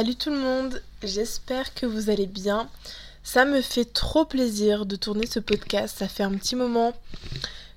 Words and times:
Salut 0.00 0.14
tout 0.14 0.30
le 0.30 0.38
monde, 0.38 0.80
j'espère 1.02 1.74
que 1.74 1.84
vous 1.84 2.08
allez 2.08 2.28
bien. 2.28 2.68
Ça 3.24 3.44
me 3.44 3.60
fait 3.60 3.84
trop 3.84 4.24
plaisir 4.24 4.86
de 4.86 4.94
tourner 4.94 5.26
ce 5.26 5.40
podcast, 5.40 5.98
ça 5.98 6.06
fait 6.06 6.22
un 6.22 6.36
petit 6.36 6.54
moment, 6.54 6.92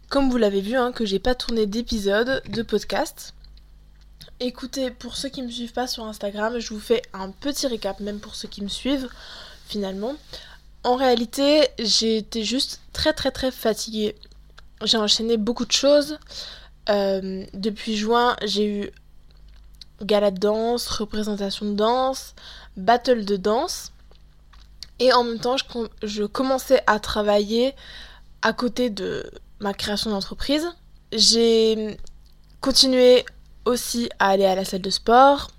comme 0.08 0.30
vous 0.30 0.38
l'avez 0.38 0.62
vu, 0.62 0.76
hein, 0.76 0.92
que 0.92 1.04
j'ai 1.04 1.18
pas 1.18 1.34
tourné 1.34 1.66
d'épisode 1.66 2.44
de 2.48 2.62
podcast. 2.62 3.34
Écoutez, 4.40 4.92
pour 4.92 5.18
ceux 5.18 5.30
qui 5.30 5.42
me 5.42 5.50
suivent 5.50 5.74
pas 5.74 5.88
sur 5.88 6.06
Instagram, 6.06 6.60
je 6.60 6.72
vous 6.76 6.80
fais 6.80 7.02
un 7.14 7.32
petit 7.32 7.66
récap, 7.66 8.00
même 8.02 8.20
pour 8.20 8.36
ceux 8.36 8.48
qui 8.48 8.62
me 8.62 8.70
suivent, 8.70 9.10
finalement. 9.66 10.14
En 10.84 10.98
réalité, 10.98 11.70
j'étais 11.80 12.44
juste 12.44 12.82
très 12.94 13.14
très 13.14 13.32
très 13.32 13.50
fatiguée. 13.50 14.14
J'ai 14.84 14.98
enchaîné 14.98 15.38
beaucoup 15.38 15.66
de 15.66 15.72
choses. 15.72 16.20
Euh, 16.88 17.46
depuis 17.56 17.98
juin, 17.98 18.36
j'ai 18.46 18.68
eu 18.68 18.92
gala 20.04 20.32
de 20.32 20.40
danse, 20.40 20.88
représentation 20.88 21.68
de 21.68 21.76
danse, 21.76 22.36
battle 22.78 23.26
de 23.26 23.38
danse. 23.38 23.92
Et 25.00 25.14
en 25.14 25.24
même 25.24 25.40
temps, 25.40 25.58
je, 25.58 25.64
je 26.04 26.24
commençais 26.24 26.84
à 26.88 27.00
travailler 27.00 27.76
à 28.42 28.54
côté 28.54 28.90
de 28.90 29.30
ma 29.60 29.74
création 29.74 30.12
d'entreprise. 30.12 30.68
J'ai 31.12 31.98
continué 32.62 33.26
aussi 33.66 34.10
à 34.20 34.30
aller 34.30 34.46
à 34.46 34.56
la 34.56 34.66
salle 34.66 34.82
de 34.82 34.90
sport. 34.90 35.50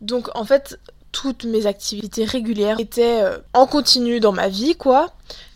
Donc 0.00 0.28
en 0.34 0.44
fait, 0.44 0.78
toutes 1.12 1.44
mes 1.44 1.66
activités 1.66 2.24
régulières 2.24 2.80
étaient 2.80 3.22
euh, 3.22 3.38
en 3.52 3.66
continu 3.66 4.18
dans 4.18 4.32
ma 4.32 4.48
vie, 4.48 4.74
quoi. 4.76 5.12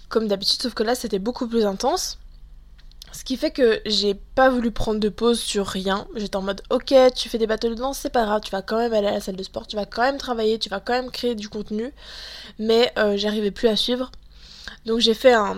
Comme 0.09 0.29
d'habitude, 0.29 0.63
sauf 0.63 0.75
que 0.75 0.83
là, 0.83 0.95
c'était 0.95 1.19
beaucoup 1.19 1.49
plus 1.49 1.65
intense. 1.65 2.19
Ce 3.17 3.25
qui 3.25 3.39
fait 3.39 3.51
que 3.51 3.81
j'ai 3.87 4.13
pas 4.13 4.51
voulu 4.51 4.71
prendre 4.71 5.01
de 5.01 5.09
pause 5.09 5.41
sur 5.41 5.67
rien. 5.67 6.07
J'étais 6.17 6.37
en 6.37 6.43
mode 6.43 6.61
ok, 6.69 6.95
tu 7.15 7.31
fais 7.31 7.39
des 7.39 7.47
battles 7.47 7.71
de 7.71 7.75
danse, 7.75 7.97
c'est 7.97 8.11
pas 8.11 8.27
grave, 8.27 8.43
tu 8.45 8.51
vas 8.51 8.61
quand 8.61 8.77
même 8.77 8.93
aller 8.93 9.07
à 9.07 9.13
la 9.13 9.21
salle 9.21 9.37
de 9.37 9.43
sport, 9.43 9.67
tu 9.67 9.75
vas 9.75 9.87
quand 9.87 10.03
même 10.03 10.19
travailler, 10.19 10.59
tu 10.59 10.69
vas 10.69 10.81
quand 10.81 10.93
même 10.93 11.11
créer 11.11 11.35
du 11.35 11.49
contenu. 11.49 11.95
Mais 12.59 12.93
euh, 12.99 13.17
j'arrivais 13.17 13.51
plus 13.51 13.69
à 13.69 13.77
suivre. 13.77 14.13
Donc 14.85 14.99
j'ai 15.01 15.15
fait 15.15 15.33
un. 15.33 15.57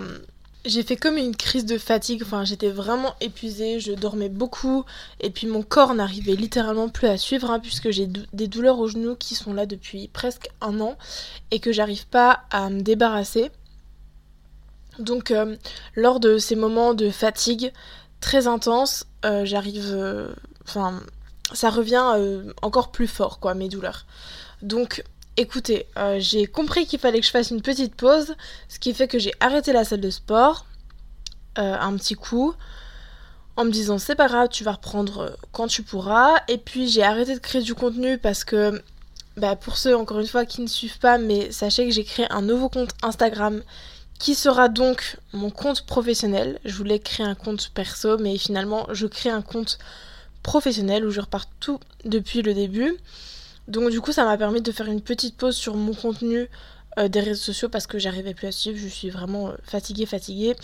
J'ai 0.66 0.84
fait 0.84 0.94
comme 0.94 1.16
une 1.16 1.34
crise 1.34 1.66
de 1.66 1.78
fatigue, 1.78 2.22
enfin 2.22 2.44
j'étais 2.44 2.70
vraiment 2.70 3.14
épuisée, 3.20 3.80
je 3.80 3.92
dormais 3.92 4.28
beaucoup 4.28 4.84
et 5.20 5.30
puis 5.30 5.48
mon 5.48 5.62
corps 5.62 5.94
n'arrivait 5.94 6.36
littéralement 6.36 6.88
plus 6.88 7.08
à 7.08 7.16
suivre 7.16 7.50
hein, 7.50 7.58
puisque 7.58 7.90
j'ai 7.90 8.06
des 8.06 8.46
douleurs 8.46 8.78
aux 8.78 8.88
genoux 8.88 9.16
qui 9.16 9.34
sont 9.34 9.52
là 9.52 9.66
depuis 9.66 10.08
presque 10.08 10.48
un 10.60 10.78
an 10.80 10.96
et 11.50 11.58
que 11.58 11.72
j'arrive 11.72 12.06
pas 12.06 12.42
à 12.50 12.70
me 12.70 12.82
débarrasser. 12.82 13.50
Donc 14.98 15.30
euh, 15.30 15.56
lors 15.94 16.20
de 16.20 16.38
ces 16.38 16.56
moments 16.56 16.94
de 16.94 17.10
fatigue 17.10 17.72
très 18.20 18.46
intenses, 18.46 19.04
euh, 19.24 19.44
j'arrive... 19.44 19.90
Euh, 19.90 20.32
enfin, 20.66 21.00
ça 21.52 21.70
revient 21.70 22.04
encore 22.60 22.90
plus 22.90 23.06
fort, 23.06 23.40
quoi, 23.40 23.54
mes 23.54 23.70
douleurs. 23.70 24.04
Donc 24.60 25.02
écoutez, 25.38 25.86
j'ai 26.18 26.46
compris 26.46 26.84
qu'il 26.84 26.98
fallait 26.98 27.20
que 27.20 27.24
je 27.24 27.30
fasse 27.30 27.50
une 27.50 27.62
petite 27.62 27.94
pause, 27.94 28.34
ce 28.68 28.78
qui 28.78 28.92
fait 28.92 29.08
que 29.08 29.18
j'ai 29.18 29.32
arrêté 29.40 29.72
la 29.72 29.84
salle 29.84 30.02
de 30.02 30.10
sport 30.10 30.66
un 31.56 31.96
petit 31.96 32.14
coup 32.16 32.54
en 33.56 33.64
me 33.64 33.70
disant 33.70 33.96
c'est 33.96 34.14
pas 34.14 34.28
grave, 34.28 34.48
tu 34.50 34.62
vas 34.62 34.72
reprendre 34.72 35.38
quand 35.52 35.68
tu 35.68 35.82
pourras. 35.82 36.34
Et 36.48 36.58
puis 36.58 36.86
j'ai 36.86 37.02
arrêté 37.02 37.32
de 37.34 37.40
créer 37.40 37.62
du 37.62 37.74
contenu 37.74 38.18
parce 38.18 38.44
que 38.44 38.82
bah, 39.38 39.56
pour 39.56 39.76
ceux 39.76 39.96
encore 39.96 40.20
une 40.20 40.26
fois 40.26 40.44
qui 40.44 40.60
ne 40.60 40.66
suivent 40.66 40.98
pas, 40.98 41.16
mais 41.16 41.50
sachez 41.50 41.86
que 41.86 41.92
j'ai 41.92 42.04
créé 42.04 42.26
un 42.30 42.42
nouveau 42.42 42.68
compte 42.68 42.90
Instagram 43.02 43.62
qui 44.18 44.34
sera 44.34 44.68
donc 44.68 45.16
mon 45.32 45.50
compte 45.50 45.86
professionnel? 45.86 46.58
Je 46.64 46.74
voulais 46.74 46.98
créer 46.98 47.26
un 47.26 47.34
compte 47.34 47.70
perso, 47.74 48.18
mais 48.18 48.36
finalement 48.38 48.86
je 48.92 49.06
crée 49.06 49.30
un 49.30 49.42
compte 49.42 49.78
professionnel 50.42 51.04
où 51.04 51.10
je 51.10 51.20
repars 51.20 51.46
tout 51.60 51.80
depuis 52.04 52.42
le 52.42 52.54
début. 52.54 52.96
Donc 53.68 53.90
du 53.90 54.00
coup 54.00 54.12
ça 54.12 54.24
m'a 54.24 54.36
permis 54.36 54.62
de 54.62 54.72
faire 54.72 54.86
une 54.86 55.02
petite 55.02 55.36
pause 55.36 55.56
sur 55.56 55.76
mon 55.76 55.94
contenu 55.94 56.48
euh, 56.98 57.08
des 57.08 57.20
réseaux 57.20 57.42
sociaux 57.42 57.68
parce 57.68 57.86
que 57.86 57.98
j'arrivais 57.98 58.34
plus 58.34 58.48
à 58.48 58.52
suivre, 58.52 58.78
je 58.78 58.88
suis 58.88 59.10
vraiment 59.10 59.48
euh, 59.48 59.52
fatiguée, 59.62 60.06
fatiguée. 60.06 60.56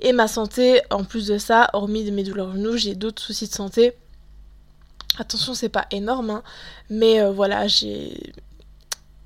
Et 0.00 0.12
ma 0.12 0.28
santé, 0.28 0.80
en 0.90 1.04
plus 1.04 1.26
de 1.26 1.36
ça, 1.36 1.68
hormis 1.74 2.04
de 2.04 2.10
mes 2.10 2.22
douleurs 2.22 2.52
genoux, 2.52 2.76
j'ai 2.76 2.94
d'autres 2.94 3.20
soucis 3.20 3.48
de 3.48 3.52
santé. 3.52 3.92
Attention, 5.18 5.52
c'est 5.52 5.68
pas 5.68 5.86
énorme, 5.90 6.30
hein, 6.30 6.42
mais 6.90 7.20
euh, 7.20 7.30
voilà, 7.30 7.66
j'ai 7.68 8.32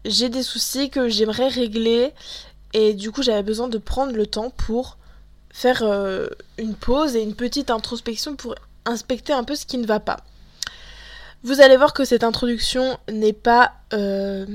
j'ai 0.04 0.28
des 0.28 0.42
soucis 0.42 0.90
que 0.90 1.08
j'aimerais 1.08 1.48
régler 1.48 2.12
et 2.72 2.94
du 2.94 3.10
coup, 3.10 3.22
j'avais 3.22 3.42
besoin 3.42 3.68
de 3.68 3.78
prendre 3.78 4.12
le 4.12 4.26
temps 4.26 4.50
pour 4.50 4.98
faire 5.50 5.82
euh, 5.82 6.28
une 6.58 6.74
pause 6.74 7.16
et 7.16 7.22
une 7.22 7.34
petite 7.34 7.70
introspection 7.70 8.36
pour 8.36 8.54
inspecter 8.84 9.32
un 9.32 9.44
peu 9.44 9.54
ce 9.54 9.66
qui 9.66 9.78
ne 9.78 9.86
va 9.86 10.00
pas. 10.00 10.18
Vous 11.42 11.60
allez 11.60 11.76
voir 11.76 11.94
que 11.94 12.04
cette 12.04 12.24
introduction 12.24 12.98
n'est 13.10 13.32
pas 13.32 13.72
euh, 13.92 14.46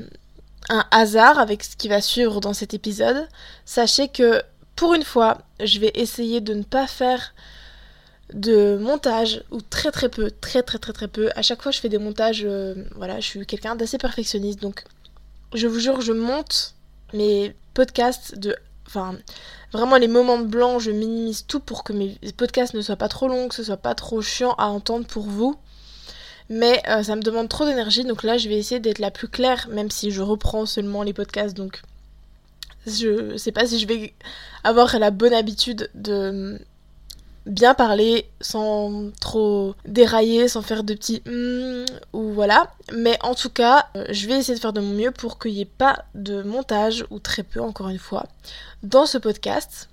un 0.70 0.86
hasard 0.92 1.40
avec 1.40 1.64
ce 1.64 1.76
qui 1.76 1.88
va 1.88 2.02
suivre 2.02 2.40
dans 2.42 2.54
cet 2.54 2.74
épisode. 2.74 3.28
Sachez 3.66 4.10
que 4.10 4.42
pour 4.76 4.94
une 4.94 5.04
fois, 5.04 5.40
je 5.64 5.80
vais 5.80 5.92
essayer 5.96 6.42
de 6.42 6.54
ne 6.54 6.64
pas 6.64 6.88
faire 6.88 7.34
de 8.34 8.78
montage 8.78 9.44
ou 9.52 9.62
très 9.62 9.92
très 9.92 10.10
peu, 10.10 10.32
très 10.32 10.64
très 10.64 10.80
très 10.80 10.94
très 10.94 11.08
peu. 11.08 11.30
À 11.36 11.42
chaque 11.42 11.62
fois, 11.62 11.72
je 11.72 11.80
fais 11.80 11.90
des 11.90 12.00
montages. 12.00 12.44
Euh, 12.46 12.76
voilà, 12.96 13.20
je 13.20 13.26
suis 13.26 13.46
quelqu'un 13.46 13.76
d'assez 13.76 13.98
perfectionniste, 13.98 14.62
donc 14.62 14.84
je 15.54 15.68
vous 15.68 15.80
jure, 15.80 16.02
je 16.02 16.14
monte 16.14 16.76
mes 17.14 17.56
podcasts 17.74 18.38
de. 18.38 18.56
Enfin, 18.88 19.18
vraiment 19.72 19.98
les 19.98 20.08
moments 20.08 20.38
de 20.38 20.46
blanc, 20.46 20.78
je 20.78 20.92
minimise 20.92 21.46
tout 21.48 21.60
pour 21.60 21.84
que 21.84 21.94
mes 21.94 22.18
podcasts 22.38 22.74
ne 22.74 22.82
soient 22.82 22.96
pas 22.96 23.08
trop 23.08 23.28
longs, 23.28 23.48
que 23.48 23.56
ce 23.56 23.64
soit 23.64 23.78
pas 23.78 23.96
trop 23.96 24.22
chiant 24.22 24.54
à 24.58 24.68
entendre 24.68 25.08
pour 25.08 25.24
vous. 25.24 25.56
Mais 26.50 26.82
euh, 26.90 27.04
ça 27.04 27.16
me 27.16 27.22
demande 27.22 27.50
trop 27.50 27.66
d'énergie, 27.66 28.04
donc 28.04 28.24
là 28.24 28.38
je 28.38 28.50
vais 28.50 28.58
essayer 28.58 28.80
d'être 28.80 29.00
la 29.00 29.12
plus 29.12 29.30
claire, 29.30 29.68
même 29.72 29.90
si 29.90 30.12
je 30.12 30.22
reprends 30.22 30.66
seulement 30.66 31.02
les 31.02 31.14
podcasts, 31.14 31.56
donc 31.56 31.82
je 32.86 33.38
sais 33.38 33.54
pas 33.54 33.66
si 33.66 33.80
je 33.80 33.88
vais 33.88 34.14
avoir 34.64 35.00
la 35.00 35.10
bonne 35.10 35.34
habitude 35.34 35.90
de 35.96 36.60
bien 37.46 37.74
parler 37.74 38.30
sans 38.42 39.12
trop 39.20 39.76
dérailler, 39.86 40.48
sans 40.48 40.62
faire 40.62 40.84
de 40.84 40.94
petits 40.94 41.22
hmm 41.26 41.86
ou 42.14 42.32
voilà. 42.32 42.72
Mais 42.94 43.18
en 43.22 43.36
tout 43.36 43.50
cas, 43.50 43.88
euh, 43.96 44.06
je 44.10 44.28
vais 44.28 44.38
essayer 44.40 44.56
de 44.56 44.60
faire 44.60 44.74
de 44.74 44.82
mon 44.82 44.94
mieux 44.94 45.12
pour 45.12 45.40
qu'il 45.40 45.54
n'y 45.54 45.62
ait 45.62 45.66
pas 45.66 46.06
de 46.16 46.42
montage, 46.44 47.06
ou 47.10 47.20
très 47.20 47.44
peu 47.44 47.62
encore 47.62 47.90
une 47.90 48.00
fois, 48.00 48.26
dans 48.82 49.06
ce 49.06 49.18
podcast. 49.18 49.90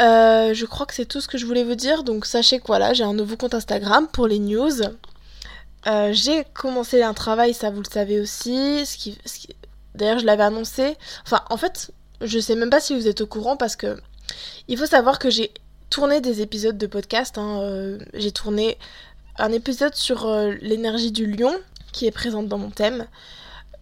Euh, 0.00 0.54
je 0.54 0.64
crois 0.64 0.86
que 0.86 0.94
c'est 0.94 1.04
tout 1.04 1.20
ce 1.20 1.28
que 1.28 1.36
je 1.36 1.44
voulais 1.44 1.64
vous 1.64 1.74
dire, 1.74 2.04
donc 2.04 2.24
sachez 2.24 2.58
que 2.58 2.66
voilà, 2.66 2.94
j'ai 2.94 3.04
un 3.04 3.12
nouveau 3.12 3.36
compte 3.36 3.54
Instagram 3.54 4.08
pour 4.10 4.26
les 4.26 4.38
news. 4.38 4.82
Euh, 5.86 6.10
j'ai 6.12 6.44
commencé 6.54 7.02
un 7.02 7.14
travail, 7.14 7.54
ça 7.54 7.70
vous 7.70 7.80
le 7.80 7.90
savez 7.90 8.20
aussi. 8.20 8.84
Ce 8.86 8.96
qui, 8.96 9.18
D'ailleurs, 9.94 10.18
je 10.18 10.26
l'avais 10.26 10.44
annoncé. 10.44 10.96
Enfin, 11.26 11.42
en 11.50 11.56
fait, 11.56 11.90
je 12.20 12.38
sais 12.38 12.54
même 12.54 12.70
pas 12.70 12.80
si 12.80 12.94
vous 12.94 13.08
êtes 13.08 13.20
au 13.20 13.26
courant 13.26 13.56
parce 13.56 13.76
que 13.76 14.00
il 14.68 14.78
faut 14.78 14.86
savoir 14.86 15.18
que 15.18 15.30
j'ai 15.30 15.52
tourné 15.90 16.20
des 16.20 16.40
épisodes 16.40 16.78
de 16.78 16.86
podcast. 16.86 17.36
Hein, 17.36 17.60
euh, 17.62 17.98
j'ai 18.14 18.30
tourné 18.30 18.78
un 19.38 19.52
épisode 19.52 19.94
sur 19.94 20.26
euh, 20.26 20.54
l'énergie 20.62 21.12
du 21.12 21.26
lion 21.26 21.52
qui 21.92 22.06
est 22.06 22.12
présente 22.12 22.48
dans 22.48 22.58
mon 22.58 22.70
thème. 22.70 23.06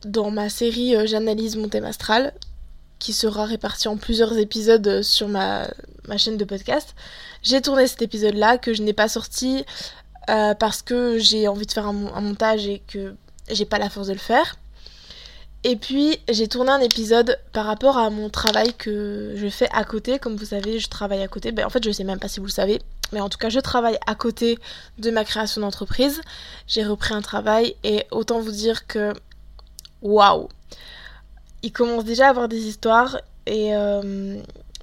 Dans 0.05 0.31
ma 0.31 0.49
série 0.49 0.97
euh, 0.97 1.07
J'analyse 1.07 1.57
mon 1.57 1.69
thème 1.69 1.85
astral, 1.85 2.33
qui 2.99 3.13
sera 3.13 3.45
réparti 3.45 3.89
en 3.89 3.97
plusieurs 3.97 4.37
épisodes 4.39 5.03
sur 5.03 5.29
ma, 5.29 5.69
ma 6.09 6.17
chaîne 6.17 6.39
de 6.39 6.45
podcast. 6.45 6.95
J'ai 7.43 7.61
tourné 7.61 7.87
cet 7.87 8.03
épisode-là 8.03 8.59
que 8.59 8.73
je 8.73 8.83
n'ai 8.83 8.95
pas 8.95 9.09
sorti 9.09 9.65
parce 10.27 10.83
que 10.83 11.17
j'ai 11.17 11.49
envie 11.49 11.65
de 11.65 11.73
faire 11.73 11.87
un, 11.87 12.13
un 12.15 12.21
montage 12.21 12.67
et 12.67 12.83
que 12.87 13.15
j'ai 13.51 13.65
pas 13.65 13.79
la 13.79 13.89
force 13.89 14.09
de 14.09 14.13
le 14.13 14.19
faire. 14.19 14.57
Et 15.65 15.77
puis 15.77 16.19
j'ai 16.29 16.47
tourné 16.47 16.71
un 16.71 16.81
épisode 16.81 17.39
par 17.53 17.67
rapport 17.67 17.99
à 17.99 18.11
mon 18.11 18.31
travail 18.31 18.73
que 18.75 19.35
je 19.37 19.49
fais 19.49 19.69
à 19.73 19.85
côté. 19.85 20.19
Comme 20.19 20.37
vous 20.37 20.47
savez, 20.47 20.79
je 20.79 20.89
travaille 20.89 21.23
à 21.23 21.29
côté. 21.29 21.53
Ben, 21.53 21.67
en 21.67 21.71
fait, 21.71 21.83
je 21.83 21.91
sais 21.91 22.05
même 22.05 22.21
pas 22.21 22.29
si 22.29 22.41
vous 22.41 22.47
le 22.47 22.53
savez. 22.53 22.81
Mais 23.13 23.21
en 23.21 23.29
tout 23.29 23.39
cas, 23.39 23.49
je 23.49 23.59
travaille 23.61 23.99
à 24.07 24.15
côté 24.15 24.59
de 24.99 25.11
ma 25.11 25.25
création 25.25 25.61
d'entreprise. 25.61 26.21
J'ai 26.67 26.85
repris 26.85 27.15
un 27.15 27.23
travail 27.23 27.75
et 27.83 28.05
autant 28.11 28.41
vous 28.41 28.53
dire 28.53 28.87
que 28.87 29.13
waouh 30.03 30.49
Il 31.63 31.73
commence 31.73 32.05
déjà 32.05 32.27
à 32.27 32.31
avoir 32.31 32.49
des 32.49 32.67
histoires 32.67 33.19
et 33.47 33.75
euh, 33.75 34.41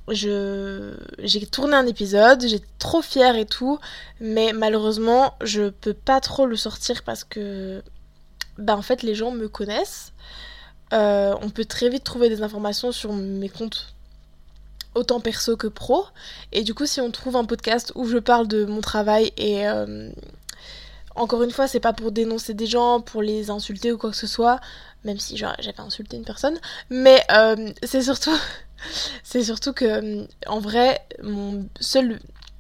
je 0.10 0.94
j'ai 1.20 1.46
tourné 1.46 1.76
un 1.76 1.86
épisode, 1.86 2.46
j'étais 2.46 2.66
trop 2.80 3.02
fière 3.02 3.36
et 3.36 3.46
tout, 3.46 3.80
mais 4.20 4.54
malheureusement, 4.54 5.36
je 5.42 5.70
peux 5.70 5.94
pas 5.94 6.20
trop 6.20 6.46
le 6.46 6.56
sortir 6.56 7.04
parce 7.04 7.24
que 7.24 7.82
bah 8.58 8.76
en 8.76 8.82
fait 8.82 9.04
les 9.04 9.16
gens 9.16 9.32
me 9.32 9.48
connaissent 9.50 10.14
euh, 10.96 11.36
on 11.42 11.50
peut 11.50 11.66
très 11.66 11.90
vite 11.90 12.04
trouver 12.04 12.30
des 12.30 12.42
informations 12.42 12.92
sur 12.92 13.14
mes 13.14 13.50
comptes 13.50 13.94
autant 14.94 15.20
perso 15.20 15.58
que 15.58 15.68
pro. 15.68 16.06
Et 16.54 16.64
du 16.64 16.74
coup, 16.74 16.86
si 16.86 17.02
on 17.02 17.12
trouve 17.12 17.36
un 17.36 17.44
podcast 17.44 17.92
où 17.96 18.08
je 18.08 18.18
parle 18.18 18.48
de 18.48 18.66
mon 18.66 18.80
travail 18.82 19.34
et 19.36 19.68
euh, 19.68 20.10
encore 21.16 21.44
une 21.44 21.52
fois, 21.52 21.68
c'est 21.68 21.82
pas 21.82 21.92
pour 21.92 22.12
dénoncer 22.12 22.54
des 22.54 22.66
gens, 22.66 23.02
pour 23.02 23.22
les 23.22 23.50
insulter 23.50 23.92
ou 23.92 23.98
quoi 23.98 24.12
que 24.12 24.16
ce 24.16 24.28
soit, 24.28 24.60
même 25.04 25.20
si 25.20 25.36
j'avais 25.36 25.80
insulté 25.80 26.16
une 26.18 26.24
personne, 26.24 26.58
mais 26.90 27.22
euh, 27.32 27.72
c'est 27.84 28.02
surtout, 28.02 28.36
c'est 29.24 29.44
surtout 29.44 29.74
que 29.74 30.26
en 30.48 30.60
vrai, 30.60 31.02
mon 31.22 31.68
seul, 31.82 32.20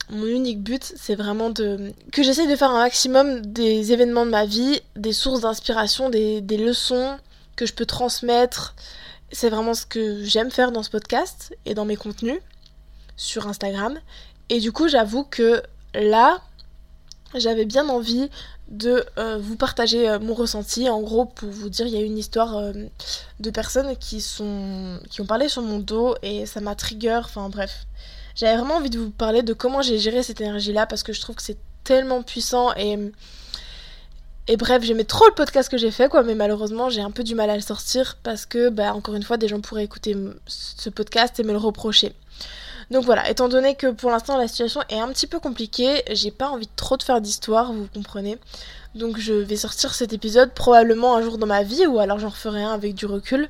mon 0.09 0.25
unique 0.25 0.61
but, 0.61 0.83
c'est 0.83 1.15
vraiment 1.15 1.49
de 1.49 1.93
que 2.11 2.21
j'essaye 2.21 2.47
de 2.47 2.55
faire 2.57 2.71
un 2.71 2.79
maximum 2.79 3.41
des 3.45 3.93
événements 3.93 4.25
de 4.25 4.31
ma 4.31 4.45
vie, 4.45 4.81
des 4.97 5.13
sources 5.13 5.41
d'inspiration, 5.41 6.09
des 6.09 6.41
leçons 6.57 7.17
que 7.55 7.65
je 7.65 7.73
peux 7.73 7.85
transmettre. 7.85 8.75
C'est 9.31 9.49
vraiment 9.49 9.73
ce 9.73 9.85
que 9.85 10.23
j'aime 10.23 10.51
faire 10.51 10.71
dans 10.71 10.83
ce 10.83 10.89
podcast 10.89 11.55
et 11.65 11.73
dans 11.73 11.85
mes 11.85 11.95
contenus 11.95 12.39
sur 13.17 13.47
Instagram. 13.47 13.97
Et 14.49 14.59
du 14.59 14.71
coup, 14.71 14.87
j'avoue 14.87 15.23
que 15.23 15.63
là, 15.93 16.41
j'avais 17.33 17.65
bien 17.65 17.89
envie 17.89 18.29
de 18.67 19.05
euh, 19.17 19.37
vous 19.37 19.55
partager 19.55 20.09
euh, 20.09 20.19
mon 20.19 20.33
ressenti. 20.33 20.89
En 20.89 21.01
gros, 21.01 21.25
pour 21.25 21.49
vous 21.49 21.69
dire, 21.69 21.87
il 21.87 21.93
y 21.93 21.97
a 21.97 22.01
une 22.01 22.17
histoire 22.17 22.57
euh, 22.57 22.73
de 23.39 23.49
personnes 23.49 23.95
qui, 23.97 24.21
sont, 24.21 24.99
qui 25.09 25.21
ont 25.21 25.25
parlé 25.25 25.49
sur 25.49 25.61
mon 25.61 25.79
dos 25.79 26.15
et 26.21 26.45
ça 26.45 26.61
m'a 26.61 26.75
trigger. 26.75 27.21
Enfin 27.23 27.49
bref, 27.49 27.85
j'avais 28.35 28.57
vraiment 28.57 28.75
envie 28.75 28.89
de 28.89 28.99
vous 28.99 29.11
parler 29.11 29.43
de 29.43 29.53
comment 29.53 29.81
j'ai 29.81 29.99
géré 29.99 30.23
cette 30.23 30.41
énergie-là 30.41 30.87
parce 30.87 31.03
que 31.03 31.13
je 31.13 31.21
trouve 31.21 31.35
que 31.35 31.43
c'est 31.43 31.57
tellement 31.83 32.23
puissant 32.23 32.73
et. 32.75 32.97
Et 34.47 34.57
bref, 34.57 34.83
j'aimais 34.83 35.05
trop 35.05 35.25
le 35.25 35.33
podcast 35.33 35.69
que 35.69 35.77
j'ai 35.77 35.89
fait, 35.89 36.07
quoi, 36.07 36.21
mais 36.21 36.35
malheureusement, 36.35 36.89
j'ai 36.89 37.01
un 37.01 37.11
peu 37.11 37.23
du 37.23 37.33
mal 37.33 37.49
à 37.49 37.55
le 37.55 37.61
sortir 37.61 38.17
parce 38.21 38.45
que, 38.45 38.69
bah, 38.69 38.93
encore 38.93 39.15
une 39.15 39.23
fois, 39.23 39.37
des 39.37 39.47
gens 39.47 39.59
pourraient 39.59 39.83
écouter 39.83 40.15
ce 40.45 40.89
podcast 40.89 41.39
et 41.39 41.43
me 41.43 41.51
le 41.51 41.57
reprocher. 41.57 42.13
Donc 42.91 43.03
voilà, 43.03 43.29
étant 43.29 43.47
donné 43.47 43.75
que 43.75 43.87
pour 43.87 44.11
l'instant 44.11 44.37
la 44.37 44.47
situation 44.47 44.81
est 44.89 44.99
un 44.99 45.07
petit 45.07 45.27
peu 45.27 45.39
compliquée, 45.39 46.03
j'ai 46.11 46.31
pas 46.31 46.49
envie 46.49 46.69
trop 46.75 46.97
de 46.97 47.03
faire 47.03 47.19
d'histoire, 47.19 47.73
vous 47.73 47.87
comprenez. 47.93 48.37
Donc 48.93 49.17
je 49.17 49.33
vais 49.33 49.55
sortir 49.55 49.93
cet 49.93 50.13
épisode 50.13 50.53
probablement 50.53 51.15
un 51.15 51.21
jour 51.21 51.37
dans 51.37 51.47
ma 51.47 51.63
vie 51.63 51.87
ou 51.87 51.99
alors 51.99 52.19
j'en 52.19 52.29
referai 52.29 52.63
un 52.63 52.73
avec 52.73 52.93
du 52.93 53.05
recul. 53.05 53.49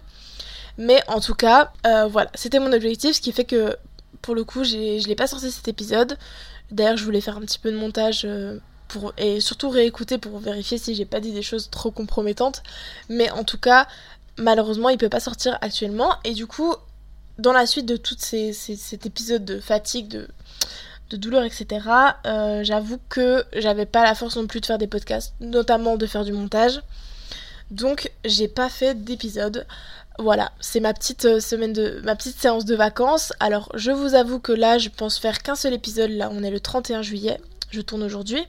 Mais 0.78 1.02
en 1.08 1.20
tout 1.20 1.36
cas, 1.36 1.72
euh, 1.86 2.08
voilà, 2.08 2.30
c'était 2.34 2.60
mon 2.60 2.72
objectif, 2.72 3.16
ce 3.16 3.22
qui 3.22 3.32
fait 3.32 3.46
que 3.46 3.76
pour 4.22 4.36
le 4.36 4.44
coup, 4.44 4.64
je 4.64 5.08
l'ai 5.08 5.16
pas 5.16 5.28
sorti 5.28 5.52
cet 5.52 5.68
épisode. 5.68 6.18
D'ailleurs, 6.72 6.98
je 6.98 7.06
voulais 7.06 7.22
faire 7.22 7.38
un 7.38 7.42
petit 7.42 7.60
peu 7.60 7.72
de 7.72 7.78
montage 7.78 8.24
euh, 8.26 8.58
et 9.18 9.40
surtout 9.40 9.70
réécouter 9.70 10.18
pour 10.18 10.40
vérifier 10.40 10.78
si 10.78 10.96
j'ai 10.96 11.06
pas 11.06 11.20
dit 11.20 11.32
des 11.32 11.42
choses 11.42 11.70
trop 11.70 11.92
compromettantes. 11.92 12.64
Mais 13.10 13.30
en 13.32 13.44
tout 13.44 13.58
cas, 13.58 13.88
malheureusement, 14.38 14.90
il 14.90 14.98
peut 14.98 15.10
pas 15.10 15.20
sortir 15.20 15.58
actuellement. 15.62 16.16
Et 16.24 16.34
du 16.34 16.48
coup, 16.48 16.74
dans 17.38 17.54
la 17.54 17.66
suite 17.66 17.86
de 17.86 17.98
tout 17.98 18.16
ces, 18.18 18.54
cet 18.54 19.06
épisode 19.06 19.46
de 19.46 19.60
fatigue, 19.60 20.08
de, 20.08 20.28
de 21.10 21.18
douleur, 21.18 21.44
etc., 21.44 21.68
euh, 22.26 22.64
j'avoue 22.64 23.00
que 23.10 23.46
j'avais 23.54 23.86
pas 23.86 24.04
la 24.04 24.16
force 24.16 24.38
non 24.38 24.48
plus 24.48 24.62
de 24.62 24.66
faire 24.66 24.78
des 24.78 24.88
podcasts, 24.88 25.34
notamment 25.40 25.98
de 25.98 26.06
faire 26.06 26.26
du 26.26 26.32
montage. 26.32 26.82
Donc 27.72 28.12
j'ai 28.24 28.48
pas 28.48 28.70
fait 28.70 29.04
d'épisode. 29.04 29.66
Voilà, 30.18 30.52
c'est 30.62 30.80
ma 30.80 30.94
petite 30.94 31.26
euh, 31.26 31.40
semaine 31.40 31.74
de 31.74 32.00
ma 32.04 32.16
petite 32.16 32.40
séance 32.40 32.64
de 32.64 32.76
vacances. 32.76 33.34
Alors 33.40 33.70
je 33.76 33.92
vous 33.92 34.16
avoue 34.16 34.40
que 34.40 34.54
là 34.54 34.78
je 34.78 34.90
pense 34.90 35.18
faire 35.18 35.42
qu'un 35.42 35.56
seul 35.56 35.74
épisode. 35.74 36.12
Là 36.12 36.30
on 36.32 36.44
est 36.44 36.52
le 36.52 36.60
31 36.60 37.02
juillet. 37.02 37.40
Je 37.72 37.82
tourne 37.82 38.04
aujourd'hui. 38.04 38.42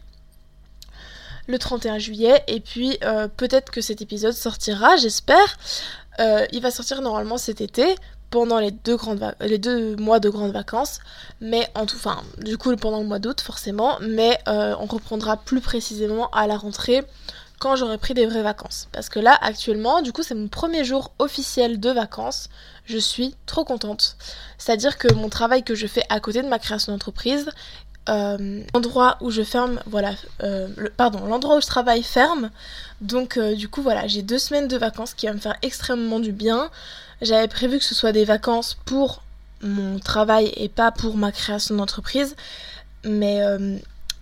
Le 1.47 1.59
31 1.59 1.99
juillet. 1.99 2.43
Et 2.49 2.61
puis 2.61 2.99
euh, 3.05 3.29
peut-être 3.29 3.71
que 3.71 3.81
cet 3.81 4.03
épisode 4.03 4.33
sortira, 4.33 4.97
j'espère. 4.97 5.57
il 6.19 6.61
va 6.61 6.71
sortir 6.71 7.03
normalement 7.03 7.39
cet 7.39 7.61
été 7.61 7.95
pendant 8.31 8.59
les 8.59 8.71
deux, 8.71 8.97
grandes 8.97 9.35
mois 9.99 10.21
de 10.21 10.29
grandes 10.29 10.53
vacances, 10.53 11.01
mais 11.41 11.69
en 11.75 11.87
tout, 11.87 11.97
enfin, 11.97 12.23
du 12.39 12.59
coup 12.59 12.75
pendant 12.77 13.01
le 13.01 13.07
mois 13.07 13.19
d'août 13.19 13.41
forcément, 13.41 13.99
mais 14.01 14.39
euh, 14.49 14.75
on 14.81 14.87
reprendra 14.87 15.37
plus 15.37 15.61
précisément 15.61 16.29
à 16.31 16.47
la 16.47 16.57
rentrée 16.57 17.05
quand 17.59 17.77
j'aurai 17.77 17.97
pris 17.97 18.13
des 18.13 18.27
vraies 18.27 18.43
vacances. 18.43 18.89
Parce 18.93 19.09
que 19.09 19.19
là, 19.19 19.39
actuellement, 19.41 20.03
du 20.03 20.13
coup, 20.13 20.23
c'est 20.23 20.35
mon 20.35 20.49
premier 20.49 20.85
jour 20.85 21.13
officiel 21.19 21.81
de 21.81 21.89
vacances. 21.89 22.51
Je 22.85 22.99
suis 22.99 23.35
trop 23.47 23.65
contente. 23.65 24.19
C'est-à-dire 24.59 24.99
que 24.99 25.11
mon 25.15 25.31
travail 25.31 25.63
que 25.63 25.75
je 25.75 25.87
fais 25.87 26.03
à 26.11 26.21
côté 26.21 26.43
de 26.43 26.49
ma 26.49 26.59
création 26.59 26.93
d'entreprise, 26.93 27.49
euh, 28.09 28.63
l'endroit 28.75 29.17
où 29.21 29.31
je 29.31 29.43
ferme, 29.43 29.81
voilà, 29.87 30.15
euh, 30.43 30.69
pardon, 30.97 31.27
l'endroit 31.27 31.57
où 31.57 31.61
je 31.61 31.67
travaille 31.67 32.03
ferme. 32.03 32.51
Donc, 33.01 33.39
du 33.39 33.69
coup, 33.69 33.83
voilà, 33.83 34.07
j'ai 34.07 34.23
deux 34.23 34.39
semaines 34.39 34.69
de 34.69 34.77
vacances 34.77 35.15
qui 35.15 35.27
va 35.27 35.33
me 35.33 35.39
faire 35.39 35.57
extrêmement 35.63 36.19
du 36.19 36.33
bien. 36.33 36.71
J'avais 37.23 37.49
prévu 37.49 37.79
que 37.79 37.85
ce 37.85 37.95
soit 37.95 38.13
des 38.13 38.25
vacances 38.25 38.77
pour 38.85 39.23
mon 39.63 39.99
travail 39.99 40.53
et 40.57 40.69
pas 40.69 40.91
pour 40.91 41.17
ma 41.17 41.33
création 41.33 41.77
d'entreprise. 41.77 42.37
Mais 43.05 43.41
euh, 43.43 43.77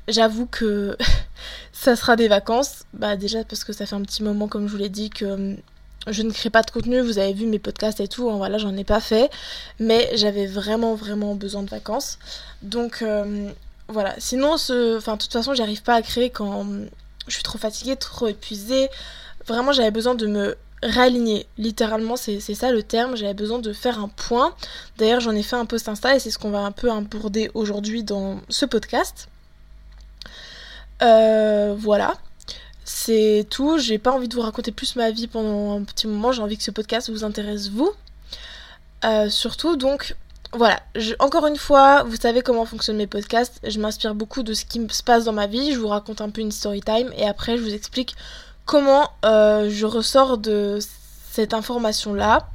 j'avoue 0.09 0.47
que 0.47 0.97
ça 1.73 1.97
sera 1.97 2.17
des 2.17 2.29
vacances. 2.29 2.85
Bah 2.93 3.17
déjà 3.17 3.45
parce 3.45 3.65
que 3.65 3.73
ça 3.73 3.87
fait 3.87 3.97
un 3.97 4.03
petit 4.03 4.23
moment, 4.23 4.49
comme 4.49 4.67
je 4.67 4.73
vous 4.73 4.79
l'ai 4.79 4.89
dit, 4.89 5.11
que 5.11 5.25
euh, 5.25 5.55
je 6.07 6.23
ne 6.23 6.31
crée 6.31 6.51
pas 6.51 6.63
de 6.63 6.71
contenu. 6.71 7.01
Vous 7.01 7.19
avez 7.19 7.33
vu 7.33 7.47
mes 7.47 7.59
podcasts 7.59 8.01
et 8.01 8.09
tout. 8.09 8.31
Hein, 8.31 8.37
voilà, 8.37 8.59
j'en 8.59 8.77
ai 8.77 8.85
pas 8.85 9.01
fait. 9.01 9.31
Mais 9.81 10.11
j'avais 10.15 10.47
vraiment, 10.47 10.95
vraiment 10.95 11.35
besoin 11.35 11.63
de 11.63 11.71
vacances. 11.71 12.19
Donc 12.63 13.03
euh, 13.03 13.51
voilà. 13.89 14.15
Sinon, 14.19 14.55
enfin, 14.55 15.15
de 15.15 15.19
toute 15.19 15.33
façon, 15.33 15.55
j'arrive 15.55 15.83
pas 15.83 15.95
à 15.95 16.03
créer 16.03 16.31
quand 16.31 16.67
je 17.27 17.35
suis 17.35 17.43
trop 17.43 17.59
fatiguée, 17.59 17.97
trop 17.97 18.29
épuisée. 18.29 18.89
Vraiment, 19.47 19.73
j'avais 19.73 19.91
besoin 19.91 20.15
de 20.15 20.27
me 20.27 20.57
réaligner. 20.83 21.47
Littéralement, 21.59 22.17
c'est 22.17 22.41
ça 22.41 22.71
le 22.71 22.83
terme. 22.83 23.17
J'avais 23.17 23.35
besoin 23.35 23.59
de 23.59 23.73
faire 23.73 23.99
un 23.99 24.09
point. 24.09 24.55
D'ailleurs, 24.99 25.21
j'en 25.21 25.33
ai 25.33 25.43
fait 25.43 25.57
un 25.57 25.67
post 25.67 25.89
Insta 25.89 26.17
et 26.17 26.19
c'est 26.19 26.31
ce 26.31 26.39
qu'on 26.39 26.51
va 26.51 26.61
un 26.61 26.73
peu 26.73 26.91
aborder 26.91 27.51
aujourd'hui 27.55 28.05
dans 28.05 28.41
ce 28.49 28.67
podcast. 28.67 29.29
Euh, 31.03 31.75
voilà. 31.77 32.15
C'est 32.85 33.47
tout. 33.51 33.79
J'ai 33.79 33.99
pas 33.99 34.13
envie 34.13 34.29
de 34.29 34.35
vous 34.35 34.43
raconter 34.43 34.73
plus 34.73 34.97
ma 34.97 35.11
vie 35.11 35.27
pendant 35.27 35.79
un 35.79 35.85
petit 35.85 36.07
moment. 36.07 36.33
J'ai 36.33 36.43
envie 36.43 36.57
que 36.57 36.63
ce 36.63 36.71
podcast 36.71 37.11
vous 37.11 37.25
intéresse, 37.25 37.69
vous. 37.69 37.91
Euh, 39.05 39.29
surtout, 39.29 39.77
donc, 39.77 40.17
voilà. 40.57 40.81
encore 41.19 41.47
une 41.47 41.57
fois, 41.57 42.03
vous 42.05 42.17
savez 42.17 42.43
comment 42.43 42.65
fonctionnent 42.65 42.97
mes 42.97 43.07
podcasts. 43.07 43.61
Je 43.65 43.79
m'inspire 43.81 44.15
beaucoup 44.15 44.43
de 44.43 44.55
ce 44.55 44.65
qui 44.65 44.85
se 44.91 45.03
passe 45.03 45.25
dans 45.25 45.33
ma 45.33 45.47
vie. 45.47 45.73
Je 45.73 45.79
vous 45.79 45.89
raconte 45.89 46.21
un 46.21 46.31
peu 46.31 46.41
une 46.41 46.53
story 46.53 46.81
time 46.81 47.13
et 47.17 47.27
après, 47.27 47.57
je 47.57 47.63
vous 47.63 47.75
explique 47.75 48.15
comment 48.65 49.11
euh, 49.25 49.69
je 49.71 49.87
ressors 49.87 50.39
de 50.39 50.79
cette 51.31 51.55
information-là. 51.55 52.49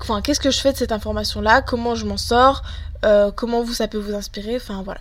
Enfin, 0.00 0.22
qu'est-ce 0.22 0.40
que 0.40 0.50
je 0.50 0.60
fais 0.60 0.72
de 0.72 0.78
cette 0.78 0.92
information-là? 0.92 1.62
Comment 1.62 1.94
je 1.94 2.06
m'en 2.06 2.16
sors? 2.16 2.62
Euh, 3.04 3.30
Comment 3.30 3.62
vous, 3.62 3.74
ça 3.74 3.88
peut 3.88 3.98
vous 3.98 4.14
inspirer? 4.14 4.56
Enfin, 4.56 4.82
voilà. 4.82 5.00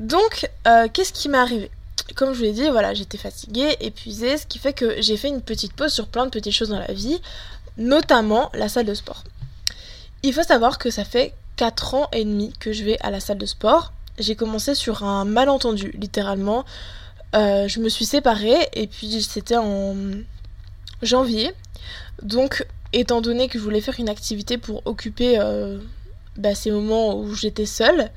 Donc, 0.00 0.50
euh, 0.66 0.88
qu'est-ce 0.92 1.12
qui 1.12 1.28
m'est 1.28 1.38
arrivé? 1.38 1.70
Comme 2.16 2.32
je 2.32 2.38
vous 2.38 2.44
l'ai 2.44 2.52
dit, 2.52 2.68
voilà, 2.68 2.94
j'étais 2.94 3.18
fatiguée, 3.18 3.76
épuisée, 3.80 4.36
ce 4.36 4.46
qui 4.46 4.58
fait 4.58 4.72
que 4.72 5.00
j'ai 5.00 5.16
fait 5.16 5.28
une 5.28 5.40
petite 5.40 5.72
pause 5.74 5.92
sur 5.92 6.08
plein 6.08 6.24
de 6.24 6.30
petites 6.30 6.52
choses 6.52 6.70
dans 6.70 6.78
la 6.78 6.92
vie, 6.92 7.20
notamment 7.76 8.50
la 8.54 8.68
salle 8.68 8.86
de 8.86 8.94
sport. 8.94 9.22
Il 10.24 10.32
faut 10.32 10.42
savoir 10.42 10.78
que 10.78 10.88
ça 10.88 11.04
fait 11.04 11.34
4 11.56 11.94
ans 11.94 12.08
et 12.10 12.24
demi 12.24 12.54
que 12.58 12.72
je 12.72 12.82
vais 12.82 12.96
à 13.00 13.10
la 13.10 13.20
salle 13.20 13.36
de 13.36 13.44
sport. 13.44 13.92
J'ai 14.18 14.34
commencé 14.36 14.74
sur 14.74 15.04
un 15.04 15.26
malentendu, 15.26 15.90
littéralement. 15.98 16.64
Euh, 17.36 17.68
je 17.68 17.78
me 17.78 17.90
suis 17.90 18.06
séparée 18.06 18.68
et 18.72 18.86
puis 18.86 19.20
c'était 19.20 19.58
en 19.58 19.94
janvier. 21.02 21.52
Donc, 22.22 22.66
étant 22.94 23.20
donné 23.20 23.48
que 23.48 23.58
je 23.58 23.64
voulais 23.64 23.82
faire 23.82 24.00
une 24.00 24.08
activité 24.08 24.56
pour 24.56 24.80
occuper 24.86 25.38
euh, 25.38 25.78
bah, 26.38 26.54
ces 26.54 26.70
moments 26.70 27.18
où 27.18 27.34
j'étais 27.34 27.66
seule, 27.66 28.10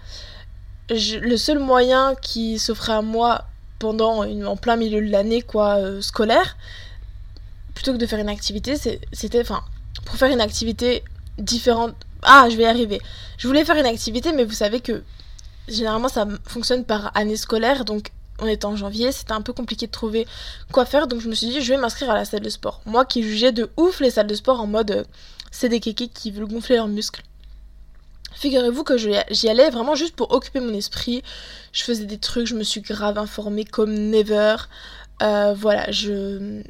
le 0.89 1.35
seul 1.35 1.59
moyen 1.59 2.15
qui 2.15 2.57
s'offrait 2.57 2.93
à 2.93 3.01
moi 3.01 3.47
pendant 3.79 4.23
en 4.23 4.55
plein 4.55 4.77
milieu 4.77 5.01
de 5.01 5.11
l'année 5.11 5.41
quoi 5.41 5.75
euh, 5.75 5.99
scolaire, 5.99 6.55
plutôt 7.73 7.91
que 7.91 7.97
de 7.97 8.05
faire 8.05 8.19
une 8.19 8.29
activité, 8.29 8.75
c'était, 9.11 9.41
enfin, 9.41 9.61
pour 10.05 10.15
faire 10.15 10.31
une 10.31 10.39
activité 10.39 11.03
différente. 11.37 11.95
Ah, 12.23 12.47
je 12.49 12.57
vais 12.57 12.63
y 12.63 12.67
arriver. 12.67 12.99
Je 13.37 13.47
voulais 13.47 13.65
faire 13.65 13.77
une 13.77 13.85
activité, 13.85 14.33
mais 14.33 14.43
vous 14.43 14.53
savez 14.53 14.79
que 14.81 15.03
généralement 15.67 16.07
ça 16.07 16.27
fonctionne 16.45 16.85
par 16.85 17.11
année 17.15 17.35
scolaire, 17.35 17.85
donc 17.85 18.11
on 18.39 18.47
était 18.47 18.65
en 18.65 18.75
janvier, 18.75 19.11
c'était 19.11 19.33
un 19.33 19.41
peu 19.41 19.53
compliqué 19.53 19.87
de 19.87 19.91
trouver 19.91 20.27
quoi 20.71 20.85
faire, 20.85 21.07
donc 21.07 21.21
je 21.21 21.29
me 21.29 21.35
suis 21.35 21.47
dit 21.47 21.61
je 21.61 21.73
vais 21.73 21.79
m'inscrire 21.79 22.09
à 22.09 22.15
la 22.15 22.25
salle 22.25 22.41
de 22.41 22.49
sport. 22.49 22.81
Moi 22.85 23.05
qui 23.05 23.23
jugeais 23.23 23.51
de 23.51 23.69
ouf 23.77 23.99
les 23.99 24.11
salles 24.11 24.27
de 24.27 24.35
sport 24.35 24.61
en 24.61 24.67
mode 24.67 24.91
euh, 24.91 25.03
c'est 25.51 25.69
des 25.69 25.79
kékés 25.79 26.07
qui 26.07 26.31
veulent 26.31 26.47
gonfler 26.47 26.75
leurs 26.75 26.87
muscles. 26.87 27.23
Figurez-vous 28.35 28.83
que 28.83 28.97
j'y 28.97 29.49
allais 29.49 29.69
vraiment 29.71 29.95
juste 29.95 30.15
pour 30.15 30.31
occuper 30.31 30.59
mon 30.59 30.73
esprit. 30.73 31.23
Je 31.71 31.83
faisais 31.83 32.05
des 32.05 32.19
trucs, 32.19 32.45
je 32.45 32.53
me 32.53 32.61
suis 32.63 32.81
grave 32.81 33.17
informée 33.17 33.65
comme 33.65 33.91
never. 33.91 34.57
Euh, 35.23 35.55
voilà, 35.57 35.89
je 35.91 36.61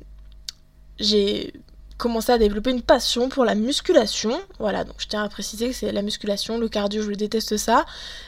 j'ai 1.00 1.54
commencé 1.98 2.32
à 2.32 2.38
développer 2.38 2.72
une 2.72 2.82
passion 2.82 3.30
pour 3.30 3.46
la 3.46 3.56
musculation. 3.56 4.40
Voilà, 4.60 4.84
donc 4.84 4.96
je 5.00 5.08
tiens 5.08 5.24
à 5.24 5.30
préciser 5.30 5.70
que 5.70 5.76
c'est 5.76 5.92
la 5.92 6.02
musculation, 6.02 6.58
le 6.58 6.70
cardio, 6.70 7.02
je 7.02 7.12
déteste 7.12 7.58
ça. 7.58 7.86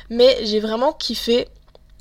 Mais 0.10 0.38
j'ai 0.44 0.60
vraiment 0.60 0.94
kiffé 0.94 1.48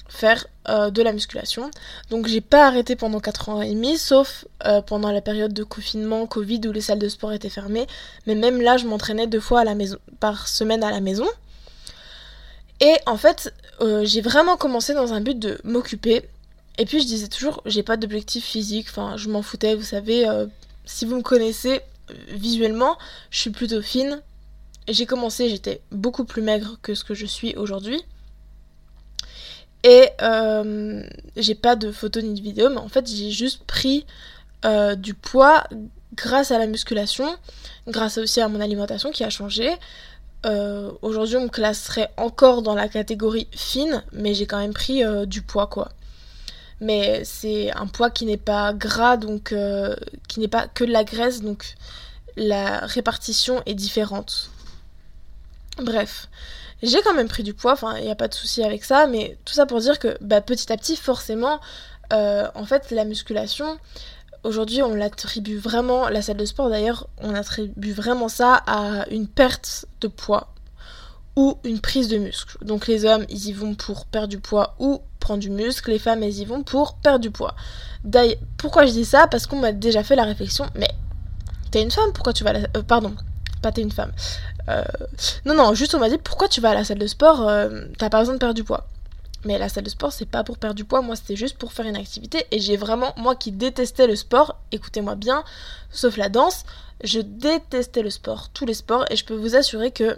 faire 0.09 0.47
euh, 0.69 0.91
de 0.91 1.03
la 1.03 1.13
musculation. 1.13 1.71
Donc 2.11 2.27
j'ai 2.27 2.41
pas 2.41 2.67
arrêté 2.67 2.97
pendant 2.97 3.21
4 3.21 3.49
ans 3.51 3.63
et 3.63 3.75
demi, 3.75 3.99
sauf 3.99 4.47
euh, 4.67 4.81
pendant 4.81 5.13
la 5.13 5.21
période 5.21 5.53
de 5.53 5.63
confinement, 5.63 6.27
Covid, 6.27 6.63
où 6.67 6.73
les 6.73 6.81
salles 6.81 6.99
de 6.99 7.09
sport 7.09 7.33
étaient 7.33 7.51
fermées. 7.51 7.87
Mais 8.27 8.35
même 8.35 8.61
là, 8.61 8.77
je 8.79 8.87
m'entraînais 8.87 9.27
deux 9.27 9.41
fois 9.41 9.65
par 10.19 10.49
semaine 10.49 10.83
à 10.83 10.91
la 10.91 11.01
maison. 11.01 11.27
Et 12.81 12.95
en 13.07 13.17
fait, 13.17 13.53
euh, 13.81 14.05
j'ai 14.05 14.21
vraiment 14.21 14.57
commencé 14.57 14.95
dans 14.95 15.13
un 15.13 15.21
but 15.21 15.39
de 15.39 15.59
m'occuper. 15.65 16.23
Et 16.79 16.87
puis 16.87 17.01
je 17.01 17.07
disais 17.07 17.29
toujours, 17.29 17.61
j'ai 17.67 17.83
pas 17.83 17.97
d'objectif 17.97 18.45
physique, 18.45 18.87
enfin 18.89 19.17
je 19.17 19.29
m'en 19.29 19.43
foutais, 19.43 19.75
vous 19.75 19.83
savez, 19.83 20.29
si 20.89 21.05
vous 21.05 21.17
me 21.17 21.23
connaissez 21.23 21.83
visuellement, 22.29 22.97
je 23.31 23.39
suis 23.41 23.51
plutôt 23.51 23.83
fine. 23.83 24.23
J'ai 24.89 25.05
commencé, 25.05 25.51
j'étais 25.51 25.83
beaucoup 25.93 26.25
plus 26.25 26.41
maigre 26.41 26.79
que 26.83 26.95
ce 26.95 27.05
que 27.05 27.15
je 27.15 27.27
suis 27.27 27.55
aujourd'hui. 27.57 28.03
Et 29.85 30.09
euh, 30.23 31.03
j'ai 31.37 31.55
pas 31.55 31.77
de 31.77 31.93
photos 31.93 32.25
ni 32.25 32.35
de 32.35 32.43
vidéos, 32.43 32.71
mais 32.71 32.79
en 32.79 32.89
fait 32.89 33.07
j'ai 33.07 33.31
juste 33.31 33.65
pris 33.65 34.07
euh, 34.65 34.95
du 34.95 35.15
poids 35.15 35.65
grâce 36.15 36.51
à 36.51 36.59
la 36.59 36.67
musculation, 36.67 37.37
grâce 37.87 38.17
aussi 38.19 38.41
à 38.41 38.49
mon 38.49 38.61
alimentation 38.61 39.11
qui 39.11 39.25
a 39.25 39.31
changé. 39.31 39.71
Euh, 40.47 40.91
aujourd'hui, 41.03 41.37
on 41.37 41.43
me 41.43 41.49
classerait 41.49 42.11
encore 42.17 42.63
dans 42.63 42.75
la 42.75 42.89
catégorie 42.89 43.47
fine, 43.53 44.03
mais 44.13 44.35
j'ai 44.35 44.47
quand 44.47 44.59
même 44.59 44.73
pris 44.73 45.05
euh, 45.05 45.27
du 45.27 45.43
poids, 45.43 45.67
quoi. 45.67 45.91
Mais 46.81 47.23
c'est 47.25 47.73
un 47.73 47.87
poids 47.87 48.11
qui 48.11 48.25
n'est 48.25 48.37
pas 48.37 48.73
gras, 48.73 49.17
donc 49.17 49.55
qui 50.29 50.41
n'est 50.41 50.49
pas 50.49 50.69
que 50.69 50.85
de 50.85 50.93
la 50.93 51.05
graisse, 51.05 51.41
donc 51.43 51.75
la 52.37 52.81
répartition 52.81 53.63
est 53.67 53.75
différente. 53.75 54.51
Bref, 55.83 56.29
j'ai 56.83 57.03
quand 57.03 57.15
même 57.15 57.29
pris 57.29 57.43
du 57.43 57.55
poids, 57.55 57.73
enfin, 57.73 57.97
il 57.99 58.05
n'y 58.05 58.11
a 58.11 58.17
pas 58.17 58.29
de 58.29 58.35
souci 58.35 58.63
avec 58.63 58.85
ça, 58.85 59.07
mais 59.09 59.37
tout 59.45 59.55
ça 59.55 59.67
pour 59.67 59.81
dire 59.81 59.99
que 59.99 60.17
bah, 60.21 60.41
petit 60.41 60.73
à 60.73 60.77
petit, 60.77 60.97
forcément, 60.97 61.61
en 62.13 62.65
fait, 62.65 62.91
la 62.93 63.05
musculation, 63.05 63.79
Aujourd'hui, 64.45 64.83
on 64.83 64.95
l'attribue 64.95 65.59
vraiment, 65.59 66.09
la 66.09 66.23
salle 66.23 66.37
de 66.37 66.45
sport 66.45 66.71
d'ailleurs, 66.71 67.09
on 67.19 67.35
attribue 67.35 67.93
vraiment 67.93 68.29
ça 68.29 68.63
à 68.67 69.09
une 69.11 69.27
perte 69.27 69.87
de 70.01 70.07
poids 70.07 70.55
ou 71.35 71.59
une 71.65 71.81
prise 71.81 72.09
de 72.09 72.19
muscle. 72.19 72.57
Donc 72.65 72.87
les 72.87 73.05
hommes, 73.05 73.27
ils 73.29 73.49
y 73.49 73.53
vont 73.53 73.75
pour 73.75 74.07
perdre 74.07 74.29
du 74.29 74.39
poids 74.39 74.77
ou 74.79 75.03
prendre 75.29 75.41
du 75.41 75.51
muscle, 75.51 75.91
les 75.91 75.99
femmes, 75.99 76.23
elles 76.23 76.39
y 76.39 76.47
vont 76.47 76.63
pour 76.63 76.95
perdre 76.95 77.19
du 77.19 77.31
poids. 77.31 77.55
D'ailleurs, 78.03 78.39
pourquoi 78.57 78.87
je 78.87 78.93
dis 78.93 79.05
ça? 79.05 79.27
Parce 79.27 79.47
qu'on 79.47 79.59
m'a 79.59 79.73
déjà 79.73 80.03
fait 80.03 80.17
la 80.17 80.25
réflexion, 80.25 80.67
mais 80.75 80.89
t'es 81.71 81.83
une 81.83 81.91
femme, 81.91 82.13
pourquoi 82.15 82.33
tu 82.33 82.45
vas 82.45 82.51
à 82.51 82.53
la... 82.55 82.61
Euh, 82.77 82.83
pardon, 82.83 83.15
pas 83.61 83.71
t'es 83.71 83.83
une 83.83 83.93
femme. 83.93 84.13
Euh, 84.71 84.83
non, 85.45 85.55
non, 85.55 85.75
juste 85.75 85.95
on 85.95 85.99
m'a 85.99 86.09
dit, 86.09 86.17
pourquoi 86.17 86.49
tu 86.49 86.63
vas 86.63 86.71
à 86.71 86.75
la 86.75 86.85
salle 86.85 86.99
de 86.99 87.07
sport 87.07 87.47
euh, 87.47 87.83
T'as 87.99 88.09
pas 88.09 88.21
besoin 88.21 88.35
de 88.35 88.39
perdre 88.39 88.55
du 88.55 88.65
poids? 88.65 88.87
Mais 89.45 89.59
la 89.59 89.69
salle 89.69 89.85
de 89.85 89.91
sport, 89.91 90.13
c'est 90.13 90.25
pas 90.25 90.45
pour 90.45 90.57
perdre 90.57 90.75
du 90.75 90.87
poids, 90.87 91.03
moi 91.03 91.15
c'était 91.15 91.37
juste 91.37 91.59
pour 91.59 91.75
faire 91.75 91.85
une 91.85 91.97
activité. 91.97 92.47
Et 92.51 92.59
j'ai 92.59 92.79
vraiment, 92.79 93.13
moi 93.19 93.37
qui 93.37 93.53
détestais 93.53 94.07
le 94.07 94.17
sport, 94.17 94.57
écoutez-moi 94.73 95.15
bien, 95.15 95.45
sauf 95.91 96.17
la 96.17 96.31
danse, 96.31 96.65
je 97.05 97.21
détestais 97.21 98.03
le 98.03 98.11
sport, 98.11 98.49
tous 98.55 98.65
les 98.65 98.75
sports, 98.75 99.05
et 99.11 99.17
je 99.17 99.27
peux 99.27 99.37
vous 99.37 99.57
assurer 99.57 99.91
que 99.91 100.17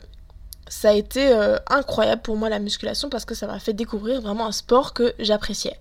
ça 0.70 0.90
a 0.90 0.92
été 0.92 1.32
euh, 1.32 1.58
incroyable 1.68 2.22
pour 2.22 2.36
moi 2.36 2.48
la 2.48 2.60
musculation 2.60 3.10
parce 3.10 3.24
que 3.24 3.34
ça 3.34 3.48
m'a 3.48 3.58
fait 3.58 3.72
découvrir 3.72 4.20
vraiment 4.20 4.46
un 4.46 4.52
sport 4.52 4.94
que 4.94 5.12
j'appréciais. 5.18 5.78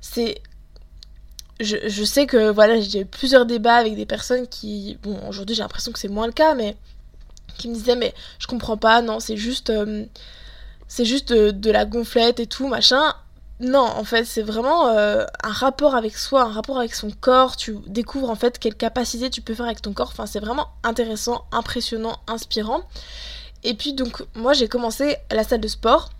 C'est. 0.00 0.40
Je, 1.60 1.76
je, 1.86 2.04
sais 2.04 2.26
que 2.26 2.50
voilà, 2.50 2.80
j'ai 2.80 3.00
eu 3.00 3.04
plusieurs 3.04 3.44
débats 3.44 3.76
avec 3.76 3.96
des 3.96 4.06
personnes 4.06 4.48
qui. 4.48 4.96
Bon, 5.02 5.18
aujourd'hui 5.28 5.54
j'ai 5.54 5.62
l'impression 5.62 5.92
que 5.92 5.98
c'est 5.98 6.08
moins 6.08 6.26
le 6.26 6.32
cas, 6.32 6.54
mais. 6.54 6.76
qui 7.58 7.68
me 7.68 7.74
disaient, 7.74 7.96
mais 7.96 8.14
je 8.38 8.46
comprends 8.46 8.78
pas, 8.78 9.02
non, 9.02 9.20
c'est 9.20 9.36
juste. 9.36 9.70
Euh, 9.70 10.06
c'est 10.88 11.04
juste 11.04 11.34
de, 11.34 11.70
la 11.70 11.84
gonflette 11.84 12.40
et 12.40 12.46
tout, 12.46 12.66
machin. 12.66 13.12
Non, 13.60 13.80
en 13.80 14.04
fait, 14.04 14.24
c'est 14.24 14.42
vraiment 14.42 14.88
euh, 14.88 15.26
un 15.42 15.52
rapport 15.52 15.94
avec 15.96 16.16
soi, 16.16 16.44
un 16.44 16.52
rapport 16.52 16.78
avec 16.78 16.94
son 16.94 17.10
corps. 17.10 17.56
Tu 17.56 17.76
découvres 17.86 18.30
en 18.30 18.36
fait 18.36 18.58
quelle 18.58 18.74
capacité 18.74 19.28
tu 19.28 19.42
peux 19.42 19.54
faire 19.54 19.66
avec 19.66 19.82
ton 19.82 19.92
corps. 19.92 20.08
Enfin, 20.12 20.24
c'est 20.24 20.40
vraiment 20.40 20.68
intéressant, 20.82 21.44
impressionnant, 21.52 22.16
inspirant. 22.26 22.84
Et 23.64 23.74
puis, 23.74 23.92
donc, 23.92 24.22
moi, 24.34 24.52
j'ai 24.52 24.68
commencé 24.68 25.16
la 25.30 25.44
salle 25.44 25.60
de 25.60 25.68
sport. 25.68 26.10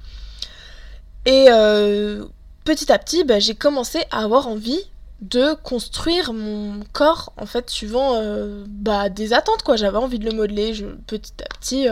Et 1.25 1.47
euh, 1.49 2.25
petit 2.65 2.91
à 2.91 2.99
petit, 2.99 3.25
bah, 3.25 3.39
j'ai 3.39 3.55
commencé 3.55 4.05
à 4.11 4.23
avoir 4.25 4.49
envie 4.49 4.81
de 5.21 5.55
construire 5.55 6.33
mon 6.33 6.81
corps, 6.93 7.33
en 7.37 7.47
fait, 7.47 7.71
suivant 7.71 8.15
euh, 8.15 8.65
bah, 8.69 9.09
des 9.09 9.33
attentes, 9.33 9.63
quoi. 9.63 9.77
J'avais 9.77 9.99
envie 9.99 10.19
de 10.19 10.25
le 10.25 10.37
modeler 10.37 10.73
petit 11.07 11.33
à 11.43 11.49
petit. 11.59 11.87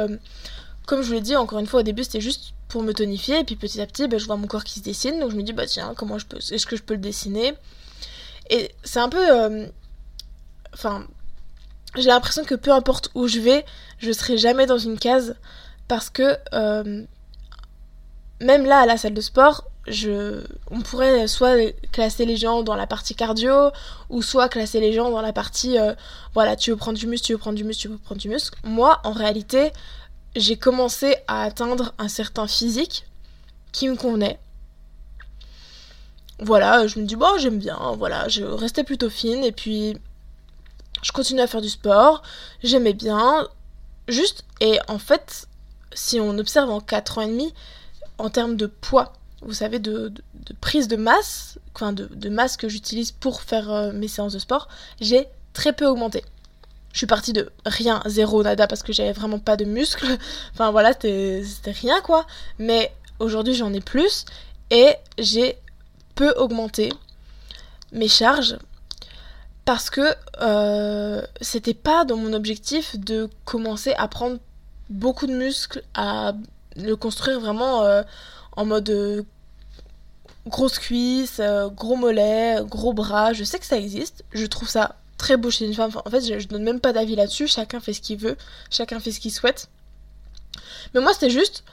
comme 0.86 1.02
je 1.02 1.08
vous 1.08 1.14
l'ai 1.14 1.20
dit, 1.20 1.36
encore 1.36 1.58
une 1.58 1.66
fois, 1.66 1.80
au 1.80 1.84
début, 1.84 2.04
c'était 2.04 2.20
juste 2.20 2.52
pour 2.68 2.82
me 2.82 2.92
tonifier. 2.92 3.40
Et 3.40 3.44
puis 3.44 3.56
petit 3.56 3.80
à 3.80 3.86
petit, 3.86 4.08
bah, 4.08 4.18
je 4.18 4.26
vois 4.26 4.36
mon 4.36 4.46
corps 4.46 4.64
qui 4.64 4.80
se 4.80 4.84
dessine. 4.84 5.20
Donc 5.20 5.30
je 5.30 5.36
me 5.36 5.42
dis, 5.42 5.52
bah 5.52 5.66
tiens, 5.66 5.94
comment 5.96 6.18
je 6.18 6.26
peux, 6.26 6.38
est-ce 6.38 6.66
que 6.66 6.76
je 6.76 6.82
peux 6.82 6.94
le 6.94 7.00
dessiner? 7.00 7.54
Et 8.50 8.72
c'est 8.84 9.00
un 9.00 9.08
peu. 9.08 9.30
Euh, 9.30 9.66
enfin, 10.72 11.06
j'ai 11.94 12.08
l'impression 12.08 12.44
que 12.44 12.54
peu 12.54 12.72
importe 12.72 13.10
où 13.14 13.28
je 13.28 13.38
vais, 13.38 13.64
je 13.98 14.12
serai 14.12 14.36
jamais 14.36 14.66
dans 14.66 14.78
une 14.78 14.98
case. 14.98 15.36
Parce 15.88 16.10
que 16.10 16.36
euh, 16.52 17.04
même 18.40 18.66
là, 18.66 18.80
à 18.80 18.86
la 18.86 18.96
salle 18.96 19.14
de 19.14 19.20
sport, 19.20 19.64
on 20.70 20.80
pourrait 20.80 21.28
soit 21.28 21.72
classer 21.92 22.26
les 22.26 22.36
gens 22.36 22.62
dans 22.62 22.74
la 22.74 22.86
partie 22.86 23.14
cardio, 23.14 23.70
ou 24.10 24.22
soit 24.22 24.48
classer 24.48 24.80
les 24.80 24.92
gens 24.92 25.10
dans 25.10 25.20
la 25.20 25.32
partie, 25.32 25.78
euh, 25.78 25.94
voilà, 26.34 26.56
tu 26.56 26.70
veux 26.70 26.76
prendre 26.76 26.98
du 26.98 27.06
muscle, 27.06 27.26
tu 27.26 27.32
veux 27.32 27.38
prendre 27.38 27.56
du 27.56 27.64
muscle, 27.64 27.82
tu 27.82 27.88
veux 27.88 27.98
prendre 27.98 28.20
du 28.20 28.28
muscle. 28.28 28.58
Moi, 28.64 29.00
en 29.04 29.12
réalité, 29.12 29.70
j'ai 30.34 30.56
commencé 30.56 31.16
à 31.28 31.44
atteindre 31.44 31.94
un 31.98 32.08
certain 32.08 32.46
physique 32.46 33.06
qui 33.72 33.88
me 33.88 33.96
convenait. 33.96 34.40
Voilà, 36.40 36.86
je 36.86 36.98
me 36.98 37.06
dis, 37.06 37.16
bon, 37.16 37.38
j'aime 37.38 37.58
bien, 37.58 37.78
voilà, 37.96 38.28
je 38.28 38.42
restais 38.42 38.84
plutôt 38.84 39.08
fine, 39.08 39.44
et 39.44 39.52
puis 39.52 39.96
je 41.06 41.12
continue 41.12 41.40
à 41.40 41.46
faire 41.46 41.60
du 41.60 41.68
sport, 41.68 42.22
j'aimais 42.64 42.92
bien, 42.92 43.46
juste, 44.08 44.44
et 44.60 44.80
en 44.88 44.98
fait, 44.98 45.46
si 45.92 46.18
on 46.18 46.36
observe 46.36 46.68
en 46.68 46.80
4 46.80 47.18
ans 47.18 47.20
et 47.20 47.28
demi, 47.28 47.54
en 48.18 48.28
termes 48.28 48.56
de 48.56 48.66
poids, 48.66 49.12
vous 49.40 49.52
savez, 49.52 49.78
de, 49.78 50.12
prise 50.60 50.88
de 50.88 50.96
masse, 50.96 51.60
enfin 51.76 51.92
de, 51.92 52.28
masse 52.28 52.56
que 52.56 52.68
j'utilise 52.68 53.12
pour 53.12 53.42
faire 53.42 53.70
euh, 53.70 53.92
mes 53.92 54.08
séances 54.08 54.32
de 54.32 54.40
sport, 54.40 54.66
j'ai 55.00 55.28
très 55.52 55.72
peu 55.72 55.86
augmenté. 55.86 56.24
Je 56.92 56.98
suis 56.98 57.06
partie 57.06 57.32
de 57.32 57.52
rien, 57.64 58.02
zéro, 58.06 58.42
nada, 58.42 58.66
parce 58.66 58.82
que 58.82 58.92
j'avais 58.92 59.12
vraiment 59.12 59.38
pas 59.38 59.56
de 59.56 59.64
muscles. 59.64 60.18
Enfin 60.54 60.72
voilà, 60.72 60.92
c'était 60.92 61.70
rien 61.70 62.00
quoi. 62.00 62.26
Mais 62.58 62.92
aujourd'hui 63.20 63.54
j'en 63.54 63.72
ai 63.72 63.80
plus 63.80 64.24
et 64.70 64.94
j'ai 65.18 65.56
peu 66.16 66.30
augmenté 66.32 66.92
mes 67.92 68.08
charges 68.08 68.56
parce 69.66 69.90
que 69.90 70.14
euh, 70.40 71.20
c'était 71.40 71.74
pas 71.74 72.04
dans 72.04 72.16
mon 72.16 72.32
objectif 72.32 72.96
de 72.98 73.28
commencer 73.44 73.92
à 73.98 74.06
prendre 74.06 74.38
beaucoup 74.88 75.26
de 75.26 75.34
muscles, 75.34 75.82
à 75.94 76.34
le 76.76 76.94
construire 76.94 77.40
vraiment 77.40 77.82
euh, 77.82 78.02
en 78.52 78.64
mode 78.64 78.88
euh, 78.88 79.22
grosse 80.46 80.78
cuisse, 80.78 81.40
gros 81.74 81.96
mollet, 81.96 82.58
gros 82.62 82.92
bras. 82.92 83.32
Je 83.32 83.42
sais 83.42 83.58
que 83.58 83.66
ça 83.66 83.76
existe, 83.76 84.24
je 84.30 84.46
trouve 84.46 84.68
ça 84.68 84.94
très 85.18 85.36
beau 85.36 85.50
chez 85.50 85.66
une 85.66 85.74
femme. 85.74 85.90
en 86.04 86.10
fait, 86.10 86.20
je, 86.20 86.38
je 86.38 86.46
donne 86.46 86.62
même 86.62 86.80
pas 86.80 86.92
d'avis 86.92 87.16
là-dessus. 87.16 87.48
Chacun 87.48 87.80
fait 87.80 87.92
ce 87.92 88.00
qu'il 88.00 88.18
veut, 88.18 88.36
chacun 88.70 89.00
fait 89.00 89.10
ce 89.10 89.18
qu'il 89.18 89.32
souhaite. 89.32 89.68
Mais 90.94 91.00
moi, 91.00 91.12
c'était 91.12 91.30
juste, 91.30 91.64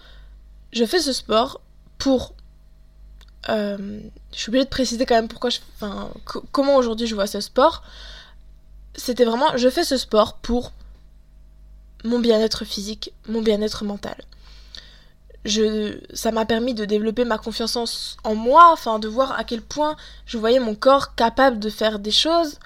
je 0.71 0.83
fais 0.83 0.99
ce 0.99 1.13
sport 1.13 1.61
pour. 1.99 2.33
Euh, 3.49 3.99
je 4.31 4.37
suis 4.37 4.49
obligée 4.49 4.65
de 4.65 4.69
préciser 4.69 5.05
quand 5.05 5.15
même 5.15 5.27
pourquoi 5.27 5.49
je. 5.49 5.59
Comment 6.51 6.75
aujourd'hui 6.75 7.07
je 7.07 7.15
vois 7.15 7.27
ce 7.27 7.41
sport. 7.41 7.83
C'était 8.95 9.25
vraiment, 9.25 9.57
je 9.57 9.69
fais 9.69 9.83
ce 9.83 9.97
sport 9.97 10.37
pour 10.37 10.71
mon 12.03 12.19
bien-être 12.19 12.65
physique, 12.65 13.13
mon 13.27 13.41
bien-être 13.41 13.83
mental. 13.83 14.15
Ça 16.13 16.31
m'a 16.31 16.45
permis 16.45 16.73
de 16.73 16.85
développer 16.85 17.25
ma 17.25 17.37
confiance 17.37 18.17
en 18.23 18.35
moi, 18.35 18.69
enfin 18.71 18.99
de 18.99 19.07
voir 19.07 19.37
à 19.37 19.43
quel 19.43 19.61
point 19.61 19.97
je 20.25 20.37
voyais 20.37 20.59
mon 20.59 20.75
corps 20.75 21.15
capable 21.15 21.59
de 21.59 21.69
faire 21.69 21.99
des 21.99 22.11
choses, 22.11 22.59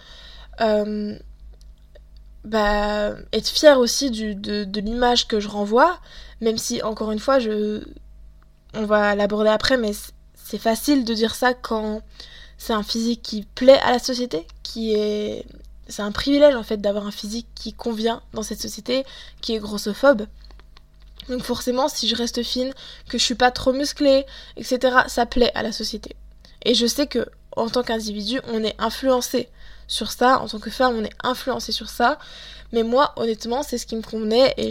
euh, 0.62 1.18
bah, 2.44 3.16
être 3.34 3.48
fière 3.48 3.80
aussi 3.80 4.12
de, 4.12 4.80
l'image 4.80 5.28
que 5.28 5.40
je 5.40 5.48
renvoie, 5.48 6.00
même 6.40 6.58
si 6.58 6.84
encore 6.84 7.12
une 7.12 7.20
fois, 7.20 7.40
on 8.76 8.86
va 8.86 9.16
l'aborder 9.16 9.50
après, 9.50 9.78
mais 9.78 9.94
c'est 10.48 10.58
facile 10.58 11.04
de 11.04 11.14
dire 11.14 11.36
ça 11.36 11.54
quand 11.54 12.02
c'est 12.58 12.72
un 12.72 12.82
physique 12.82 13.22
qui 13.22 13.44
plaît 13.44 13.80
à 13.80 13.92
la 13.92 14.00
société, 14.00 14.48
qui 14.64 14.94
est, 14.94 15.46
c'est 15.90 16.04
un 16.04 16.14
privilège 16.14 16.56
en 16.56 16.64
fait 16.64 16.78
d'avoir 16.78 17.06
un 17.06 17.12
physique 17.12 17.48
qui 17.54 17.74
convient 17.74 18.22
dans 18.34 18.44
cette 18.44 18.62
société, 18.62 19.06
qui 19.42 19.56
est 19.56 19.60
grossophobe. 19.60 20.26
Donc 21.28 21.44
forcément, 21.44 21.90
si 21.90 22.08
je 22.08 22.16
reste 22.16 22.44
fine, 22.44 22.72
que 23.10 23.18
je 23.18 23.24
suis 23.26 23.36
pas 23.36 23.52
trop 23.52 23.74
musclée, 23.74 24.26
etc., 24.56 25.00
ça 25.08 25.26
plaît 25.26 25.52
à 25.54 25.64
la 25.64 25.74
société. 25.74 26.16
Et 26.64 26.76
je 26.76 26.88
sais 26.88 27.08
que 27.08 27.28
en 27.58 27.68
tant 27.68 27.84
qu'individu, 27.84 28.40
on 28.48 28.64
est 28.64 28.76
influencé 28.80 29.50
sur 29.88 30.12
ça. 30.12 30.40
En 30.40 30.48
tant 30.48 30.60
que 30.60 30.70
femme, 30.70 30.96
on 30.96 31.04
est 31.04 31.16
influencé 31.24 31.74
sur 31.74 31.90
ça. 31.90 32.20
Mais 32.72 32.84
moi, 32.84 33.12
honnêtement, 33.18 33.64
c'est 33.64 33.78
ce 33.78 33.86
qui 33.86 33.98
me 33.98 34.02
convenait. 34.02 34.54
Et 34.56 34.70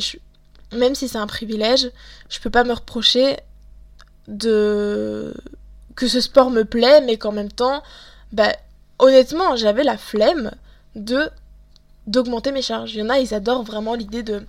même 0.73 0.95
si 0.95 1.07
c'est 1.07 1.19
un 1.19 1.27
privilège, 1.27 1.91
je 2.31 2.41
peux 2.41 2.49
pas 2.49 2.65
me 2.65 2.73
reprocher 2.73 3.37
de 4.29 5.35
que 5.97 6.07
ce 6.07 6.21
sport 6.21 6.51
me 6.51 6.65
plaît, 6.65 7.01
mais 7.01 7.17
qu'en 7.17 7.33
même 7.33 7.51
temps, 7.51 7.83
bah, 8.33 8.55
honnêtement, 8.99 9.57
j'avais 9.57 9.85
la 9.85 9.99
flemme 9.99 10.53
de 10.95 11.31
d'augmenter 12.07 12.53
mes 12.53 12.63
charges. 12.63 12.95
Il 12.95 13.01
y 13.01 13.03
en 13.03 13.09
a, 13.09 13.19
ils 13.19 13.35
adorent 13.35 13.65
vraiment 13.65 13.95
l'idée 13.95 14.23
de, 14.23 14.47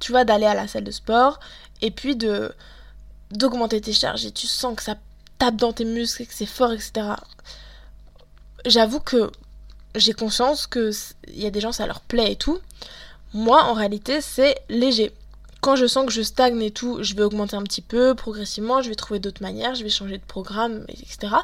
tu 0.00 0.12
vois, 0.12 0.24
d'aller 0.24 0.44
à 0.44 0.54
la 0.54 0.68
salle 0.68 0.84
de 0.84 0.90
sport 0.90 1.40
et 1.80 1.90
puis 1.90 2.14
de 2.16 2.52
d'augmenter 3.30 3.80
tes 3.80 3.92
charges 3.92 4.26
et 4.26 4.32
tu 4.32 4.46
sens 4.46 4.76
que 4.76 4.82
ça 4.82 4.96
tape 5.38 5.56
dans 5.56 5.72
tes 5.72 5.84
muscles, 5.84 6.26
que 6.26 6.34
c'est 6.34 6.46
fort, 6.46 6.72
etc. 6.72 6.92
J'avoue 8.66 9.00
que 9.00 9.30
j'ai 9.94 10.12
conscience 10.12 10.66
que 10.66 10.90
il 11.28 11.40
y 11.40 11.46
a 11.46 11.50
des 11.50 11.60
gens 11.60 11.72
ça 11.72 11.86
leur 11.86 12.00
plaît 12.00 12.32
et 12.32 12.36
tout. 12.36 12.58
Moi 13.32 13.62
en 13.62 13.72
réalité 13.72 14.20
c'est 14.20 14.56
léger. 14.68 15.12
Quand 15.60 15.76
je 15.76 15.86
sens 15.86 16.06
que 16.06 16.12
je 16.12 16.22
stagne 16.22 16.60
et 16.62 16.70
tout, 16.70 17.02
je 17.02 17.14
vais 17.14 17.22
augmenter 17.22 17.56
un 17.56 17.62
petit 17.62 17.82
peu 17.82 18.14
progressivement, 18.14 18.80
je 18.80 18.88
vais 18.88 18.94
trouver 18.94 19.20
d'autres 19.20 19.42
manières, 19.42 19.74
je 19.74 19.84
vais 19.84 19.90
changer 19.90 20.16
de 20.16 20.24
programme, 20.24 20.84
etc. 20.88 21.34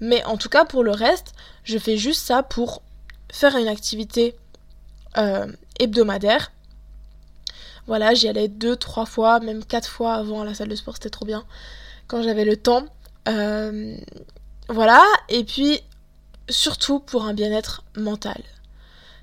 Mais 0.00 0.22
en 0.24 0.36
tout 0.36 0.48
cas 0.48 0.64
pour 0.64 0.84
le 0.84 0.90
reste, 0.90 1.32
je 1.64 1.78
fais 1.78 1.96
juste 1.96 2.20
ça 2.26 2.42
pour 2.42 2.82
faire 3.32 3.56
une 3.56 3.68
activité 3.68 4.36
euh, 5.16 5.46
hebdomadaire. 5.78 6.52
Voilà, 7.86 8.14
j'y 8.14 8.28
allais 8.28 8.48
deux, 8.48 8.76
trois 8.76 9.06
fois, 9.06 9.40
même 9.40 9.64
quatre 9.64 9.88
fois 9.88 10.14
avant 10.14 10.42
à 10.42 10.44
la 10.44 10.54
salle 10.54 10.68
de 10.68 10.76
sport, 10.76 10.94
c'était 10.94 11.10
trop 11.10 11.24
bien. 11.24 11.44
Quand 12.06 12.22
j'avais 12.22 12.44
le 12.44 12.56
temps. 12.56 12.84
Euh, 13.28 13.96
voilà, 14.68 15.02
et 15.28 15.44
puis 15.44 15.80
surtout 16.48 17.00
pour 17.00 17.24
un 17.24 17.34
bien-être 17.34 17.84
mental. 17.96 18.42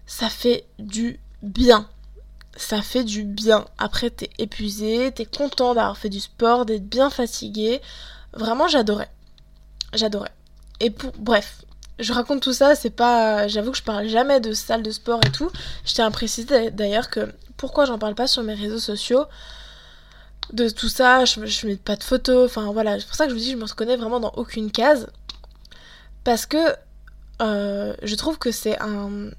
Ça 0.06 0.30
fait 0.30 0.66
du 0.80 1.20
bien. 1.42 1.88
Ça 2.56 2.82
fait 2.82 3.04
du 3.04 3.24
bien. 3.24 3.66
Après, 3.78 4.10
t'es 4.10 4.30
épuisé, 4.38 5.12
t'es 5.12 5.26
content 5.26 5.74
d'avoir 5.74 5.98
fait 5.98 6.10
du 6.10 6.20
sport, 6.20 6.66
d'être 6.66 6.88
bien 6.88 7.10
fatigué. 7.10 7.82
Vraiment, 8.34 8.68
j'adorais. 8.68 9.10
J'adorais. 9.94 10.32
Et 10.80 10.90
pour, 10.90 11.12
bref, 11.18 11.62
je 12.00 12.14
raconte 12.14 12.42
tout 12.42 12.54
ça, 12.54 12.76
c'est 12.76 12.90
pas. 12.90 13.48
J'avoue 13.48 13.72
que 13.72 13.78
je 13.78 13.84
parle 13.84 14.08
jamais 14.08 14.40
de 14.40 14.54
salle 14.54 14.84
de 14.84 14.92
sport 14.92 15.20
et 15.26 15.32
tout. 15.32 15.50
Je 15.86 15.94
tiens 15.94 16.08
à 16.08 16.12
préciser 16.12 16.72
d'ailleurs 16.72 17.10
que 17.10 17.34
pourquoi 17.58 17.86
j'en 17.86 17.98
parle 17.98 18.16
pas 18.16 18.28
sur 18.28 18.44
mes 18.44 18.54
réseaux 18.54 18.80
sociaux 18.80 19.26
de 20.54 20.70
tout 20.70 20.90
ça, 20.90 21.26
je, 21.26 21.68
mets 21.68 21.76
pas 21.76 21.96
de 21.96 22.04
photos, 22.04 22.50
enfin 22.50 22.72
voilà, 22.72 23.00
c'est 23.00 23.06
pour 23.06 23.16
ça 23.16 23.26
que 23.26 23.30
je 23.32 23.36
vous 23.36 23.42
dis, 23.42 23.52
je 23.52 23.58
me 23.58 23.66
reconnais 23.66 23.98
vraiment 23.98 24.20
dans 24.20 24.32
aucune 24.36 24.72
case. 24.72 25.08
Parce 26.24 26.46
que 26.46 26.58
euh, 27.42 27.94
je 28.04 28.16
trouve 28.16 28.38
que 28.38 28.52
c'est 28.52 28.80
un. 28.82 29.30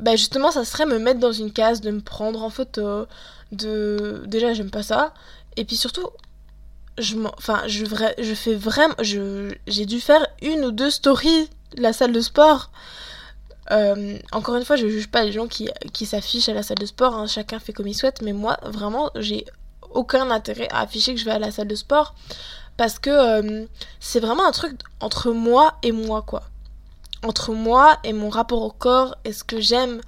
Bah 0.00 0.16
justement, 0.16 0.50
ça 0.50 0.64
serait 0.64 0.86
me 0.86 0.98
mettre 0.98 1.20
dans 1.20 1.32
une 1.32 1.52
case, 1.52 1.80
de 1.80 1.90
me 1.90 2.00
prendre 2.00 2.42
en 2.42 2.50
photo, 2.50 3.06
de. 3.52 4.22
Déjà, 4.26 4.52
j'aime 4.52 4.70
pas 4.70 4.82
ça. 4.82 5.14
Et 5.56 5.64
puis 5.64 5.76
surtout, 5.76 6.10
je 6.98 7.16
enfin 7.38 7.62
je, 7.66 7.84
fais 8.34 8.54
vraiment 8.54 8.94
je 9.00 9.54
j'ai 9.66 9.86
dû 9.86 10.00
faire 10.00 10.26
une 10.42 10.64
ou 10.64 10.70
deux 10.70 10.90
stories 10.90 11.50
la 11.76 11.92
salle 11.92 12.12
de 12.12 12.20
sport 12.20 12.70
euh, 13.70 14.18
encore 14.32 14.56
une 14.56 14.64
fois 14.64 14.76
je 14.76 14.86
juge 14.86 15.08
pas 15.08 15.24
les 15.24 15.32
gens 15.32 15.46
qui, 15.46 15.68
qui 15.92 16.06
s'affichent 16.06 16.48
à 16.48 16.54
la 16.54 16.62
salle 16.62 16.78
de 16.78 16.86
sport 16.86 17.14
hein. 17.14 17.26
chacun 17.26 17.58
fait 17.58 17.72
comme 17.72 17.86
il 17.86 17.94
souhaite 17.94 18.22
mais 18.22 18.32
moi 18.32 18.58
vraiment 18.62 19.10
j'ai 19.16 19.44
aucun 19.90 20.30
intérêt 20.30 20.68
à 20.70 20.80
afficher 20.80 21.14
que 21.14 21.20
je 21.20 21.24
vais 21.24 21.32
à 21.32 21.38
la 21.38 21.50
salle 21.50 21.68
de 21.68 21.74
sport 21.74 22.14
parce 22.76 22.98
que 22.98 23.10
euh, 23.10 23.66
c'est 24.00 24.20
vraiment 24.20 24.46
un 24.46 24.52
truc 24.52 24.78
entre 25.00 25.32
moi 25.32 25.74
et 25.82 25.92
moi 25.92 26.22
quoi 26.22 26.44
entre 27.26 27.52
moi 27.52 27.98
et 28.04 28.12
mon 28.12 28.28
rapport 28.28 28.62
au 28.62 28.70
corps 28.70 29.16
et 29.24 29.32
ce 29.32 29.44
que 29.44 29.60
j'aime 29.60 30.00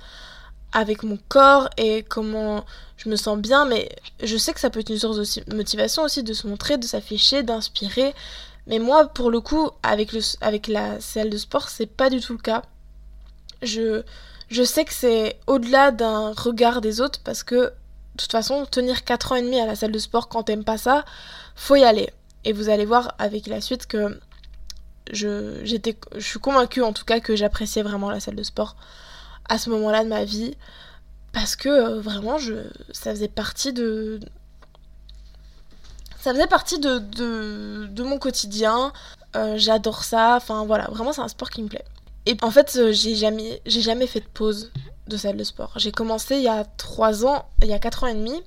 avec 0.72 1.02
mon 1.02 1.18
corps 1.28 1.68
et 1.76 2.02
comment 2.02 2.64
je 2.96 3.08
me 3.08 3.16
sens 3.16 3.38
bien, 3.38 3.64
mais 3.64 3.88
je 4.22 4.36
sais 4.36 4.52
que 4.52 4.60
ça 4.60 4.70
peut 4.70 4.80
être 4.80 4.90
une 4.90 4.98
source 4.98 5.16
de 5.16 5.54
motivation 5.54 6.02
aussi 6.02 6.22
de 6.22 6.32
se 6.32 6.46
montrer, 6.46 6.78
de 6.78 6.84
s'afficher, 6.84 7.42
d'inspirer. 7.42 8.14
Mais 8.66 8.78
moi, 8.78 9.06
pour 9.06 9.30
le 9.30 9.40
coup, 9.40 9.70
avec, 9.82 10.12
la 10.68 11.00
salle 11.00 11.30
de 11.30 11.38
sport, 11.38 11.68
c'est 11.68 11.86
pas 11.86 12.10
du 12.10 12.20
tout 12.20 12.32
le 12.32 12.38
cas. 12.38 12.62
Je, 13.62 14.02
je 14.48 14.62
sais 14.62 14.84
que 14.84 14.92
c'est 14.92 15.38
au-delà 15.46 15.90
d'un 15.90 16.32
regard 16.32 16.80
des 16.80 17.00
autres 17.00 17.20
parce 17.24 17.42
que, 17.44 17.54
de 17.54 17.72
toute 18.16 18.32
façon, 18.32 18.66
tenir 18.66 19.04
4 19.04 19.32
ans 19.32 19.36
et 19.36 19.42
demi 19.42 19.60
à 19.60 19.66
la 19.66 19.76
salle 19.76 19.92
de 19.92 19.98
sport 19.98 20.28
quand 20.28 20.42
t'aimes 20.42 20.64
pas 20.64 20.76
ça, 20.76 21.04
faut 21.54 21.76
y 21.76 21.84
aller. 21.84 22.10
Et 22.44 22.52
vous 22.52 22.68
allez 22.68 22.84
voir 22.84 23.14
avec 23.18 23.46
la 23.46 23.60
suite 23.60 23.86
que 23.86 24.18
je, 25.12 25.64
je 25.64 26.20
suis 26.20 26.38
convaincue 26.38 26.82
en 26.82 26.92
tout 26.92 27.04
cas 27.04 27.20
que 27.20 27.36
j'appréciais 27.36 27.82
vraiment 27.82 28.10
la 28.10 28.20
salle 28.20 28.36
de 28.36 28.42
sport 28.42 28.76
à 29.48 29.58
ce 29.58 29.70
moment-là 29.70 30.04
de 30.04 30.08
ma 30.08 30.24
vie. 30.24 30.56
Parce 31.32 31.56
que 31.56 31.68
euh, 31.68 32.00
vraiment 32.00 32.38
je 32.38 32.54
ça 32.92 33.10
faisait 33.10 33.28
partie 33.28 33.72
de 33.72 34.20
ça 36.20 36.32
faisait 36.32 36.46
partie 36.46 36.78
de, 36.78 36.98
de, 36.98 38.02
mon 38.02 38.18
quotidien. 38.18 38.92
Euh, 39.36 39.54
j'adore 39.56 40.04
ça. 40.04 40.36
Enfin 40.36 40.64
voilà. 40.64 40.88
Vraiment 40.90 41.12
c'est 41.12 41.20
un 41.20 41.28
sport 41.28 41.50
qui 41.50 41.62
me 41.62 41.68
plaît. 41.68 41.84
Et 42.26 42.36
en 42.42 42.50
fait 42.50 42.76
euh, 42.76 42.92
j'ai 42.92 43.14
jamais 43.14 43.60
j'ai 43.66 43.80
jamais 43.82 44.06
fait 44.06 44.20
de 44.20 44.26
pause 44.26 44.70
de 45.06 45.16
salle 45.16 45.36
de 45.36 45.44
sport. 45.44 45.72
J'ai 45.76 45.92
commencé 45.92 46.36
il 46.36 46.42
y 46.42 46.48
a 46.48 46.64
3 46.64 47.26
ans 47.26 47.46
il 47.62 47.68
y 47.68 47.72
a 47.72 47.78
4 47.78 48.04
ans 48.04 48.06
et 48.08 48.14
demi. 48.14 48.42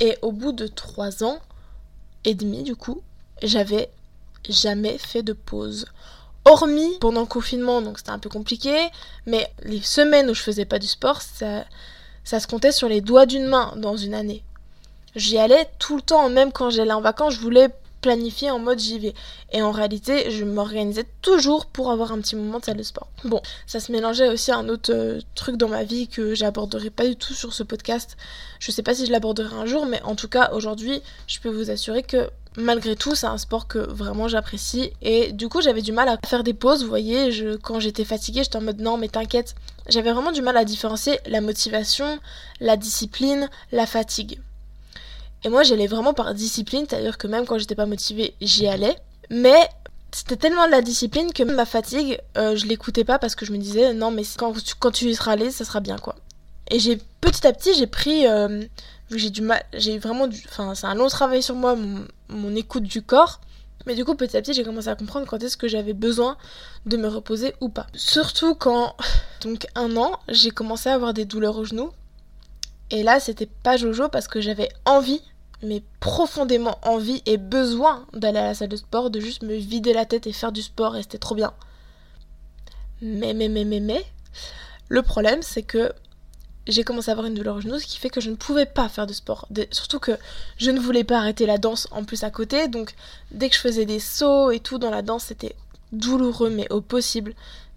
Et 0.00 0.16
au 0.22 0.32
bout 0.32 0.52
de 0.52 0.66
3 0.66 1.24
ans 1.24 1.38
et 2.24 2.34
demi 2.34 2.62
du 2.62 2.76
coup 2.76 3.02
j'avais 3.42 3.90
jamais 4.48 4.98
fait 4.98 5.22
de 5.22 5.32
pause 5.32 5.86
Hormis 6.46 6.98
pendant 7.00 7.20
le 7.20 7.26
confinement, 7.26 7.82
donc 7.82 7.98
c'était 7.98 8.10
un 8.10 8.18
peu 8.18 8.30
compliqué, 8.30 8.74
mais 9.26 9.52
les 9.62 9.82
semaines 9.82 10.30
où 10.30 10.34
je 10.34 10.42
faisais 10.42 10.64
pas 10.64 10.78
du 10.78 10.86
sport, 10.86 11.20
ça, 11.20 11.64
ça 12.24 12.40
se 12.40 12.46
comptait 12.46 12.72
sur 12.72 12.88
les 12.88 13.02
doigts 13.02 13.26
d'une 13.26 13.46
main 13.46 13.74
dans 13.76 13.96
une 13.96 14.14
année. 14.14 14.42
J'y 15.14 15.36
allais 15.36 15.68
tout 15.78 15.96
le 15.96 16.02
temps, 16.02 16.30
même 16.30 16.50
quand 16.50 16.70
j'allais 16.70 16.92
en 16.92 17.02
vacances, 17.02 17.34
je 17.34 17.40
voulais 17.40 17.68
planifier 18.00 18.50
en 18.50 18.58
mode 18.58 18.78
j'y 18.78 18.98
vais. 18.98 19.14
Et 19.52 19.62
en 19.62 19.70
réalité, 19.70 20.30
je 20.30 20.44
m'organisais 20.44 21.04
toujours 21.22 21.66
pour 21.66 21.90
avoir 21.90 22.12
un 22.12 22.20
petit 22.20 22.36
moment 22.36 22.58
de 22.58 22.64
salle 22.64 22.76
de 22.76 22.82
sport. 22.82 23.08
Bon, 23.24 23.42
ça 23.66 23.80
se 23.80 23.92
mélangeait 23.92 24.28
aussi 24.28 24.50
à 24.50 24.56
un 24.56 24.68
autre 24.68 24.92
euh, 24.94 25.20
truc 25.34 25.56
dans 25.56 25.68
ma 25.68 25.84
vie 25.84 26.08
que 26.08 26.34
j'aborderai 26.34 26.90
pas 26.90 27.06
du 27.06 27.16
tout 27.16 27.34
sur 27.34 27.52
ce 27.52 27.62
podcast. 27.62 28.16
Je 28.58 28.70
sais 28.70 28.82
pas 28.82 28.94
si 28.94 29.06
je 29.06 29.12
l'aborderai 29.12 29.54
un 29.54 29.66
jour, 29.66 29.86
mais 29.86 30.00
en 30.02 30.14
tout 30.14 30.28
cas, 30.28 30.50
aujourd'hui, 30.52 31.02
je 31.26 31.40
peux 31.40 31.50
vous 31.50 31.70
assurer 31.70 32.02
que 32.02 32.30
malgré 32.56 32.96
tout, 32.96 33.14
c'est 33.14 33.26
un 33.26 33.38
sport 33.38 33.66
que 33.66 33.78
vraiment 33.78 34.28
j'apprécie. 34.28 34.92
Et 35.02 35.32
du 35.32 35.48
coup, 35.48 35.60
j'avais 35.60 35.82
du 35.82 35.92
mal 35.92 36.08
à 36.08 36.18
faire 36.26 36.44
des 36.44 36.54
pauses. 36.54 36.82
Vous 36.82 36.88
voyez, 36.88 37.30
quand 37.62 37.80
j'étais 37.80 38.04
fatiguée, 38.04 38.42
j'étais 38.44 38.56
en 38.56 38.62
mode 38.62 38.80
non, 38.80 38.96
mais 38.96 39.08
t'inquiète. 39.08 39.54
J'avais 39.88 40.12
vraiment 40.12 40.32
du 40.32 40.42
mal 40.42 40.56
à 40.56 40.64
différencier 40.64 41.18
la 41.26 41.40
motivation, 41.40 42.18
la 42.60 42.76
discipline, 42.76 43.48
la 43.72 43.86
fatigue. 43.86 44.40
Et 45.44 45.48
moi, 45.48 45.62
j'allais 45.62 45.86
vraiment 45.86 46.12
par 46.12 46.34
discipline, 46.34 46.86
c'est-à-dire 46.88 47.18
que 47.18 47.26
même 47.26 47.46
quand 47.46 47.58
j'étais 47.58 47.74
pas 47.74 47.86
motivée, 47.86 48.34
j'y 48.40 48.66
allais. 48.66 48.96
Mais 49.30 49.68
c'était 50.12 50.36
tellement 50.36 50.66
de 50.66 50.72
la 50.72 50.82
discipline 50.82 51.32
que 51.32 51.42
ma 51.42 51.64
fatigue, 51.64 52.20
euh, 52.36 52.56
je 52.56 52.66
l'écoutais 52.66 53.04
pas 53.04 53.18
parce 53.18 53.34
que 53.34 53.46
je 53.46 53.52
me 53.52 53.58
disais 53.58 53.94
non, 53.94 54.10
mais 54.10 54.22
quand 54.36 54.52
tu, 54.52 54.74
quand 54.78 54.90
tu 54.90 55.06
y 55.06 55.14
seras 55.14 55.32
allé, 55.32 55.50
ça 55.50 55.64
sera 55.64 55.80
bien 55.80 55.96
quoi. 55.98 56.16
Et 56.70 56.78
j'ai 56.78 56.98
petit 57.20 57.46
à 57.46 57.52
petit, 57.52 57.74
j'ai 57.74 57.86
pris 57.86 58.26
euh, 58.26 58.62
j'ai 59.10 59.30
du 59.30 59.42
mal, 59.42 59.62
j'ai 59.72 59.98
vraiment 59.98 60.26
du, 60.26 60.40
enfin 60.48 60.74
c'est 60.74 60.86
un 60.86 60.94
long 60.94 61.08
travail 61.08 61.42
sur 61.42 61.54
moi, 61.54 61.76
mon, 62.28 62.56
écoute 62.56 62.84
du 62.84 63.02
corps. 63.02 63.40
Mais 63.86 63.94
du 63.94 64.04
coup, 64.04 64.14
petit 64.14 64.36
à 64.36 64.42
petit, 64.42 64.52
j'ai 64.52 64.62
commencé 64.62 64.88
à 64.88 64.94
comprendre 64.94 65.26
quand 65.26 65.42
est-ce 65.42 65.56
que 65.56 65.66
j'avais 65.66 65.94
besoin 65.94 66.36
de 66.84 66.98
me 66.98 67.08
reposer 67.08 67.54
ou 67.60 67.70
pas. 67.70 67.86
Surtout 67.94 68.54
quand, 68.54 68.94
donc 69.42 69.66
un 69.74 69.96
an, 69.96 70.20
j'ai 70.28 70.50
commencé 70.50 70.90
à 70.90 70.94
avoir 70.94 71.14
des 71.14 71.24
douleurs 71.24 71.56
au 71.56 71.64
genou. 71.64 71.90
Et 72.90 73.02
là, 73.02 73.20
c'était 73.20 73.46
pas 73.46 73.76
Jojo 73.76 74.08
parce 74.08 74.28
que 74.28 74.40
j'avais 74.40 74.68
envie, 74.84 75.22
mais 75.62 75.82
profondément 75.98 76.78
envie 76.82 77.22
et 77.24 77.38
besoin 77.38 78.06
d'aller 78.12 78.38
à 78.38 78.44
la 78.44 78.54
salle 78.54 78.68
de 78.68 78.76
sport, 78.76 79.10
de 79.10 79.18
juste 79.18 79.42
me 79.42 79.54
vider 79.54 79.92
la 79.92 80.04
tête 80.04 80.26
et 80.26 80.32
faire 80.32 80.52
du 80.52 80.62
sport 80.62 80.96
et 80.96 81.02
c'était 81.02 81.18
trop 81.18 81.34
bien. 81.34 81.54
Mais, 83.00 83.32
mais, 83.32 83.48
mais, 83.48 83.64
mais, 83.64 83.80
mais, 83.80 84.04
le 84.88 85.02
problème, 85.02 85.40
c'est 85.40 85.62
que 85.62 85.92
j'ai 86.70 86.84
commencé 86.84 87.10
à 87.10 87.12
avoir 87.12 87.26
une 87.26 87.34
douleur 87.34 87.56
au 87.56 87.60
genou, 87.60 87.78
ce 87.78 87.86
qui 87.86 87.98
fait 87.98 88.10
que 88.10 88.20
je 88.20 88.30
ne 88.30 88.36
pouvais 88.36 88.66
pas 88.66 88.88
faire 88.88 89.06
de 89.06 89.12
sport. 89.12 89.48
surtout 89.70 89.98
que 89.98 90.12
je 90.56 90.70
ne 90.70 90.80
voulais 90.80 91.04
pas 91.04 91.18
arrêter 91.18 91.46
la 91.46 91.58
danse 91.58 91.88
en 91.90 92.04
plus 92.04 92.24
à 92.24 92.30
côté, 92.30 92.68
donc 92.68 92.94
dès 93.30 93.48
que 93.48 93.56
je 93.56 93.60
faisais 93.60 93.84
des 93.86 94.00
sauts 94.00 94.50
et 94.50 94.60
tout 94.60 94.78
dans 94.78 94.90
la 94.90 95.02
danse, 95.02 95.24
c'était 95.24 95.56
douloureux, 95.92 96.50
mais 96.50 96.70
au 96.70 96.80
possible. 96.80 97.34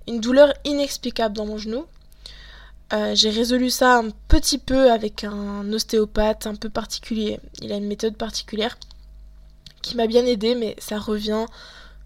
Une 0.08 0.20
douleur 0.20 0.54
inexplicable 0.66 1.36
dans 1.36 1.46
mon 1.46 1.58
genou. 1.58 1.86
Euh, 2.94 3.16
j'ai 3.16 3.30
résolu 3.30 3.70
ça 3.70 3.98
un 3.98 4.10
petit 4.28 4.60
peu 4.60 4.92
avec 4.92 5.24
un 5.24 5.72
ostéopathe 5.74 6.46
un 6.46 6.56
peu 6.56 6.70
particulier. 6.70 7.40
Il 7.62 7.72
a 7.72 7.78
une 7.78 7.88
méthode 7.88 8.18
particulière 8.18 8.78
qui 9.82 9.96
m'a 9.96 10.08
bien 10.08 10.26
aidé, 10.26 10.56
mais 10.56 10.76
ça 10.78 11.00
revient 11.00 11.46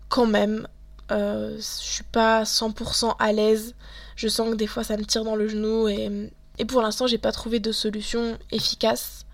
quand 0.10 0.26
même. 0.26 0.68
Euh, 1.12 1.56
je 1.58 1.62
suis 1.62 2.04
pas 2.04 2.44
100% 2.44 3.16
à 3.20 3.32
l'aise. 3.34 3.76
Je 4.16 4.28
sens 4.28 4.50
que 4.52 4.56
des 4.56 4.68
fois 4.68 4.84
ça 4.84 4.98
me 4.98 5.06
tire 5.06 5.24
dans 5.24 5.36
le 5.36 5.48
genou 5.48 5.88
et 5.88 6.32
et 6.58 6.66
pour 6.66 6.82
l'instant, 6.82 7.08
j'ai 7.08 7.18
pas 7.18 7.32
trouvé 7.32 7.60
de 7.60 7.72
solution 7.72 8.38
efficace. 8.52 9.26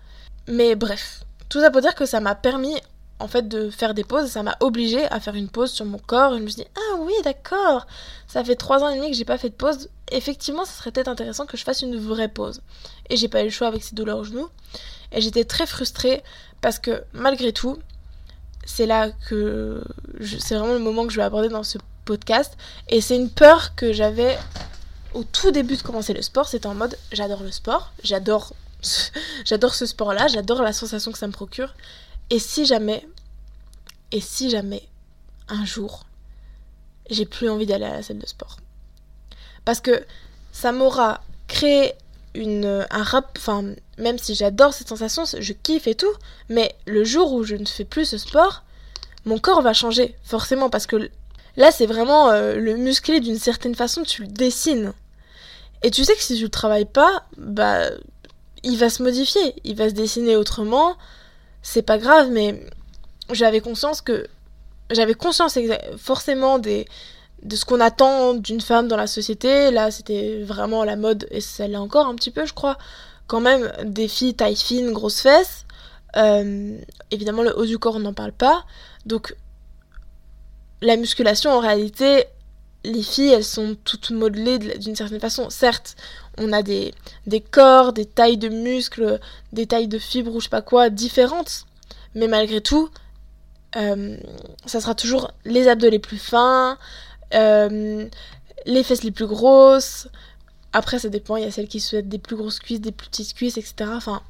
Mais 0.46 0.74
bref, 0.74 1.24
tout 1.48 1.60
ça 1.60 1.70
pour 1.70 1.80
dire 1.80 1.94
que 1.94 2.06
ça 2.06 2.20
m'a 2.20 2.34
permis 2.34 2.76
en 3.20 3.28
fait 3.28 3.48
de 3.48 3.70
faire 3.70 3.94
des 3.94 4.04
pauses, 4.04 4.30
ça 4.30 4.42
m'a 4.42 4.56
obligé 4.60 5.04
à 5.06 5.20
faire 5.20 5.34
une 5.34 5.48
pause 5.48 5.70
sur 5.70 5.84
mon 5.84 5.98
corps. 5.98 6.34
Et 6.34 6.38
je 6.38 6.42
me 6.42 6.48
suis 6.48 6.62
dit, 6.62 6.68
ah 6.76 6.96
oui, 6.98 7.14
d'accord, 7.22 7.86
ça 8.26 8.44
fait 8.44 8.56
trois 8.56 8.82
ans 8.82 8.88
et 8.88 8.96
demi 8.96 9.10
que 9.10 9.16
j'ai 9.16 9.24
pas 9.24 9.38
fait 9.38 9.50
de 9.50 9.54
pause. 9.54 9.88
Effectivement, 10.10 10.64
ça 10.64 10.72
serait 10.72 10.90
peut-être 10.90 11.08
intéressant 11.08 11.46
que 11.46 11.56
je 11.56 11.64
fasse 11.64 11.82
une 11.82 11.96
vraie 11.96 12.28
pause. 12.28 12.60
Et 13.08 13.16
j'ai 13.16 13.28
pas 13.28 13.42
eu 13.42 13.44
le 13.44 13.50
choix 13.50 13.68
avec 13.68 13.82
ces 13.82 13.94
douleurs 13.94 14.18
au 14.18 14.24
genou. 14.24 14.48
Et 15.12 15.20
j'étais 15.20 15.44
très 15.44 15.66
frustrée 15.66 16.22
parce 16.60 16.78
que 16.78 17.04
malgré 17.12 17.52
tout, 17.52 17.78
c'est 18.66 18.86
là 18.86 19.10
que 19.28 19.82
c'est 20.20 20.56
vraiment 20.56 20.72
le 20.72 20.78
moment 20.80 21.06
que 21.06 21.12
je 21.12 21.16
vais 21.16 21.22
aborder 21.22 21.48
dans 21.48 21.62
ce 21.62 21.78
podcast. 22.04 22.56
Et 22.88 23.00
c'est 23.00 23.16
une 23.16 23.30
peur 23.30 23.74
que 23.76 23.92
j'avais 23.92 24.36
au 25.14 25.24
tout 25.24 25.50
début 25.50 25.76
de 25.76 25.82
commencer 25.82 26.12
le 26.12 26.22
sport, 26.22 26.48
c'était 26.48 26.66
en 26.66 26.74
mode 26.74 26.96
j'adore 27.12 27.42
le 27.42 27.50
sport, 27.50 27.92
j'adore 28.02 28.52
ce 29.74 29.86
sport-là, 29.86 30.28
j'adore 30.28 30.62
la 30.62 30.72
sensation 30.72 31.12
que 31.12 31.18
ça 31.18 31.26
me 31.26 31.32
procure. 31.32 31.74
Et 32.30 32.38
si 32.38 32.66
jamais, 32.66 33.06
et 34.12 34.20
si 34.20 34.50
jamais, 34.50 34.82
un 35.48 35.64
jour, 35.64 36.04
j'ai 37.10 37.26
plus 37.26 37.48
envie 37.48 37.66
d'aller 37.66 37.84
à 37.84 37.94
la 37.94 38.02
salle 38.02 38.18
de 38.18 38.26
sport. 38.26 38.56
Parce 39.64 39.80
que 39.80 40.04
ça 40.52 40.72
m'aura 40.72 41.20
créé 41.48 41.94
une, 42.34 42.86
un 42.90 43.02
rap, 43.02 43.36
enfin, 43.38 43.74
même 43.98 44.18
si 44.18 44.34
j'adore 44.34 44.74
cette 44.74 44.88
sensation, 44.88 45.24
je 45.24 45.52
kiffe 45.52 45.86
et 45.86 45.94
tout, 45.94 46.12
mais 46.48 46.74
le 46.86 47.04
jour 47.04 47.32
où 47.32 47.44
je 47.44 47.56
ne 47.56 47.64
fais 47.64 47.84
plus 47.84 48.06
ce 48.06 48.18
sport, 48.18 48.62
mon 49.24 49.38
corps 49.38 49.62
va 49.62 49.72
changer, 49.72 50.16
forcément, 50.24 50.68
parce 50.68 50.86
que 50.86 51.10
là, 51.56 51.70
c'est 51.70 51.86
vraiment 51.86 52.30
euh, 52.30 52.56
le 52.56 52.76
musclé 52.76 53.20
d'une 53.20 53.38
certaine 53.38 53.74
façon, 53.74 54.02
tu 54.02 54.22
le 54.22 54.28
dessines. 54.28 54.92
Et 55.84 55.90
tu 55.90 56.02
sais 56.02 56.14
que 56.16 56.22
si 56.22 56.36
tu 56.36 56.44
le 56.44 56.48
travailles 56.48 56.86
pas, 56.86 57.24
bah 57.36 57.90
il 58.62 58.78
va 58.78 58.88
se 58.88 59.02
modifier, 59.02 59.54
il 59.64 59.76
va 59.76 59.90
se 59.90 59.94
dessiner 59.94 60.34
autrement. 60.34 60.96
C'est 61.60 61.82
pas 61.82 61.98
grave, 61.98 62.30
mais 62.30 62.66
j'avais 63.30 63.60
conscience 63.60 64.00
que 64.00 64.26
j'avais 64.90 65.12
conscience 65.12 65.58
forcément 65.98 66.58
des 66.58 66.86
de 67.42 67.54
ce 67.54 67.66
qu'on 67.66 67.80
attend 67.80 68.32
d'une 68.32 68.62
femme 68.62 68.88
dans 68.88 68.96
la 68.96 69.06
société. 69.06 69.70
Là, 69.70 69.90
c'était 69.90 70.42
vraiment 70.42 70.84
la 70.84 70.96
mode, 70.96 71.26
et 71.30 71.40
l'est 71.58 71.76
encore 71.76 72.06
un 72.06 72.14
petit 72.14 72.30
peu, 72.30 72.46
je 72.46 72.54
crois. 72.54 72.78
Quand 73.26 73.40
même, 73.40 73.70
des 73.84 74.08
filles 74.08 74.34
taille 74.34 74.56
fine, 74.56 74.90
grosses 74.92 75.20
fesses. 75.20 75.66
Euh, 76.16 76.78
évidemment, 77.10 77.42
le 77.42 77.54
haut 77.58 77.66
du 77.66 77.78
corps, 77.78 77.96
on 77.96 78.00
n'en 78.00 78.14
parle 78.14 78.32
pas. 78.32 78.64
Donc, 79.04 79.36
la 80.80 80.96
musculation, 80.96 81.50
en 81.50 81.60
réalité, 81.60 82.24
les 82.84 83.02
filles, 83.02 83.32
elles 83.32 83.44
sont 83.44 83.76
toutes 83.84 84.10
modelées 84.10 84.58
d'une 84.58 84.94
certaine 84.94 85.20
façon. 85.20 85.48
Certes, 85.50 85.96
on 86.38 86.52
a 86.52 86.62
des, 86.62 86.92
corps, 87.50 87.92
des 87.92 88.04
tailles 88.04 88.36
de 88.36 88.48
muscles, 88.48 89.18
des 89.52 89.66
tailles 89.66 89.88
de 89.88 89.98
fibres 89.98 90.34
ou 90.34 90.40
je 90.40 90.44
sais 90.44 90.50
pas 90.50 90.62
quoi 90.62 90.90
différentes. 90.90 91.64
Mais 92.14 92.28
malgré 92.28 92.60
tout, 92.60 92.90
euh, 93.76 94.16
ça 94.66 94.80
sera 94.80 94.94
toujours 94.94 95.32
les 95.44 95.66
abdos 95.66 95.88
les 95.88 95.98
plus 95.98 96.18
fins, 96.18 96.78
euh, 97.34 98.06
les 98.66 98.82
fesses 98.82 99.02
les 99.02 99.10
plus 99.10 99.26
grosses. 99.26 100.08
Après, 100.72 100.98
ça 100.98 101.08
dépend, 101.08 101.36
il 101.36 101.44
y 101.44 101.46
a 101.46 101.50
celles 101.50 101.68
qui 101.68 101.80
souhaitent 101.80 102.08
des 102.08 102.18
plus 102.18 102.36
grosses 102.36 102.58
cuisses, 102.58 102.80
des 102.80 102.92
plus 102.92 103.08
petites 103.08 103.34
cuisses, 103.34 103.56
etc. 103.56 103.90
Enfin, 103.94 104.22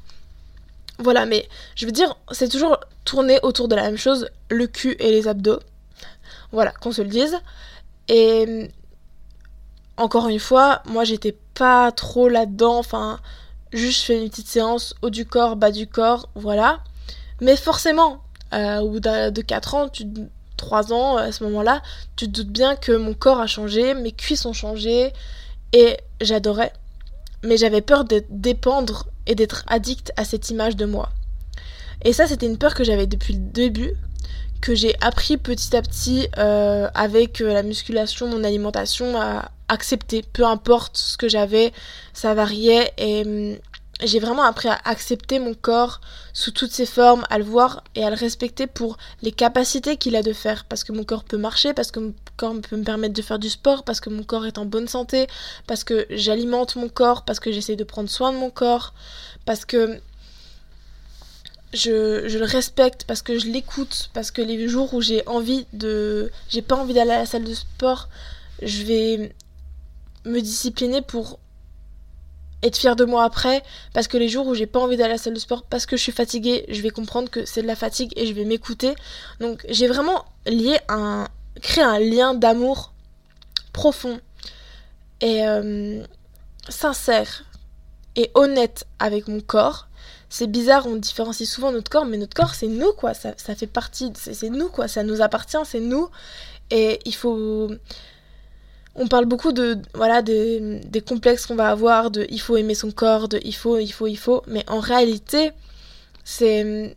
voilà, 0.99 1.27
mais 1.27 1.49
je 1.75 1.87
veux 1.87 1.93
dire, 1.93 2.17
c'est 2.31 2.49
toujours 2.49 2.79
tourné 3.05 3.39
autour 3.43 3.67
de 3.67 3.75
la 3.75 3.83
même 3.83 3.97
chose, 3.97 4.29
le 4.49 4.67
cul 4.67 4.95
et 5.01 5.11
les 5.11 5.27
abdos. 5.27 5.61
Voilà, 6.53 6.71
qu'on 6.73 6.93
se 6.93 7.03
le 7.03 7.09
dise. 7.09 7.37
Et 8.09 8.71
encore 9.97 10.29
une 10.29 10.39
fois, 10.39 10.83
moi 10.87 11.05
j'étais 11.05 11.37
pas 11.55 11.93
trop 11.93 12.29
là-dedans, 12.29 12.79
enfin, 12.79 13.21
juste 13.73 14.01
je 14.01 14.05
fais 14.07 14.23
une 14.23 14.29
petite 14.29 14.49
séance 14.49 14.95
haut 15.03 15.11
du 15.11 15.25
corps, 15.25 15.57
bas 15.57 15.71
du 15.71 15.87
corps, 15.87 16.29
voilà. 16.35 16.81
Mais 17.41 17.57
forcément, 17.57 18.23
euh, 18.53 18.79
au 18.81 18.91
bout 18.91 19.01
de 19.01 19.41
4 19.41 19.75
ans, 19.75 19.89
tu, 19.89 20.07
3 20.57 20.93
ans, 20.93 21.17
à 21.17 21.33
ce 21.33 21.45
moment-là, 21.45 21.83
tu 22.17 22.27
te 22.27 22.31
doutes 22.31 22.53
bien 22.53 22.77
que 22.77 22.93
mon 22.93 23.15
corps 23.15 23.41
a 23.41 23.47
changé, 23.47 23.95
mes 23.95 24.13
cuisses 24.13 24.47
ont 24.47 24.53
changé, 24.53 25.13
et 25.73 25.97
j'adorais. 26.21 26.73
Mais 27.43 27.57
j'avais 27.57 27.81
peur 27.81 28.05
de 28.05 28.25
dépendre 28.31 29.07
et 29.27 29.35
d'être 29.35 29.65
addict 29.67 30.13
à 30.17 30.25
cette 30.25 30.51
image 30.51 30.77
de 30.77 30.87
moi. 30.87 31.11
Et 32.05 32.13
ça, 32.13 32.27
c'était 32.27 32.47
une 32.47 32.59
peur 32.59 32.75
que 32.75 32.85
j'avais 32.85 33.07
depuis 33.07 33.35
le 33.35 33.41
début, 33.41 33.95
que 34.61 34.75
j'ai 34.75 34.95
appris 35.01 35.37
petit 35.37 35.77
à 35.77 35.83
petit 35.83 36.29
euh, 36.39 36.89
avec 36.95 37.41
euh, 37.41 37.53
la 37.53 37.63
musculation, 37.63 38.29
mon 38.29 38.45
alimentation 38.45 39.21
à 39.21 39.51
accepter. 39.69 40.23
Peu 40.33 40.45
importe 40.45 40.97
ce 40.97 41.17
que 41.17 41.29
j'avais, 41.29 41.73
ça 42.13 42.35
variait 42.35 42.93
et 42.97 43.23
hum, 43.25 43.57
j'ai 44.03 44.19
vraiment 44.19 44.43
appris 44.43 44.69
à 44.69 44.79
accepter 44.85 45.39
mon 45.39 45.55
corps 45.55 46.01
sous 46.33 46.51
toutes 46.51 46.73
ses 46.73 46.87
formes, 46.87 47.25
à 47.31 47.39
le 47.39 47.45
voir 47.45 47.85
et 47.95 48.05
à 48.05 48.11
le 48.11 48.17
respecter 48.17 48.67
pour 48.67 48.97
les 49.23 49.33
capacités 49.33 49.97
qu'il 49.97 50.17
a 50.17 50.23
de 50.23 50.33
faire. 50.33 50.65
Parce 50.65 50.85
que 50.85 50.93
mon 50.93 51.05
corps 51.05 51.25
peut 51.25 51.37
marcher, 51.37 51.75
parce 51.75 51.91
que 51.91 52.01
mon 52.01 52.15
corps 52.37 52.55
peut 52.69 52.77
me 52.77 52.85
permettre 52.85 53.15
de 53.15 53.23
faire 53.23 53.39
du 53.39 53.49
sport, 53.49 53.85
parce 53.85 54.01
que 54.01 54.11
mon 54.11 54.25
corps 54.25 54.47
est 54.47 54.59
en 54.59 54.65
bonne 54.65 54.89
santé, 54.89 55.27
parce 55.67 55.85
que 55.85 56.07
j'alimente 56.11 56.77
mon 56.77 56.89
corps, 56.89 57.25
parce 57.25 57.41
que 57.41 57.53
j'essaie 57.53 57.77
de 57.77 57.85
prendre 57.85 58.11
soin 58.11 58.33
de 58.33 58.39
mon 58.39 58.51
corps, 58.51 58.95
parce 59.45 59.65
que 59.65 60.01
je, 61.75 62.39
le 62.39 62.45
respecte 62.45 63.05
parce 63.05 63.23
que 63.23 63.39
je 63.39 63.47
l'écoute, 63.47 64.11
parce 64.15 64.31
que 64.31 64.41
les 64.41 64.69
jours 64.69 64.95
où 64.95 65.01
j'ai 65.01 65.27
envie 65.27 65.67
de. 65.73 66.31
j'ai 66.49 66.63
pas 66.63 66.77
envie 66.77 66.95
d'aller 66.95 67.11
à 67.11 67.19
la 67.19 67.27
salle 67.27 67.45
de 67.45 67.55
sport, 67.55 68.09
je 68.63 68.83
vais 68.85 69.35
me 70.25 70.41
discipliner 70.41 71.03
pour 71.03 71.39
être 72.63 72.79
fière 72.79 72.97
de 72.97 73.05
moi 73.05 73.25
après, 73.25 73.63
parce 73.93 74.09
que 74.09 74.17
les 74.17 74.29
jours 74.29 74.47
où 74.47 74.55
j'ai 74.55 74.67
pas 74.67 74.81
envie 74.81 74.97
d'aller 74.97 75.11
à 75.11 75.15
la 75.15 75.19
salle 75.19 75.35
de 75.35 75.39
sport, 75.39 75.65
parce 75.65 75.85
que 75.85 75.97
je 75.97 76.03
suis 76.03 76.13
fatiguée, 76.13 76.65
je 76.71 76.81
vais 76.81 76.91
comprendre 76.91 77.29
que 77.29 77.45
c'est 77.45 77.61
de 77.61 77.67
la 77.67 77.77
fatigue 77.77 78.13
et 78.17 78.27
je 78.27 78.33
vais 78.33 78.45
m'écouter. 78.45 78.95
Donc 79.41 79.67
j'ai 79.69 79.89
vraiment 79.89 80.25
lié 80.47 80.79
un. 80.89 81.29
créé 81.61 81.85
un 81.85 81.99
lien 81.99 82.35
d'amour 82.35 82.95
profond 83.73 84.21
et 85.21 85.47
euh, 85.47 86.05
sincère 86.69 87.45
et 88.17 88.31
honnête 88.35 88.87
avec 89.01 89.27
mon 89.27 89.41
corps 89.41 89.89
c'est 90.35 90.49
bizarre, 90.49 90.89
on 90.89 90.97
différencie 90.97 91.49
souvent 91.49 91.71
notre 91.71 91.89
corps, 91.89 92.07
mais 92.07 92.17
notre 92.17 92.35
corps, 92.35 92.57
c'est 92.57 92.67
nous, 92.67 92.93
quoi. 92.93 93.15
Ça, 93.15 93.55
fait 93.55 93.69
partie, 93.69 94.13
c'est 94.17 94.51
nous, 94.51 94.69
quoi. 94.69 94.89
Ça 94.89 95.05
nous 95.05 95.23
appartient, 95.23 95.65
c'est 95.65 95.79
nous. 95.79 96.09
Et 96.73 96.99
il 97.05 97.15
faut. 97.15 97.71
On 98.97 99.07
parle 99.07 99.27
beaucoup 99.27 99.53
de. 99.53 99.79
Voilà, 99.95 100.23
des, 100.23 100.81
des 100.81 101.01
complexes 101.03 101.47
qu'on 101.47 101.55
va 101.55 101.69
avoir, 101.69 102.11
de 102.11 102.27
il 102.31 102.41
faut 102.41 102.57
aimer 102.57 102.75
son 102.75 102.91
corps, 102.91 103.29
de 103.29 103.39
il 103.45 103.55
faut, 103.55 103.79
il 103.79 103.93
faut, 103.93 104.09
il 104.09 104.17
faut. 104.17 104.43
Mais 104.49 104.69
en 104.69 104.81
réalité, 104.81 105.53
c'est. 106.25 106.97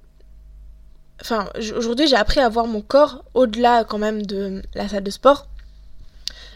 Enfin, 1.21 1.47
aujourd'hui, 1.75 2.07
j'ai 2.07 2.15
appris 2.15 2.39
à 2.39 2.49
voir 2.49 2.65
mon 2.65 2.81
corps 2.81 3.23
au-delà, 3.35 3.83
quand 3.83 3.99
même, 3.99 4.25
de 4.25 4.63
la 4.73 4.89
salle 4.89 5.03
de 5.03 5.11
sport. 5.11 5.45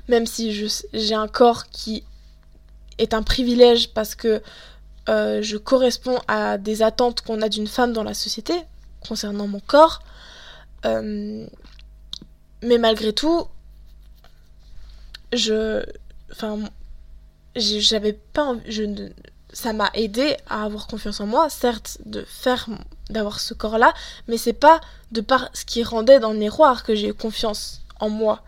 Même 0.08 0.26
si 0.26 0.68
j'ai 0.94 1.14
un 1.14 1.28
corps 1.28 1.68
qui 1.68 2.04
est 2.98 3.14
un 3.14 3.22
privilège 3.22 3.94
parce 3.94 4.16
que 4.16 4.42
euh, 5.10 5.42
je 5.42 5.58
corresponds 5.58 6.20
à 6.28 6.58
des 6.58 6.82
attentes 6.82 7.22
qu'on 7.22 7.42
a 7.42 7.50
d'une 7.50 7.68
femme 7.68 7.94
dans 7.94 8.04
la 8.04 8.14
société 8.14 8.54
concernant 9.08 9.48
mon 9.48 9.60
corps. 9.60 10.02
Euh, 10.86 11.46
mais 12.62 12.78
malgré 12.78 13.14
tout, 13.14 13.48
je. 15.34 15.84
Enfin, 16.32 16.60
j'avais 17.56 18.14
pas. 18.14 18.56
Je, 18.68 19.10
ça 19.54 19.74
m'a 19.74 19.90
aidé 19.94 20.38
à 20.48 20.64
avoir 20.64 20.88
confiance 20.88 21.20
en 21.20 21.26
moi, 21.26 21.50
certes, 21.50 21.98
de 22.06 22.24
faire. 22.24 22.68
d'avoir 23.10 23.40
ce 23.40 23.54
corps-là, 23.54 23.94
mais 24.28 24.38
c'est 24.38 24.54
pas 24.54 24.80
de 25.12 25.22
par 25.22 25.50
ce 25.54 25.66
qui 25.66 25.84
rendait 25.84 26.20
dans 26.20 26.32
le 26.32 26.40
miroir 26.40 26.84
que 26.84 26.96
j'ai 26.96 27.10
eu 27.10 27.14
confiance 27.14 27.82
en 28.00 28.10
moi. 28.10 28.44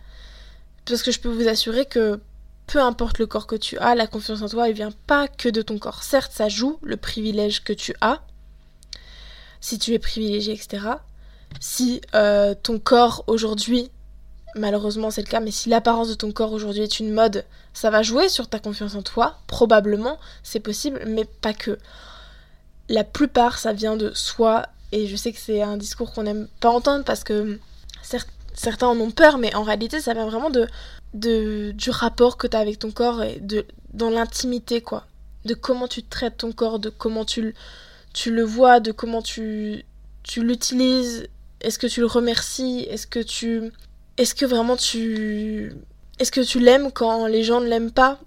Parce 0.85 1.03
que 1.03 1.11
je 1.11 1.19
peux 1.19 1.29
vous 1.29 1.47
assurer 1.47 1.85
que 1.85 2.19
peu 2.67 2.81
importe 2.81 3.19
le 3.19 3.27
corps 3.27 3.47
que 3.47 3.55
tu 3.55 3.77
as, 3.77 3.95
la 3.95 4.07
confiance 4.07 4.41
en 4.41 4.49
toi, 4.49 4.67
elle 4.67 4.75
vient 4.75 4.93
pas 5.07 5.27
que 5.27 5.49
de 5.49 5.61
ton 5.61 5.77
corps. 5.77 6.03
Certes, 6.03 6.31
ça 6.33 6.49
joue 6.49 6.79
le 6.81 6.97
privilège 6.97 7.63
que 7.63 7.73
tu 7.73 7.93
as, 8.01 8.21
si 9.61 9.79
tu 9.79 9.93
es 9.93 9.99
privilégié, 9.99 10.53
etc. 10.53 10.87
Si 11.59 12.01
euh, 12.15 12.55
ton 12.61 12.79
corps 12.79 13.23
aujourd'hui, 13.27 13.91
malheureusement 14.55 15.11
c'est 15.11 15.21
le 15.21 15.29
cas, 15.29 15.39
mais 15.39 15.51
si 15.51 15.69
l'apparence 15.69 16.09
de 16.09 16.13
ton 16.13 16.31
corps 16.31 16.51
aujourd'hui 16.51 16.83
est 16.83 16.99
une 16.99 17.11
mode, 17.11 17.45
ça 17.73 17.89
va 17.89 18.03
jouer 18.03 18.29
sur 18.29 18.47
ta 18.47 18.59
confiance 18.59 18.95
en 18.95 19.01
toi, 19.01 19.37
probablement, 19.47 20.19
c'est 20.43 20.59
possible, 20.59 21.01
mais 21.07 21.25
pas 21.25 21.53
que. 21.53 21.77
La 22.89 23.03
plupart, 23.03 23.57
ça 23.57 23.71
vient 23.73 23.95
de 23.95 24.11
soi, 24.13 24.67
et 24.91 25.07
je 25.07 25.15
sais 25.15 25.31
que 25.31 25.39
c'est 25.39 25.61
un 25.61 25.77
discours 25.77 26.11
qu'on 26.13 26.23
n'aime 26.23 26.47
pas 26.59 26.69
entendre 26.69 27.03
parce 27.03 27.23
que 27.23 27.59
certes, 28.01 28.29
certains 28.53 28.87
en 28.87 28.99
ont 28.99 29.11
peur, 29.11 29.37
mais 29.37 29.53
en 29.55 29.63
réalité, 29.63 29.99
ça 29.99 30.13
vient 30.13 30.27
vraiment 30.27 30.49
de, 30.49 31.71
du 31.71 31.89
rapport 31.89 32.37
que 32.37 32.47
tu 32.47 32.55
as 32.55 32.59
avec 32.59 32.79
ton 32.79 32.91
corps 32.91 33.23
et 33.23 33.39
de 33.39 33.65
dans 33.93 34.09
l'intimité, 34.09 34.81
quoi. 34.81 35.05
De 35.45 35.53
comment 35.53 35.87
tu 35.87 36.03
traites 36.03 36.37
ton 36.37 36.51
corps, 36.51 36.79
de 36.79 36.89
comment 36.89 37.25
tu, 37.25 37.53
tu 38.13 38.33
le 38.33 38.43
vois, 38.43 38.79
de 38.79 38.91
comment 38.91 39.21
tu, 39.21 39.85
tu 40.23 40.43
l'utilises. 40.43 41.27
Est-ce 41.61 41.77
que 41.77 41.87
tu 41.87 41.99
le 41.99 42.07
remercies? 42.07 42.87
Est-ce 42.89 43.07
que 43.07 43.19
tu. 43.19 43.71
Est-ce 44.17 44.35
que 44.35 44.45
vraiment 44.45 44.75
tu. 44.75 45.73
Est-ce 46.19 46.31
que 46.31 46.41
tu 46.41 46.59
l'aimes 46.59 46.91
quand 46.91 47.27
les 47.27 47.43
gens 47.43 47.61
ne 47.61 47.67
l'aiment 47.67 47.91
pas? 47.91 48.19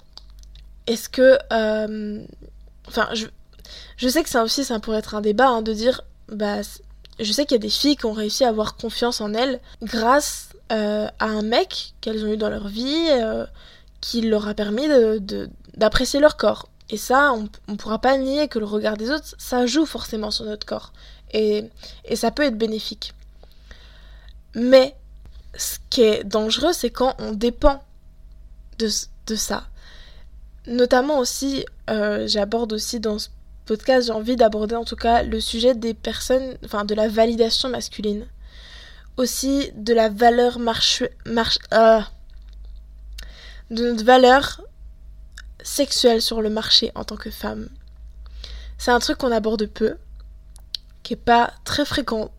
Est-ce 0.86 1.08
que. 1.08 1.38
Euh, 1.52 2.24
enfin, 2.86 3.08
je, 3.14 3.26
je 3.96 4.08
sais 4.08 4.22
que 4.22 4.28
ça 4.28 4.44
aussi, 4.44 4.64
ça 4.64 4.78
pourrait 4.78 4.98
être 4.98 5.14
un 5.14 5.20
débat, 5.20 5.48
hein, 5.48 5.62
de 5.62 5.72
dire. 5.72 6.02
Bah, 6.28 6.60
je 7.18 7.32
sais 7.32 7.44
qu'il 7.44 7.54
y 7.54 7.60
a 7.60 7.62
des 7.62 7.70
filles 7.70 7.96
qui 7.96 8.06
ont 8.06 8.12
réussi 8.12 8.44
à 8.44 8.48
avoir 8.48 8.76
confiance 8.76 9.20
en 9.20 9.32
elles 9.34 9.60
grâce 9.82 10.50
euh, 10.72 11.08
à 11.18 11.26
un 11.26 11.42
mec 11.42 11.94
qu'elles 12.00 12.24
ont 12.24 12.32
eu 12.32 12.36
dans 12.36 12.50
leur 12.50 12.68
vie 12.68 13.08
euh, 13.10 13.46
qui 14.00 14.20
leur 14.20 14.48
a 14.48 14.54
permis 14.54 14.88
d'apprécier 15.74 16.20
leur 16.20 16.36
corps. 16.36 16.68
Et 16.90 16.96
ça, 16.96 17.32
on 17.32 17.48
ne 17.72 17.76
pourra 17.76 18.00
pas 18.00 18.16
nier 18.16 18.48
que 18.48 18.58
le 18.58 18.64
regard 18.64 18.96
des 18.96 19.10
autres, 19.10 19.34
ça 19.38 19.66
joue 19.66 19.86
forcément 19.86 20.30
sur 20.30 20.44
notre 20.44 20.66
corps. 20.66 20.92
Et, 21.32 21.64
ça 22.14 22.30
peut 22.30 22.44
être 22.44 22.58
bénéfique. 22.58 23.12
Mais 24.54 24.94
ce 25.56 25.78
qui 25.90 26.02
est 26.02 26.24
dangereux, 26.24 26.72
c'est 26.72 26.90
quand 26.90 27.14
on 27.18 27.32
dépend 27.32 27.82
de, 28.78 28.88
de 29.26 29.34
ça. 29.34 29.66
Notamment 30.66 31.18
aussi, 31.18 31.64
euh, 31.90 32.26
j'aborde 32.26 32.72
aussi 32.72 33.00
dans 33.00 33.18
ce 33.18 33.28
podcast, 33.66 34.06
j'ai 34.06 34.12
envie 34.12 34.36
d'aborder 34.36 34.76
en 34.76 34.84
tout 34.84 34.96
cas 34.96 35.22
le 35.22 35.40
sujet 35.40 35.74
des 35.74 35.92
personnes, 35.92 36.56
enfin 36.64 36.84
de 36.84 36.94
la 36.94 37.08
validation 37.08 37.68
masculine. 37.68 38.26
Aussi 39.16 39.70
de 39.74 39.92
la 39.92 40.08
valeur 40.08 40.58
marche, 40.58 41.02
marche 41.26 41.58
euh, 41.74 42.00
de 43.70 43.90
notre 43.90 44.04
valeur 44.04 44.62
sexuelle 45.62 46.22
sur 46.22 46.40
le 46.40 46.50
marché 46.50 46.92
en 46.94 47.04
tant 47.04 47.16
que 47.16 47.30
femme. 47.30 47.68
C'est 48.78 48.90
un 48.90 49.00
truc 49.00 49.18
qu'on 49.18 49.32
aborde 49.32 49.66
peu, 49.66 49.96
qui 51.02 51.14
est 51.14 51.16
pas 51.16 51.52
très 51.64 51.84
fréquent, 51.84 52.30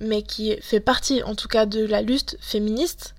mais 0.00 0.22
qui 0.22 0.56
fait 0.60 0.80
partie 0.80 1.22
en 1.22 1.34
tout 1.34 1.48
cas 1.48 1.66
de 1.66 1.84
la 1.84 2.02
lutte 2.02 2.36
féministe. 2.40 3.14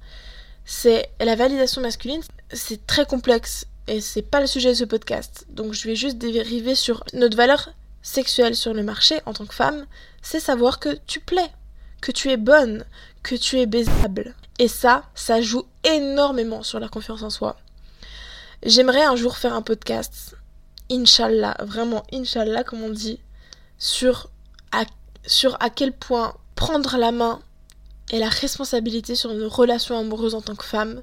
C'est 0.65 1.09
la 1.19 1.35
validation 1.35 1.81
masculine, 1.81 2.21
c'est 2.51 2.87
très 2.87 3.05
complexe 3.05 3.67
et 3.87 4.01
c'est 4.01 4.21
pas 4.21 4.39
le 4.39 4.47
sujet 4.47 4.69
de 4.69 4.75
ce 4.75 4.83
podcast, 4.83 5.45
donc 5.49 5.73
je 5.73 5.87
vais 5.87 5.95
juste 5.95 6.17
dériver 6.17 6.75
sur 6.75 7.03
notre 7.13 7.35
valeur 7.35 7.69
sexuelle 8.01 8.55
sur 8.55 8.73
le 8.73 8.83
marché 8.83 9.19
en 9.25 9.33
tant 9.33 9.45
que 9.45 9.53
femme, 9.53 9.85
c'est 10.21 10.39
savoir 10.39 10.79
que 10.79 10.97
tu 11.07 11.19
plais, 11.19 11.51
que 12.01 12.11
tu 12.11 12.29
es 12.29 12.37
bonne, 12.37 12.85
que 13.23 13.35
tu 13.35 13.59
es 13.59 13.65
baisable. 13.65 14.35
Et 14.59 14.67
ça, 14.67 15.05
ça 15.15 15.41
joue 15.41 15.65
énormément 15.83 16.63
sur 16.63 16.79
la 16.79 16.89
confiance 16.89 17.23
en 17.23 17.29
soi. 17.29 17.57
J'aimerais 18.63 19.03
un 19.03 19.15
jour 19.15 19.37
faire 19.37 19.53
un 19.53 19.61
podcast, 19.61 20.35
inshallah, 20.91 21.57
vraiment 21.61 22.03
inshallah 22.13 22.63
comme 22.63 22.83
on 22.83 22.89
dit, 22.89 23.19
sur 23.77 24.29
à, 24.71 24.85
sur 25.25 25.57
à 25.61 25.69
quel 25.69 25.91
point 25.91 26.35
prendre 26.55 26.97
la 26.97 27.11
main 27.11 27.41
et 28.11 28.19
la 28.19 28.29
responsabilité 28.29 29.15
sur 29.15 29.33
nos 29.33 29.49
relations 29.49 29.97
amoureuses 29.97 30.35
en 30.35 30.41
tant 30.41 30.55
que 30.55 30.65
femme, 30.65 31.01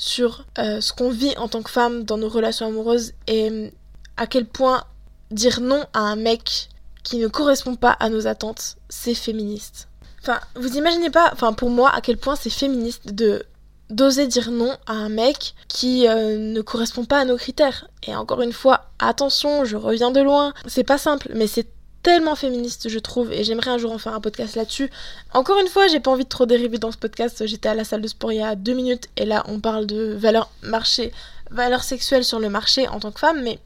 sur 0.00 0.46
euh, 0.58 0.80
ce 0.80 0.94
qu'on 0.94 1.10
vit 1.10 1.36
en 1.36 1.46
tant 1.46 1.60
que 1.60 1.70
femme 1.70 2.04
dans 2.04 2.16
nos 2.16 2.30
relations 2.30 2.66
amoureuses 2.66 3.12
et 3.26 3.70
à 4.16 4.26
quel 4.26 4.46
point 4.46 4.84
dire 5.30 5.60
non 5.60 5.84
à 5.92 6.00
un 6.00 6.16
mec 6.16 6.70
qui 7.02 7.18
ne 7.18 7.28
correspond 7.28 7.76
pas 7.76 7.90
à 8.00 8.08
nos 8.08 8.26
attentes, 8.26 8.76
c'est 8.88 9.14
féministe. 9.14 9.88
Enfin, 10.22 10.40
vous 10.54 10.78
imaginez 10.78 11.10
pas, 11.10 11.28
enfin 11.34 11.52
pour 11.52 11.68
moi, 11.68 11.90
à 11.90 12.00
quel 12.00 12.16
point 12.16 12.34
c'est 12.34 12.50
féministe 12.50 13.12
de 13.14 13.44
d'oser 13.90 14.26
dire 14.26 14.50
non 14.50 14.74
à 14.86 14.92
un 14.92 15.10
mec 15.10 15.54
qui 15.68 16.08
euh, 16.08 16.38
ne 16.38 16.60
correspond 16.62 17.04
pas 17.04 17.18
à 17.18 17.24
nos 17.26 17.36
critères. 17.36 17.88
Et 18.06 18.16
encore 18.16 18.40
une 18.40 18.54
fois, 18.54 18.86
attention, 19.00 19.66
je 19.66 19.76
reviens 19.76 20.12
de 20.12 20.20
loin. 20.20 20.54
C'est 20.66 20.84
pas 20.84 20.96
simple, 20.96 21.30
mais 21.34 21.46
c'est 21.46 21.66
tellement 22.02 22.34
féministe, 22.34 22.88
je 22.88 22.98
trouve, 22.98 23.32
et 23.32 23.44
j'aimerais 23.44 23.70
un 23.70 23.78
jour 23.78 23.92
en 23.92 23.98
faire 23.98 24.14
un 24.14 24.20
podcast 24.20 24.56
là-dessus. 24.56 24.90
Encore 25.34 25.58
une 25.58 25.68
fois, 25.68 25.86
j'ai 25.88 26.00
pas 26.00 26.10
envie 26.10 26.24
de 26.24 26.28
trop 26.28 26.46
dériver 26.46 26.78
dans 26.78 26.92
ce 26.92 26.96
podcast. 26.96 27.46
J'étais 27.46 27.68
à 27.68 27.74
la 27.74 27.84
salle 27.84 28.00
de 28.00 28.08
sport 28.08 28.32
il 28.32 28.38
y 28.38 28.42
a 28.42 28.54
deux 28.54 28.72
minutes, 28.72 29.08
et 29.16 29.26
là, 29.26 29.44
on 29.48 29.60
parle 29.60 29.86
de 29.86 30.14
valeur 30.14 30.50
marché, 30.62 31.12
valeur 31.50 31.82
sexuelle 31.82 32.24
sur 32.24 32.38
le 32.38 32.48
marché 32.48 32.88
en 32.88 33.00
tant 33.00 33.12
que 33.12 33.20
femme, 33.20 33.42
mais 33.42 33.58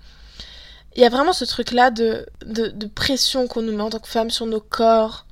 il 0.97 1.03
y 1.03 1.07
a 1.07 1.09
vraiment 1.09 1.33
ce 1.33 1.45
truc-là 1.45 1.91
de, 1.91 2.27
de, 2.47 2.87
pression 2.87 3.49
qu'on 3.49 3.63
nous 3.63 3.77
met 3.77 3.83
en 3.83 3.91
tant 3.91 3.99
que 3.99 4.09
femme 4.09 4.31
sur 4.31 4.47
nos 4.47 4.61
corps. 4.61 5.27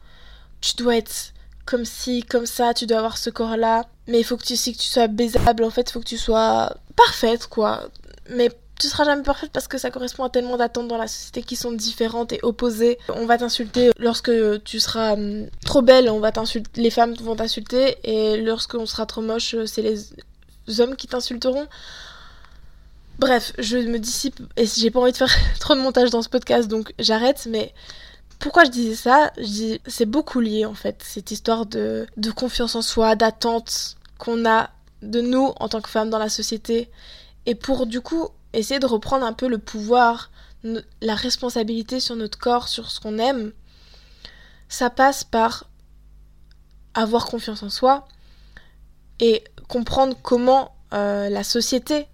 Tu 0.60 0.74
dois 0.76 0.96
être 0.96 1.32
comme 1.64 1.84
ci, 1.84 2.24
comme 2.24 2.46
ça, 2.46 2.74
tu 2.74 2.86
dois 2.86 2.98
avoir 2.98 3.16
ce 3.16 3.30
corps-là. 3.30 3.84
Mais 4.08 4.18
il 4.18 4.24
faut 4.24 4.36
que 4.36 4.44
tu 4.44 4.54
que 4.54 4.76
tu 4.76 4.88
sois 4.88 5.06
baisable, 5.06 5.62
en 5.62 5.70
fait, 5.70 5.88
il 5.88 5.92
faut 5.92 6.00
que 6.00 6.08
tu 6.08 6.18
sois 6.18 6.74
parfaite, 6.96 7.46
quoi. 7.46 7.88
Mais 8.30 8.50
tu 8.78 8.88
seras 8.88 9.04
jamais 9.04 9.22
parfaite 9.22 9.50
parce 9.52 9.68
que 9.68 9.78
ça 9.78 9.90
correspond 9.90 10.24
à 10.24 10.30
tellement 10.30 10.56
d'attentes 10.56 10.88
dans 10.88 10.98
la 10.98 11.06
société 11.06 11.42
qui 11.42 11.56
sont 11.56 11.72
différentes 11.72 12.32
et 12.32 12.40
opposées. 12.42 12.98
On 13.08 13.26
va 13.26 13.38
t'insulter 13.38 13.90
lorsque 13.98 14.32
tu 14.64 14.80
seras 14.80 15.12
hum, 15.12 15.46
trop 15.64 15.82
belle, 15.82 16.10
on 16.10 16.20
va 16.20 16.32
t'insulter, 16.32 16.80
les 16.80 16.90
femmes 16.90 17.14
vont 17.14 17.36
t'insulter 17.36 17.96
et 18.04 18.38
lorsqu'on 18.38 18.86
sera 18.86 19.06
trop 19.06 19.22
moche, 19.22 19.54
c'est 19.66 19.82
les 19.82 20.80
hommes 20.80 20.96
qui 20.96 21.06
t'insulteront. 21.06 21.66
Bref, 23.18 23.52
je 23.58 23.76
me 23.76 23.98
dissipe 23.98 24.40
et 24.56 24.66
j'ai 24.66 24.90
pas 24.90 25.00
envie 25.00 25.12
de 25.12 25.16
faire 25.16 25.34
trop 25.60 25.74
de 25.74 25.80
montage 25.80 26.10
dans 26.10 26.22
ce 26.22 26.28
podcast 26.28 26.68
donc 26.68 26.92
j'arrête 26.98 27.46
mais 27.48 27.72
pourquoi 28.42 28.64
je 28.64 28.70
disais 28.70 28.96
ça? 28.96 29.32
C'est 29.86 30.06
beaucoup 30.06 30.40
lié 30.40 30.64
en 30.64 30.74
fait 30.74 31.00
cette 31.04 31.30
histoire 31.30 31.64
de, 31.64 32.08
de 32.16 32.30
confiance 32.32 32.74
en 32.74 32.82
soi, 32.82 33.14
d'attente 33.14 33.96
qu'on 34.18 34.44
a 34.44 34.70
de 35.02 35.20
nous 35.20 35.52
en 35.60 35.68
tant 35.68 35.80
que 35.80 35.88
femmes 35.88 36.10
dans 36.10 36.18
la 36.18 36.28
société 36.28 36.90
et 37.46 37.54
pour 37.54 37.86
du 37.86 38.00
coup 38.00 38.28
essayer 38.52 38.80
de 38.80 38.86
reprendre 38.86 39.24
un 39.24 39.32
peu 39.32 39.48
le 39.48 39.58
pouvoir, 39.58 40.30
la 41.00 41.14
responsabilité 41.14 42.00
sur 42.00 42.16
notre 42.16 42.38
corps, 42.38 42.68
sur 42.68 42.90
ce 42.90 43.00
qu'on 43.00 43.18
aime, 43.18 43.52
ça 44.68 44.90
passe 44.90 45.24
par 45.24 45.68
avoir 46.94 47.26
confiance 47.26 47.62
en 47.62 47.70
soi 47.70 48.06
et 49.20 49.44
comprendre 49.68 50.16
comment 50.22 50.74
euh, 50.92 51.28
la 51.28 51.44
société 51.44 52.06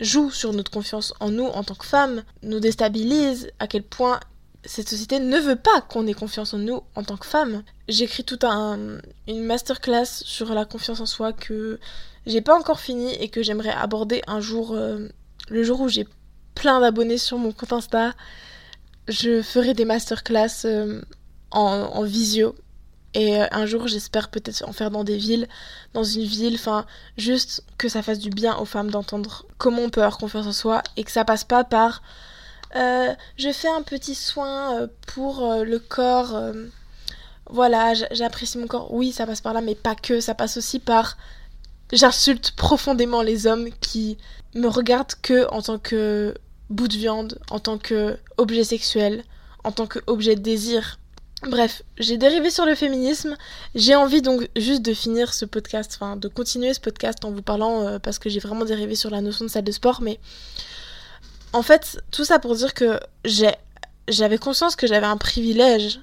joue 0.00 0.30
sur 0.30 0.52
notre 0.52 0.70
confiance 0.70 1.14
en 1.20 1.30
nous 1.30 1.46
en 1.46 1.62
tant 1.62 1.74
que 1.74 1.86
femmes, 1.86 2.24
nous 2.42 2.60
déstabilise, 2.60 3.50
à 3.58 3.66
quel 3.66 3.82
point 3.82 4.18
cette 4.64 4.88
société 4.88 5.18
ne 5.20 5.38
veut 5.38 5.56
pas 5.56 5.80
qu'on 5.80 6.06
ait 6.06 6.14
confiance 6.14 6.54
en 6.54 6.58
nous 6.58 6.82
en 6.94 7.02
tant 7.02 7.16
que 7.16 7.26
femmes. 7.26 7.62
J'écris 7.88 8.24
tout 8.24 8.38
un 8.42 8.98
une 9.26 9.44
masterclass 9.44 10.06
sur 10.06 10.52
la 10.52 10.64
confiance 10.64 11.00
en 11.00 11.06
soi 11.06 11.32
que 11.32 11.78
j'ai 12.26 12.40
pas 12.40 12.56
encore 12.56 12.80
fini 12.80 13.14
et 13.14 13.28
que 13.28 13.42
j'aimerais 13.42 13.70
aborder 13.70 14.22
un 14.26 14.40
jour 14.40 14.72
euh, 14.74 15.08
le 15.48 15.62
jour 15.62 15.80
où 15.80 15.88
j'ai 15.88 16.06
plein 16.54 16.80
d'abonnés 16.80 17.18
sur 17.18 17.38
mon 17.38 17.52
compte 17.52 17.72
Insta. 17.72 18.12
Je 19.08 19.42
ferai 19.42 19.74
des 19.74 19.84
masterclass 19.84 20.64
euh, 20.64 21.00
en, 21.50 22.02
visio 22.04 22.54
et 23.14 23.40
euh, 23.40 23.46
un 23.50 23.66
jour, 23.66 23.88
j'espère 23.88 24.28
peut-être 24.28 24.62
en 24.68 24.72
faire 24.72 24.90
dans 24.90 25.02
des 25.02 25.16
villes, 25.16 25.48
dans 25.94 26.04
une 26.04 26.22
ville, 26.22 26.54
enfin, 26.54 26.86
juste 27.16 27.64
que 27.78 27.88
ça 27.88 28.02
fasse 28.02 28.20
du 28.20 28.30
bien 28.30 28.56
aux 28.56 28.66
femmes 28.66 28.90
d'entendre 28.90 29.46
comment 29.58 29.82
on 29.82 29.90
peut 29.90 30.02
avoir 30.02 30.18
confiance 30.18 30.46
en 30.46 30.52
soi 30.52 30.82
et 30.96 31.02
que 31.02 31.10
ça 31.10 31.24
passe 31.24 31.44
pas 31.44 31.64
par 31.64 32.02
je 32.72 33.50
fais 33.52 33.68
un 33.68 33.82
petit 33.82 34.14
soin 34.14 34.88
pour 35.08 35.40
le 35.64 35.78
corps, 35.80 36.40
voilà, 37.50 37.94
j'apprécie 38.12 38.58
mon 38.58 38.68
corps. 38.68 38.92
Oui, 38.94 39.10
ça 39.10 39.26
passe 39.26 39.40
par 39.40 39.54
là, 39.54 39.60
mais 39.60 39.74
pas 39.74 39.96
que, 39.96 40.20
ça 40.20 40.34
passe 40.34 40.56
aussi 40.56 40.78
par 40.78 41.16
j'insulte 41.92 42.52
profondément 42.52 43.22
les 43.22 43.46
hommes 43.46 43.68
qui 43.80 44.18
me 44.54 44.68
regardent 44.68 45.14
que 45.22 45.48
en 45.50 45.62
tant 45.62 45.78
que 45.78 46.34
bout 46.68 46.88
de 46.88 46.96
viande, 46.96 47.38
en 47.50 47.58
tant 47.58 47.78
que 47.78 48.16
objet 48.36 48.64
sexuel, 48.64 49.24
en 49.64 49.72
tant 49.72 49.86
que 49.86 49.98
objet 50.06 50.36
de 50.36 50.40
désir. 50.40 50.98
Bref, 51.48 51.82
j'ai 51.98 52.18
dérivé 52.18 52.50
sur 52.50 52.66
le 52.66 52.74
féminisme. 52.74 53.36
J'ai 53.74 53.94
envie 53.94 54.20
donc 54.20 54.48
juste 54.56 54.82
de 54.82 54.92
finir 54.92 55.32
ce 55.32 55.44
podcast, 55.44 55.92
enfin 55.94 56.16
de 56.16 56.28
continuer 56.28 56.74
ce 56.74 56.80
podcast 56.80 57.24
en 57.24 57.30
vous 57.30 57.42
parlant 57.42 57.86
euh, 57.86 57.98
parce 57.98 58.18
que 58.18 58.28
j'ai 58.28 58.40
vraiment 58.40 58.64
dérivé 58.64 58.94
sur 58.94 59.10
la 59.10 59.20
notion 59.20 59.46
de 59.46 59.50
salle 59.50 59.64
de 59.64 59.72
sport. 59.72 60.02
Mais 60.02 60.20
en 61.52 61.62
fait, 61.62 62.02
tout 62.10 62.24
ça 62.24 62.38
pour 62.38 62.54
dire 62.54 62.74
que 62.74 63.00
j'avais 64.08 64.38
conscience 64.38 64.76
que 64.76 64.86
j'avais 64.86 65.06
un 65.06 65.16
privilège, 65.16 66.00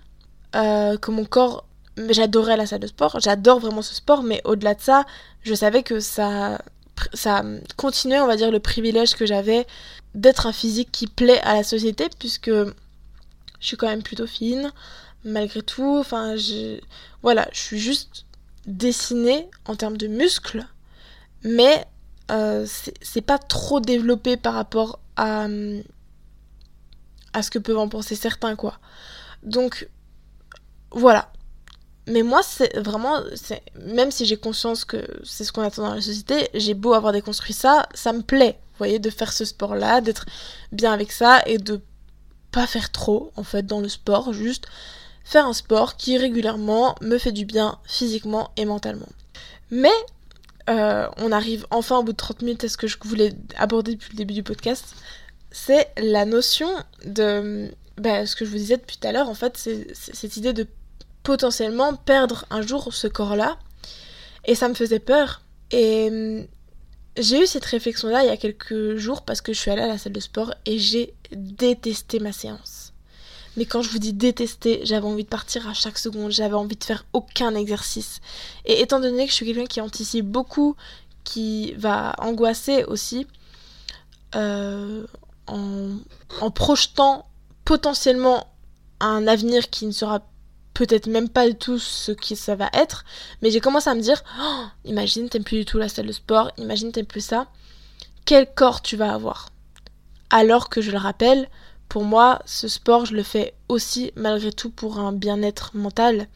euh, 0.55 0.97
que 0.97 1.11
mon 1.11 1.25
corps, 1.25 1.66
j'adorais 2.09 2.57
la 2.57 2.65
salle 2.65 2.79
de 2.79 2.87
sport, 2.87 3.19
j'adore 3.19 3.59
vraiment 3.59 3.81
ce 3.81 3.95
sport, 3.95 4.23
mais 4.23 4.41
au-delà 4.45 4.75
de 4.75 4.81
ça, 4.81 5.05
je 5.43 5.53
savais 5.53 5.83
que 5.83 5.99
ça, 5.99 6.61
ça 7.13 7.43
continuait, 7.75 8.19
on 8.19 8.27
va 8.27 8.35
dire, 8.35 8.51
le 8.51 8.59
privilège 8.59 9.15
que 9.15 9.25
j'avais 9.25 9.65
d'être 10.15 10.47
un 10.47 10.53
physique 10.53 10.89
qui 10.91 11.07
plaît 11.07 11.41
à 11.41 11.55
la 11.55 11.63
société 11.63 12.07
puisque 12.19 12.49
je 12.49 12.73
suis 13.59 13.77
quand 13.77 13.87
même 13.87 14.03
plutôt 14.03 14.27
fine 14.27 14.71
malgré 15.23 15.61
tout. 15.61 15.97
Enfin, 15.99 16.35
voilà, 17.21 17.47
je 17.51 17.59
suis 17.59 17.79
juste 17.79 18.25
dessinée 18.65 19.49
en 19.65 19.75
termes 19.75 19.97
de 19.97 20.07
muscles, 20.07 20.65
mais 21.43 21.85
euh, 22.31 22.65
c'est 23.01 23.21
pas 23.21 23.37
trop 23.37 23.79
développé 23.79 24.37
par 24.37 24.53
rapport 24.53 24.99
à, 25.15 25.47
à 27.33 27.41
ce 27.41 27.51
que 27.51 27.59
peuvent 27.59 27.77
en 27.77 27.89
penser 27.89 28.15
certains, 28.15 28.55
quoi. 28.55 28.79
Donc, 29.43 29.89
voilà. 30.91 31.31
Mais 32.07 32.23
moi, 32.23 32.41
c'est 32.41 32.77
vraiment, 32.77 33.21
même 33.85 34.11
si 34.11 34.25
j'ai 34.25 34.37
conscience 34.37 34.85
que 34.85 35.05
c'est 35.23 35.43
ce 35.43 35.51
qu'on 35.51 35.61
attend 35.61 35.83
dans 35.83 35.95
la 35.95 36.01
société, 36.01 36.49
j'ai 36.53 36.73
beau 36.73 36.93
avoir 36.93 37.11
déconstruit 37.11 37.53
ça, 37.53 37.87
ça 37.93 38.13
me 38.13 38.21
plaît, 38.21 38.57
vous 38.71 38.77
voyez, 38.77 38.99
de 38.99 39.09
faire 39.09 39.33
ce 39.33 39.43
sport-là, 39.43 39.99
d'être 39.99 40.25
bien 40.71 40.93
avec 40.93 41.11
ça 41.11 41.41
et 41.45 41.57
de 41.57 41.81
pas 42.51 42.65
faire 42.65 42.91
trop, 42.91 43.31
en 43.35 43.43
fait, 43.43 43.65
dans 43.65 43.81
le 43.81 43.89
sport, 43.89 44.31
juste 44.31 44.67
faire 45.25 45.45
un 45.45 45.53
sport 45.53 45.97
qui 45.97 46.17
régulièrement 46.17 46.95
me 47.01 47.17
fait 47.17 47.33
du 47.33 47.45
bien 47.45 47.77
physiquement 47.83 48.51
et 48.55 48.63
mentalement. 48.63 49.09
Mais 49.69 49.91
euh, 50.69 51.07
on 51.17 51.33
arrive 51.33 51.67
enfin 51.71 51.97
au 51.97 52.03
bout 52.03 52.13
de 52.13 52.17
30 52.17 52.41
minutes 52.43 52.63
à 52.63 52.69
ce 52.69 52.77
que 52.77 52.87
je 52.87 52.97
voulais 53.03 53.33
aborder 53.57 53.95
depuis 53.95 54.11
le 54.13 54.17
début 54.17 54.33
du 54.33 54.43
podcast, 54.43 54.95
c'est 55.51 55.89
la 55.97 56.23
notion 56.25 56.69
de 57.05 57.69
bah, 57.97 58.25
ce 58.25 58.37
que 58.37 58.45
je 58.45 58.51
vous 58.51 58.57
disais 58.57 58.77
depuis 58.77 58.97
tout 58.97 59.07
à 59.07 59.11
l'heure, 59.11 59.29
en 59.29 59.33
fait, 59.33 59.57
c'est 59.57 59.93
cette 59.93 60.37
idée 60.37 60.53
de 60.53 60.67
potentiellement 61.27 61.93
perdre 61.93 62.45
un 62.49 62.61
jour 62.61 62.93
ce 62.93 63.05
corps-là. 63.07 63.57
Et 64.45 64.55
ça 64.55 64.69
me 64.69 64.73
faisait 64.73 64.99
peur. 64.99 65.41
Et 65.71 66.07
hum, 66.09 66.47
j'ai 67.17 67.43
eu 67.43 67.45
cette 67.45 67.65
réflexion-là 67.65 68.23
il 68.23 68.27
y 68.27 68.31
a 68.31 68.37
quelques 68.37 68.95
jours 68.95 69.23
parce 69.23 69.41
que 69.41 69.51
je 69.51 69.59
suis 69.59 69.69
allée 69.69 69.81
à 69.81 69.87
la 69.87 69.97
salle 69.97 70.13
de 70.13 70.21
sport 70.21 70.53
et 70.65 70.79
j'ai 70.79 71.13
détesté 71.33 72.19
ma 72.19 72.31
séance. 72.31 72.93
Mais 73.57 73.65
quand 73.65 73.81
je 73.81 73.89
vous 73.89 73.99
dis 73.99 74.13
détester, 74.13 74.79
j'avais 74.85 75.05
envie 75.05 75.25
de 75.25 75.27
partir 75.27 75.67
à 75.67 75.73
chaque 75.73 75.97
seconde, 75.97 76.31
j'avais 76.31 76.53
envie 76.53 76.77
de 76.77 76.83
faire 76.85 77.03
aucun 77.11 77.53
exercice. 77.55 78.21
Et 78.63 78.79
étant 78.81 79.01
donné 79.01 79.25
que 79.25 79.31
je 79.31 79.35
suis 79.35 79.45
quelqu'un 79.45 79.65
qui 79.65 79.81
anticipe 79.81 80.27
beaucoup, 80.27 80.77
qui 81.25 81.73
va 81.73 82.15
angoisser 82.19 82.85
aussi, 82.85 83.27
euh, 84.35 85.05
en, 85.47 85.89
en 86.39 86.51
projetant 86.51 87.27
potentiellement 87.65 88.47
un 89.01 89.27
avenir 89.27 89.69
qui 89.69 89.87
ne 89.87 89.91
sera 89.91 90.21
peut-être 90.77 91.07
même 91.07 91.27
pas 91.27 91.47
du 91.47 91.55
tout 91.55 91.79
ce 91.79 92.11
que 92.11 92.35
ça 92.35 92.53
va 92.53 92.69
être, 92.71 93.03
mais 93.41 93.49
j'ai 93.49 93.59
commencé 93.59 93.89
à 93.89 93.95
me 93.95 94.01
dire, 94.01 94.23
oh, 94.39 94.65
imagine 94.85 95.27
t'aimes 95.27 95.43
plus 95.43 95.57
du 95.57 95.65
tout 95.65 95.79
la 95.79 95.89
salle 95.89 96.05
de 96.05 96.11
sport, 96.11 96.51
imagine 96.57 96.91
t'aimes 96.91 97.07
plus 97.07 97.25
ça, 97.25 97.47
quel 98.25 98.53
corps 98.53 98.83
tu 98.83 98.95
vas 98.95 99.11
avoir? 99.11 99.49
Alors 100.29 100.69
que 100.69 100.81
je 100.81 100.91
le 100.91 100.99
rappelle, 100.99 101.49
pour 101.89 102.03
moi, 102.03 102.43
ce 102.45 102.67
sport, 102.67 103.07
je 103.07 103.15
le 103.15 103.23
fais 103.23 103.55
aussi 103.69 104.11
malgré 104.15 104.51
tout 104.51 104.69
pour 104.69 104.99
un 104.99 105.13
bien-être 105.13 105.75
mental. 105.75 106.27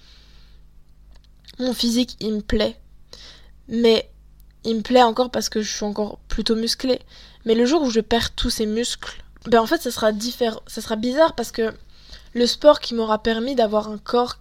Mon 1.60 1.73
physique, 1.75 2.17
il 2.19 2.34
me 2.34 2.41
plaît. 2.41 2.80
Mais 3.67 4.10
il 4.63 4.77
me 4.77 4.82
plaît 4.82 5.04
encore 5.04 5.30
parce 5.30 5.49
que 5.49 5.62
je 5.62 5.71
suis 5.71 5.86
encore 5.86 6.17
plutôt 6.30 6.56
musclée. 6.56 7.01
Mais 7.45 7.54
le 7.54 7.65
jour 7.65 7.84
où 7.84 7.91
je 7.91 7.99
perds 7.99 8.34
tous 8.34 8.49
ces 8.49 8.65
muscles, 8.65 9.21
ben 9.45 9.60
en 9.60 9.67
fait, 9.67 9.84
ça 9.84 9.91
sera 9.91 10.12
différent, 10.12 10.62
ça 10.65 10.82
sera 10.82 10.95
bizarre 10.95 11.36
parce 11.36 11.51
que 11.51 11.71
le 12.34 12.46
sport 12.46 12.80
qui 12.80 12.96
m'aura 12.96 13.22
permis 13.22 13.56
d'avoir 13.56 13.89
un 13.89 13.98
corps 13.98 14.38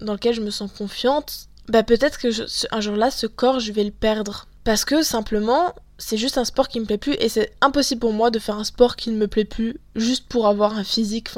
dans 0.00 0.14
lequel 0.14 0.34
je 0.34 0.40
me 0.40 0.50
sens 0.50 0.70
confiante, 0.72 1.48
ben 1.68 1.82
peut-être 1.82 2.18
que 2.18 2.28
un 2.74 2.80
jour-là, 2.80 3.10
ce 3.10 3.26
corps, 3.26 3.60
je 3.60 3.72
vais 3.72 3.84
le 3.84 3.90
perdre. 3.90 4.46
Parce 4.64 4.84
que 4.84 5.02
simplement, 5.02 5.74
c'est 5.98 6.16
juste 6.16 6.38
un 6.38 6.44
sport 6.44 6.68
qui 6.68 6.80
me 6.80 6.86
plaît 6.86 6.98
plus 6.98 7.14
et 7.14 7.28
c'est 7.28 7.54
impossible 7.60 8.00
pour 8.00 8.12
moi 8.12 8.30
de 8.30 8.38
faire 8.38 8.56
un 8.56 8.64
sport 8.64 8.96
qui 8.96 9.10
ne 9.10 9.16
me 9.16 9.28
plaît 9.28 9.44
plus 9.44 9.78
juste 9.94 10.26
pour 10.28 10.46
avoir 10.46 10.76
un 10.76 10.84
physique. 10.84 11.28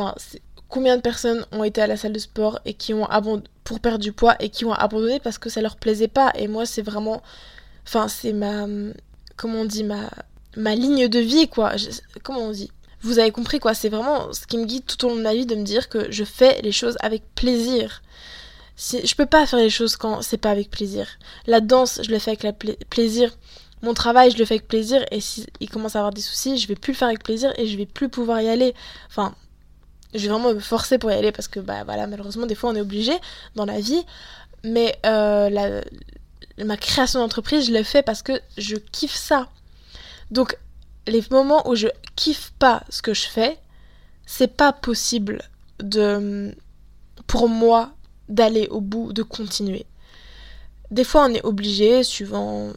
Combien 0.69 0.97
de 0.97 1.03
personnes 1.03 1.45
ont 1.53 1.65
été 1.65 1.81
à 1.83 1.87
la 1.87 1.97
salle 1.97 2.13
de 2.13 2.19
sport 2.19 2.61
et 2.65 2.75
qui 2.75 2.95
ont 2.95 3.07
pour 3.65 3.81
perdre 3.81 3.99
du 3.99 4.13
poids 4.13 4.37
et 4.41 4.49
qui 4.49 4.65
ont 4.65 4.73
abandonné 4.73 5.21
parce 5.21 5.39
que 5.39 5.51
ça 5.51 5.61
leur 5.61 5.77
plaisait 5.77 6.09
pas? 6.09 6.33
Et 6.37 6.49
moi 6.49 6.67
c'est 6.67 6.83
vraiment 6.83 7.23
enfin 7.87 8.09
c'est 8.09 8.33
ma 8.33 8.67
comment 9.37 9.61
on 9.61 9.65
dit 9.65 9.85
ma 9.85 10.09
ma 10.57 10.75
ligne 10.75 11.09
de 11.09 11.19
vie 11.19 11.49
quoi 11.49 11.73
comment 12.23 12.41
on 12.41 12.53
dit? 12.53 12.71
Vous 13.07 13.19
avez 13.19 13.31
compris 13.31 13.59
quoi 13.59 13.75
c'est 13.75 13.89
vraiment 13.89 14.33
ce 14.33 14.47
qui 14.47 14.59
me 14.59 14.65
guide 14.65 14.85
tout 14.87 15.05
au 15.07 15.11
long 15.11 15.17
de 15.17 15.23
ma 15.23 15.35
vie 15.35 15.47
de 15.47 15.55
me 15.55 15.65
dire 15.65 15.89
que 15.89 16.11
je 16.11 16.25
fais 16.25 16.61
les 16.63 16.73
choses 16.73 16.97
avec 17.01 17.23
plaisir 17.35 18.03
si, 18.77 19.07
je 19.07 19.15
peux 19.15 19.27
pas 19.27 19.47
faire 19.47 19.59
les 19.59 19.71
choses 19.71 19.97
quand 19.97 20.23
c'est 20.23 20.37
pas 20.37 20.51
avec 20.51 20.71
plaisir 20.71 21.07
la 21.47 21.61
danse 21.61 22.01
je 22.03 22.11
le 22.11 22.19
fais 22.19 22.33
avec 22.33 22.43
la 22.43 22.53
plaisir 22.53 23.31
mon 23.83 23.95
travail, 23.95 24.31
je 24.31 24.39
le 24.39 24.45
fais 24.45 24.55
avec 24.55 24.69
plaisir 24.69 25.05
et 25.11 25.21
s'il 25.21 25.47
il 25.61 25.69
commence 25.69 25.97
à 25.97 26.01
avoir 26.01 26.13
des 26.13 26.21
soucis, 26.21 26.59
je 26.59 26.67
vais 26.67 26.75
plus 26.75 26.93
le 26.93 26.97
faire 26.97 27.09
avec 27.09 27.23
plaisir 27.23 27.53
et 27.57 27.67
je 27.67 27.77
vais 27.77 27.87
plus 27.87 28.09
pouvoir 28.09 28.41
y 28.41 28.49
aller. 28.49 28.75
Enfin, 29.09 29.35
je 30.15 30.21
vais 30.21 30.29
vraiment 30.29 30.55
me 30.55 30.61
forcer 30.61 30.99
pour 30.99 31.11
y 31.11 31.15
aller 31.15 31.33
parce 31.33 31.49
que, 31.49 31.61
bah 31.61 31.85
voilà, 31.85 32.07
malheureusement, 32.07 32.47
des 32.47 32.55
fois 32.55 32.71
on 32.71 32.75
est 32.75 32.81
obligé 32.81 33.13
dans 33.55 33.67
la 33.67 33.81
vie. 33.81 34.03
Mais 34.65 34.99
euh, 35.05 35.83
ma 36.59 36.77
création 36.77 37.21
d'entreprise, 37.21 37.67
je 37.67 37.73
l'ai 37.73 37.85
fait 37.85 38.03
parce 38.03 38.23
que 38.23 38.41
je 38.57 38.77
kiffe 38.77 39.15
ça. 39.15 39.49
Donc, 40.31 40.57
les 41.07 41.23
moments 41.31 41.69
où 41.69 41.75
je 41.75 41.89
kiffe 42.15 42.53
pas 42.59 42.85
ce 42.91 43.03
que 43.03 43.15
je 43.15 43.27
fais, 43.27 43.59
c'est 44.27 44.57
pas 44.57 44.73
possible 44.73 45.43
de 45.79 46.55
pour 47.27 47.49
moi 47.49 47.93
d'aller 48.29 48.67
au 48.69 48.81
bout, 48.81 49.13
de 49.13 49.23
continuer. 49.23 49.87
Des 50.91 51.05
fois, 51.05 51.27
on 51.29 51.35
est 51.35 51.45
obligé, 51.45 52.03
suivant 52.03 52.73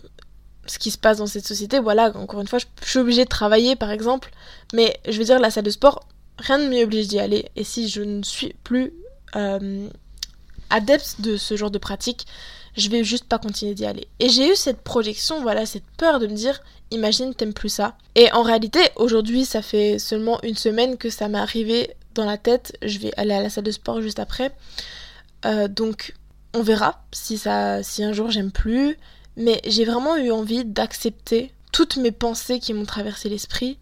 ce 0.66 0.80
qui 0.80 0.92
se 0.92 0.98
passe 0.98 1.18
dans 1.18 1.28
cette 1.28 1.48
société. 1.48 1.80
Voilà, 1.80 2.16
encore 2.16 2.42
une 2.42 2.48
fois, 2.48 2.60
je, 2.60 2.66
suis 2.88 3.00
obligée 3.00 3.24
de 3.24 3.30
travailler 3.30 3.76
par 3.76 3.92
exemple, 3.92 4.32
mais 4.74 5.00
je 5.08 5.18
veux 5.18 5.26
dire, 5.26 5.40
la 5.40 5.52
salle 5.52 5.64
de 5.64 5.70
sport, 5.70 6.08
rien 6.38 6.58
ne 6.58 6.68
m'y 6.68 6.84
oblige 6.84 7.08
d'y 7.08 7.20
aller. 7.20 7.50
Et 7.56 7.64
si 7.64 7.90
je 7.90 8.02
ne 8.02 8.24
suis 8.24 8.54
plus 8.64 8.94
euh, 9.36 9.88
adepte 10.70 11.22
de 11.22 11.38
ce 11.38 11.56
genre 11.56 11.72
de 11.72 11.80
pratique, 11.80 12.28
je 12.78 12.90
vais 12.90 13.04
juste 13.04 13.26
pas 13.26 13.38
continuer 13.38 13.74
d'y 13.74 13.86
aller. 13.86 14.08
Et 14.20 14.30
j'ai 14.30 14.52
eu 14.52 14.56
cette 14.56 14.82
projection, 14.82 15.42
voilà, 15.42 15.66
cette 15.66 15.90
peur 15.98 16.20
de 16.20 16.28
me 16.28 16.34
dire, 16.34 16.62
imagine, 16.92 17.34
t'aimes 17.34 17.54
plus 17.54 17.70
ça. 17.70 17.98
Et 18.16 18.32
en 18.32 18.44
réalité, 18.44 18.80
aujourd'hui, 18.96 19.46
ça 19.46 19.62
fait 19.62 20.00
seulement 20.00 20.40
une 20.44 20.56
semaine 20.56 20.98
que 20.98 21.10
ça 21.10 21.28
m'est 21.28 21.38
arrivé 21.38 21.92
dans 22.16 22.26
la 22.26 22.38
tête. 22.38 22.78
Je 22.82 23.00
vais 23.00 23.12
aller 23.18 23.34
à 23.34 23.42
la 23.42 23.50
salle 23.50 23.64
de 23.64 23.72
sport 23.72 24.02
juste 24.02 24.20
après. 24.20 24.52
Euh, 25.46 25.68
donc, 25.68 26.16
on 26.54 26.62
verra 26.62 27.04
si 27.12 27.38
ça, 27.38 27.84
si 27.84 28.04
un 28.04 28.14
jour 28.14 28.32
j'aime 28.32 28.52
plus 28.52 28.98
mais 29.40 29.62
j'ai 29.66 29.86
vraiment 29.86 30.18
eu 30.18 30.32
envie 30.32 30.66
d'accepter 30.66 31.52
toutes 31.72 31.98
mes 31.98 32.12
pensées 32.12 32.60
qui 32.60 32.74
m'ont 32.74 32.86
traversé 32.86 33.30
l'esprit. 33.30 33.80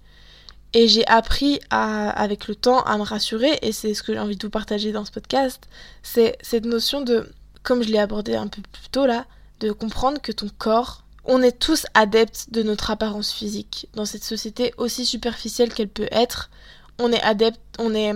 Et 0.73 0.88
j'ai 0.88 1.06
appris 1.08 1.60
à, 1.69 2.10
avec 2.10 2.47
le 2.47 2.54
temps 2.54 2.82
à 2.82 2.97
me 2.97 3.04
rassurer, 3.04 3.58
et 3.62 3.71
c'est 3.71 3.93
ce 3.93 4.04
que 4.04 4.13
j'ai 4.13 4.19
envie 4.19 4.36
de 4.36 4.45
vous 4.45 4.52
partager 4.52 4.91
dans 4.91 5.06
ce 5.06 5.12
podcast, 5.12 5.67
c'est 6.04 6.38
cette 6.41 6.65
notion 6.65 7.02
de, 7.02 7.32
comme 7.67 7.84
je 7.84 7.89
l'ai 7.89 7.99
abordé 7.99 8.34
un 8.34 8.47
peu 8.47 8.62
plus 8.62 8.88
tôt 8.88 9.06
là, 9.06 9.25
de 9.60 9.73
comprendre 9.73 10.21
que 10.21 10.32
ton 10.32 10.47
corps, 10.58 11.03
on 11.25 11.41
est 11.41 11.60
tous 11.60 11.86
adeptes 11.95 12.47
de 12.49 12.63
notre 12.63 12.91
apparence 12.91 13.34
physique. 13.34 13.89
Dans 13.93 14.06
cette 14.06 14.23
société 14.23 14.73
aussi 14.77 15.06
superficielle 15.06 15.73
qu'elle 15.73 15.89
peut 15.89 16.08
être, 16.10 16.49
on 16.97 17.12
est 17.12 17.21
adepte, 17.21 17.60
on 17.77 17.93
est, 17.93 18.13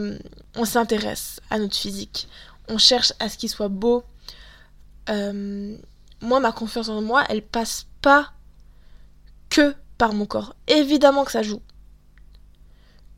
on 0.55 0.63
s'intéresse 0.63 1.41
à 1.49 1.59
notre 1.59 1.75
physique. 1.75 2.29
On 2.69 2.77
cherche 2.77 3.11
à 3.19 3.27
ce 3.27 3.37
qu'il 3.37 3.49
soit 3.49 3.67
beau. 3.67 4.05
Euh, 5.09 5.75
moi, 6.21 6.39
ma 6.39 6.53
confiance 6.53 6.87
en 6.87 7.01
moi, 7.01 7.25
elle 7.27 7.41
passe 7.41 7.87
pas 8.01 8.31
que 9.49 9.75
par 9.97 10.13
mon 10.13 10.25
corps. 10.25 10.55
Évidemment 10.69 11.25
que 11.25 11.31
ça 11.33 11.43
joue. 11.43 11.61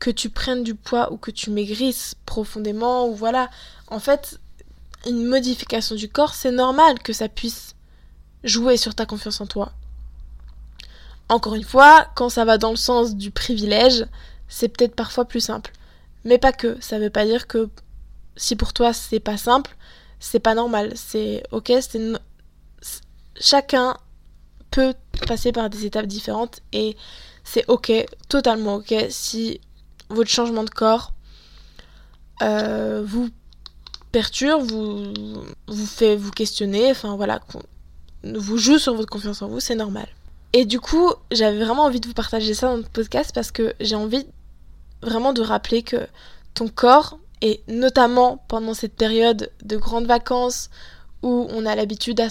Que 0.00 0.10
tu 0.10 0.30
prennes 0.30 0.64
du 0.64 0.74
poids 0.74 1.12
ou 1.12 1.16
que 1.16 1.30
tu 1.30 1.50
maigrisses 1.50 2.16
profondément 2.26 3.06
ou 3.06 3.14
voilà. 3.14 3.50
En 3.86 4.00
fait, 4.00 4.40
une 5.06 5.26
modification 5.26 5.94
du 5.94 6.08
corps, 6.08 6.34
c'est 6.34 6.50
normal 6.50 6.98
que 7.00 7.12
ça 7.12 7.28
puisse 7.28 7.74
jouer 8.42 8.76
sur 8.76 8.94
ta 8.94 9.06
confiance 9.06 9.40
en 9.40 9.46
toi. 9.46 9.72
Encore 11.28 11.54
une 11.54 11.64
fois, 11.64 12.06
quand 12.14 12.28
ça 12.28 12.44
va 12.44 12.58
dans 12.58 12.70
le 12.70 12.76
sens 12.76 13.16
du 13.16 13.30
privilège, 13.30 14.06
c'est 14.48 14.68
peut-être 14.68 14.94
parfois 14.94 15.24
plus 15.24 15.40
simple. 15.40 15.72
Mais 16.24 16.38
pas 16.38 16.52
que. 16.52 16.76
Ça 16.80 16.98
veut 16.98 17.10
pas 17.10 17.24
dire 17.24 17.46
que 17.46 17.68
si 18.36 18.56
pour 18.56 18.72
toi 18.72 18.92
c'est 18.92 19.20
pas 19.20 19.36
simple, 19.36 19.76
c'est 20.20 20.40
pas 20.40 20.54
normal. 20.54 20.92
C'est 20.96 21.42
ok, 21.50 21.72
c'est 21.80 22.00
chacun 23.40 23.96
peut 24.70 24.94
passer 25.26 25.52
par 25.52 25.70
des 25.70 25.86
étapes 25.86 26.06
différentes 26.06 26.60
et 26.72 26.96
c'est 27.44 27.64
ok, 27.68 27.92
totalement 28.28 28.76
ok 28.76 28.94
si 29.08 29.60
votre 30.08 30.30
changement 30.30 30.64
de 30.64 30.70
corps 30.70 31.12
euh, 32.42 33.02
vous 33.06 33.30
perturbe, 34.14 34.62
vous, 34.62 35.12
vous 35.66 35.86
fait 35.86 36.14
vous 36.14 36.30
questionner, 36.30 36.88
enfin 36.92 37.16
voilà, 37.16 37.40
vous 38.22 38.58
joue 38.58 38.78
sur 38.78 38.94
votre 38.94 39.10
confiance 39.10 39.42
en 39.42 39.48
vous, 39.48 39.58
c'est 39.58 39.74
normal. 39.74 40.06
Et 40.52 40.66
du 40.66 40.78
coup, 40.78 41.12
j'avais 41.32 41.64
vraiment 41.64 41.82
envie 41.82 41.98
de 41.98 42.06
vous 42.06 42.14
partager 42.14 42.54
ça 42.54 42.68
dans 42.68 42.76
le 42.76 42.84
podcast 42.84 43.32
parce 43.34 43.50
que 43.50 43.74
j'ai 43.80 43.96
envie 43.96 44.24
vraiment 45.02 45.32
de 45.32 45.42
rappeler 45.42 45.82
que 45.82 46.06
ton 46.54 46.68
corps, 46.68 47.18
et 47.42 47.64
notamment 47.66 48.44
pendant 48.46 48.72
cette 48.72 48.94
période 48.94 49.50
de 49.64 49.76
grandes 49.76 50.06
vacances 50.06 50.70
où 51.24 51.48
on 51.50 51.66
a 51.66 51.74
l'habitude 51.74 52.22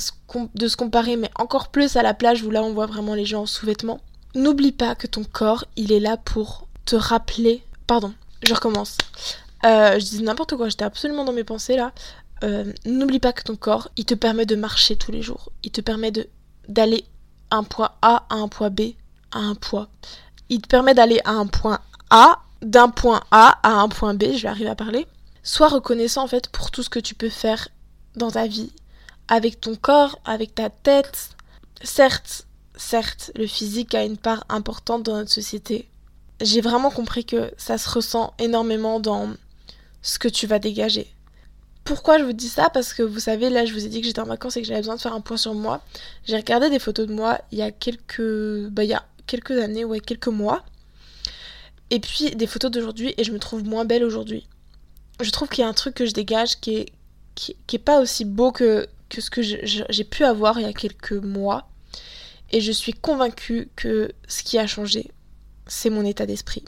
de 0.55 0.67
se 0.69 0.77
comparer, 0.77 1.17
mais 1.17 1.31
encore 1.35 1.67
plus 1.67 1.97
à 1.97 2.01
la 2.01 2.13
plage 2.13 2.43
où 2.43 2.49
là 2.49 2.63
on 2.63 2.71
voit 2.71 2.85
vraiment 2.85 3.13
les 3.13 3.25
gens 3.25 3.41
en 3.41 3.45
sous-vêtements. 3.45 3.99
N'oublie 4.35 4.71
pas 4.71 4.95
que 4.95 5.05
ton 5.05 5.25
corps, 5.25 5.65
il 5.75 5.91
est 5.91 5.99
là 5.99 6.15
pour 6.15 6.69
te 6.85 6.95
rappeler. 6.95 7.61
Pardon, 7.87 8.13
je 8.41 8.53
recommence. 8.53 8.97
Euh, 9.65 9.99
je 9.99 10.05
dis 10.05 10.23
n'importe 10.23 10.55
quoi, 10.55 10.69
j'étais 10.69 10.83
absolument 10.83 11.23
dans 11.23 11.33
mes 11.33 11.43
pensées 11.43 11.75
là. 11.75 11.93
Euh, 12.43 12.73
n'oublie 12.85 13.19
pas 13.19 13.31
que 13.31 13.43
ton 13.43 13.55
corps, 13.55 13.89
il 13.95 14.05
te 14.05 14.15
permet 14.15 14.45
de 14.45 14.55
marcher 14.55 14.97
tous 14.97 15.11
les 15.11 15.21
jours. 15.21 15.51
Il 15.63 15.71
te 15.71 15.79
permet 15.81 16.11
d'aller 16.67 17.05
un 17.51 17.63
point 17.63 17.91
A 18.01 18.25
à 18.29 18.35
un 18.35 18.47
point 18.47 18.69
B 18.69 18.81
à 19.31 19.39
un 19.39 19.55
point. 19.55 19.87
Il 20.49 20.61
te 20.61 20.67
permet 20.67 20.93
d'aller 20.93 21.21
à 21.23 21.31
un 21.31 21.47
point 21.47 21.79
A, 22.09 22.39
d'un 22.61 22.89
point 22.89 23.23
A 23.31 23.59
à 23.63 23.81
un 23.81 23.89
point 23.89 24.13
B, 24.13 24.33
je 24.33 24.43
vais 24.43 24.49
arriver 24.49 24.69
à 24.69 24.75
parler. 24.75 25.07
Sois 25.43 25.69
reconnaissant 25.69 26.23
en 26.23 26.27
fait 26.27 26.49
pour 26.49 26.71
tout 26.71 26.83
ce 26.83 26.89
que 26.89 26.99
tu 26.99 27.15
peux 27.15 27.29
faire 27.29 27.67
dans 28.15 28.31
ta 28.31 28.47
vie 28.47 28.71
avec 29.27 29.61
ton 29.61 29.75
corps, 29.75 30.19
avec 30.25 30.55
ta 30.55 30.69
tête. 30.69 31.29
Certes, 31.81 32.45
certes, 32.75 33.31
le 33.35 33.47
physique 33.47 33.95
a 33.95 34.03
une 34.03 34.17
part 34.17 34.45
importante 34.49 35.03
dans 35.03 35.15
notre 35.15 35.31
société. 35.31 35.89
J'ai 36.41 36.61
vraiment 36.61 36.91
compris 36.91 37.25
que 37.25 37.51
ça 37.57 37.77
se 37.77 37.89
ressent 37.89 38.33
énormément 38.39 38.99
dans 38.99 39.29
ce 40.03 40.19
que 40.19 40.27
tu 40.27 40.45
vas 40.45 40.59
dégager. 40.59 41.07
Pourquoi 41.83 42.17
je 42.17 42.23
vous 42.23 42.33
dis 42.33 42.47
ça? 42.47 42.69
Parce 42.69 42.93
que 42.93 43.03
vous 43.03 43.19
savez, 43.19 43.49
là 43.49 43.65
je 43.65 43.73
vous 43.73 43.85
ai 43.85 43.89
dit 43.89 43.99
que 44.01 44.07
j'étais 44.07 44.21
en 44.21 44.25
vacances 44.25 44.55
et 44.55 44.61
que 44.61 44.67
j'avais 44.67 44.81
besoin 44.81 44.95
de 44.95 45.01
faire 45.01 45.13
un 45.13 45.21
point 45.21 45.37
sur 45.37 45.53
moi. 45.53 45.83
J'ai 46.25 46.37
regardé 46.37 46.69
des 46.69 46.79
photos 46.79 47.07
de 47.07 47.13
moi 47.13 47.41
il 47.51 47.57
y 47.57 47.61
a 47.61 47.71
quelques, 47.71 48.69
bah, 48.69 48.83
il 48.83 48.89
y 48.89 48.93
a 48.93 49.03
quelques 49.27 49.59
années, 49.59 49.83
ouais, 49.83 49.99
quelques 49.99 50.27
mois. 50.27 50.63
Et 51.89 51.99
puis 51.99 52.31
des 52.31 52.47
photos 52.47 52.71
d'aujourd'hui 52.71 53.13
et 53.17 53.23
je 53.23 53.31
me 53.31 53.39
trouve 53.39 53.63
moins 53.63 53.85
belle 53.85 54.03
aujourd'hui. 54.03 54.47
Je 55.21 55.29
trouve 55.29 55.49
qu'il 55.49 55.61
y 55.61 55.65
a 55.65 55.69
un 55.69 55.73
truc 55.73 55.95
que 55.95 56.05
je 56.05 56.13
dégage 56.13 56.59
qui 56.59 56.75
est, 56.75 56.85
qui, 57.35 57.55
est 57.73 57.79
pas 57.79 57.99
aussi 57.99 58.25
beau 58.25 58.51
que, 58.51 58.87
que 59.09 59.21
ce 59.21 59.29
que 59.29 59.41
j'ai 59.41 60.03
pu 60.03 60.23
avoir 60.23 60.59
il 60.59 60.63
y 60.63 60.69
a 60.69 60.73
quelques 60.73 61.13
mois. 61.13 61.67
Et 62.51 62.61
je 62.61 62.71
suis 62.71 62.93
convaincue 62.93 63.69
que 63.75 64.11
ce 64.27 64.43
qui 64.43 64.57
a 64.57 64.67
changé, 64.67 65.11
c'est 65.67 65.89
mon 65.89 66.05
état 66.05 66.25
d'esprit. 66.25 66.63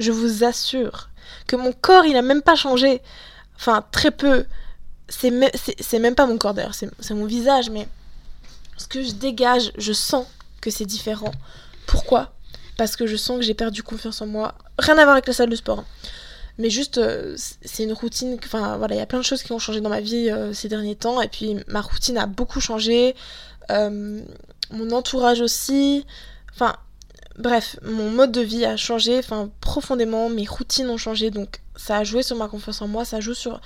Je 0.00 0.10
vous 0.10 0.42
assure 0.42 1.10
que 1.46 1.54
mon 1.54 1.72
corps, 1.72 2.04
il 2.04 2.16
a 2.16 2.22
même 2.22 2.42
pas 2.42 2.56
changé. 2.56 3.00
Enfin, 3.54 3.84
très 3.92 4.10
peu. 4.10 4.46
C'est 5.08 5.30
même 5.30 6.14
pas 6.16 6.26
mon 6.26 6.38
corps 6.38 6.54
d'ailleurs, 6.54 6.74
c'est 6.74 7.14
mon 7.14 7.26
visage, 7.26 7.70
mais 7.70 7.88
ce 8.76 8.88
que 8.88 9.02
je 9.02 9.12
dégage, 9.12 9.72
je 9.76 9.92
sens 9.92 10.26
que 10.60 10.70
c'est 10.70 10.86
différent. 10.86 11.32
Pourquoi? 11.86 12.32
Parce 12.76 12.96
que 12.96 13.06
je 13.06 13.16
sens 13.16 13.38
que 13.38 13.44
j'ai 13.44 13.54
perdu 13.54 13.82
confiance 13.82 14.22
en 14.22 14.26
moi. 14.26 14.54
Rien 14.78 14.96
à 14.98 15.02
voir 15.04 15.12
avec 15.12 15.26
la 15.26 15.32
salle 15.32 15.50
de 15.50 15.56
sport. 15.56 15.80
Hein 15.80 15.84
mais 16.60 16.70
juste 16.70 16.98
euh, 16.98 17.34
c'est 17.36 17.84
une 17.84 17.92
routine 17.92 18.36
enfin 18.44 18.76
voilà 18.76 18.94
il 18.94 18.98
y 18.98 19.02
a 19.02 19.06
plein 19.06 19.18
de 19.18 19.24
choses 19.24 19.42
qui 19.42 19.52
ont 19.52 19.58
changé 19.58 19.80
dans 19.80 19.88
ma 19.88 20.00
vie 20.00 20.30
euh, 20.30 20.52
ces 20.52 20.68
derniers 20.68 20.94
temps 20.94 21.20
et 21.22 21.28
puis 21.28 21.56
ma 21.68 21.80
routine 21.80 22.18
a 22.18 22.26
beaucoup 22.26 22.60
changé 22.60 23.16
euh, 23.70 24.20
mon 24.70 24.90
entourage 24.90 25.40
aussi 25.40 26.04
enfin 26.52 26.76
bref 27.38 27.76
mon 27.82 28.10
mode 28.10 28.32
de 28.32 28.40
vie 28.40 28.64
a 28.64 28.76
changé 28.76 29.18
enfin 29.18 29.50
profondément 29.60 30.28
mes 30.28 30.46
routines 30.46 30.90
ont 30.90 30.96
changé 30.96 31.30
donc 31.30 31.60
ça 31.76 31.98
a 31.98 32.04
joué 32.04 32.22
sur 32.22 32.36
ma 32.36 32.48
confiance 32.48 32.82
en 32.82 32.88
moi 32.88 33.04
ça 33.04 33.20
joue 33.20 33.34
sur 33.34 33.60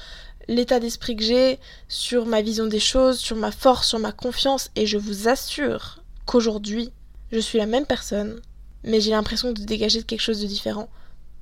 l'état 0.49 0.81
d'esprit 0.81 1.17
que 1.17 1.25
j'ai 1.25 1.59
sur 1.89 2.27
ma 2.27 2.43
vision 2.43 2.67
des 2.67 2.81
choses 2.81 3.19
sur 3.19 3.37
ma 3.37 3.51
force 3.51 3.89
sur 3.89 3.99
ma 3.99 4.13
confiance 4.13 4.71
et 4.77 4.87
je 4.87 4.99
vous 4.99 5.29
assure 5.29 6.03
qu'aujourd'hui 6.27 6.93
je 7.33 7.39
suis 7.39 7.59
la 7.59 7.67
même 7.67 7.87
personne 7.87 8.41
mais 8.85 9.01
j'ai 9.01 9.11
l'impression 9.11 9.53
de 9.53 9.63
dégager 9.63 10.03
quelque 10.03 10.21
chose 10.21 10.41
de 10.41 10.47
différent. 10.47 10.89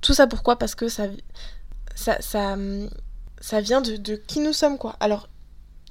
Tout 0.01 0.15
ça 0.15 0.27
pourquoi? 0.27 0.57
Parce 0.57 0.75
que 0.75 0.89
ça, 0.89 1.07
ça, 1.95 2.21
ça, 2.21 2.57
ça 3.41 3.61
vient 3.61 3.81
de, 3.81 3.97
de 3.97 4.17
qui 4.17 4.41
nous 4.41 4.53
sommes, 4.53 4.79
quoi. 4.79 4.97
Alors, 5.01 5.29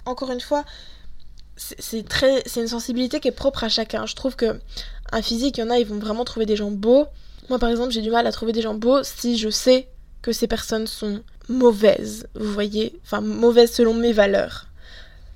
encore 0.06 0.32
une 0.32 0.42
fois, 0.42 0.64
c'est 1.58 2.08
très 2.08 2.42
c'est 2.48 2.62
une 2.62 2.68
sensibilité 2.68 3.20
qui 3.20 3.28
est 3.28 3.34
propre 3.34 3.64
à 3.64 3.70
chacun 3.70 4.08
je 4.08 4.16
trouve 4.16 4.36
que 4.36 4.60
un 5.12 5.22
physique 5.22 5.58
il 5.58 5.62
y 5.62 5.64
en 5.64 5.70
a 5.70 5.80
ils 5.80 5.88
vont 5.88 6.00
vraiment 6.00 6.26
trouver 6.26 6.46
des 6.46 6.56
gens 6.56 6.72
beaux. 6.72 7.08
Moi 7.50 7.60
par 7.60 7.70
exemple 7.70 7.92
j'ai 7.92 8.02
du 8.02 8.12
mal 8.12 8.28
à 8.28 8.32
trouver 8.32 8.52
des 8.52 8.62
gens 8.62 8.74
beaux 8.74 9.04
si 9.04 9.38
je 9.38 9.50
sais 9.50 9.88
que 10.22 10.32
ces 10.32 10.48
personnes 10.48 10.88
sont 10.88 11.22
mauvaises 11.50 12.28
vous 12.36 12.54
voyez 12.54 13.00
enfin 13.04 13.22
mauvaises 13.22 13.72
selon 13.72 13.94
mes 13.94 14.14
valeurs. 14.14 14.68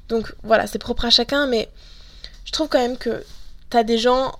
Donc 0.09 0.33
voilà 0.43 0.67
c'est 0.67 0.79
propre 0.79 1.05
à 1.05 1.09
chacun 1.09 1.47
mais 1.47 1.69
je 2.45 2.51
trouve 2.51 2.67
quand 2.67 2.79
même 2.79 2.97
que 2.97 3.23
t'as 3.69 3.83
des 3.83 3.97
gens 3.97 4.37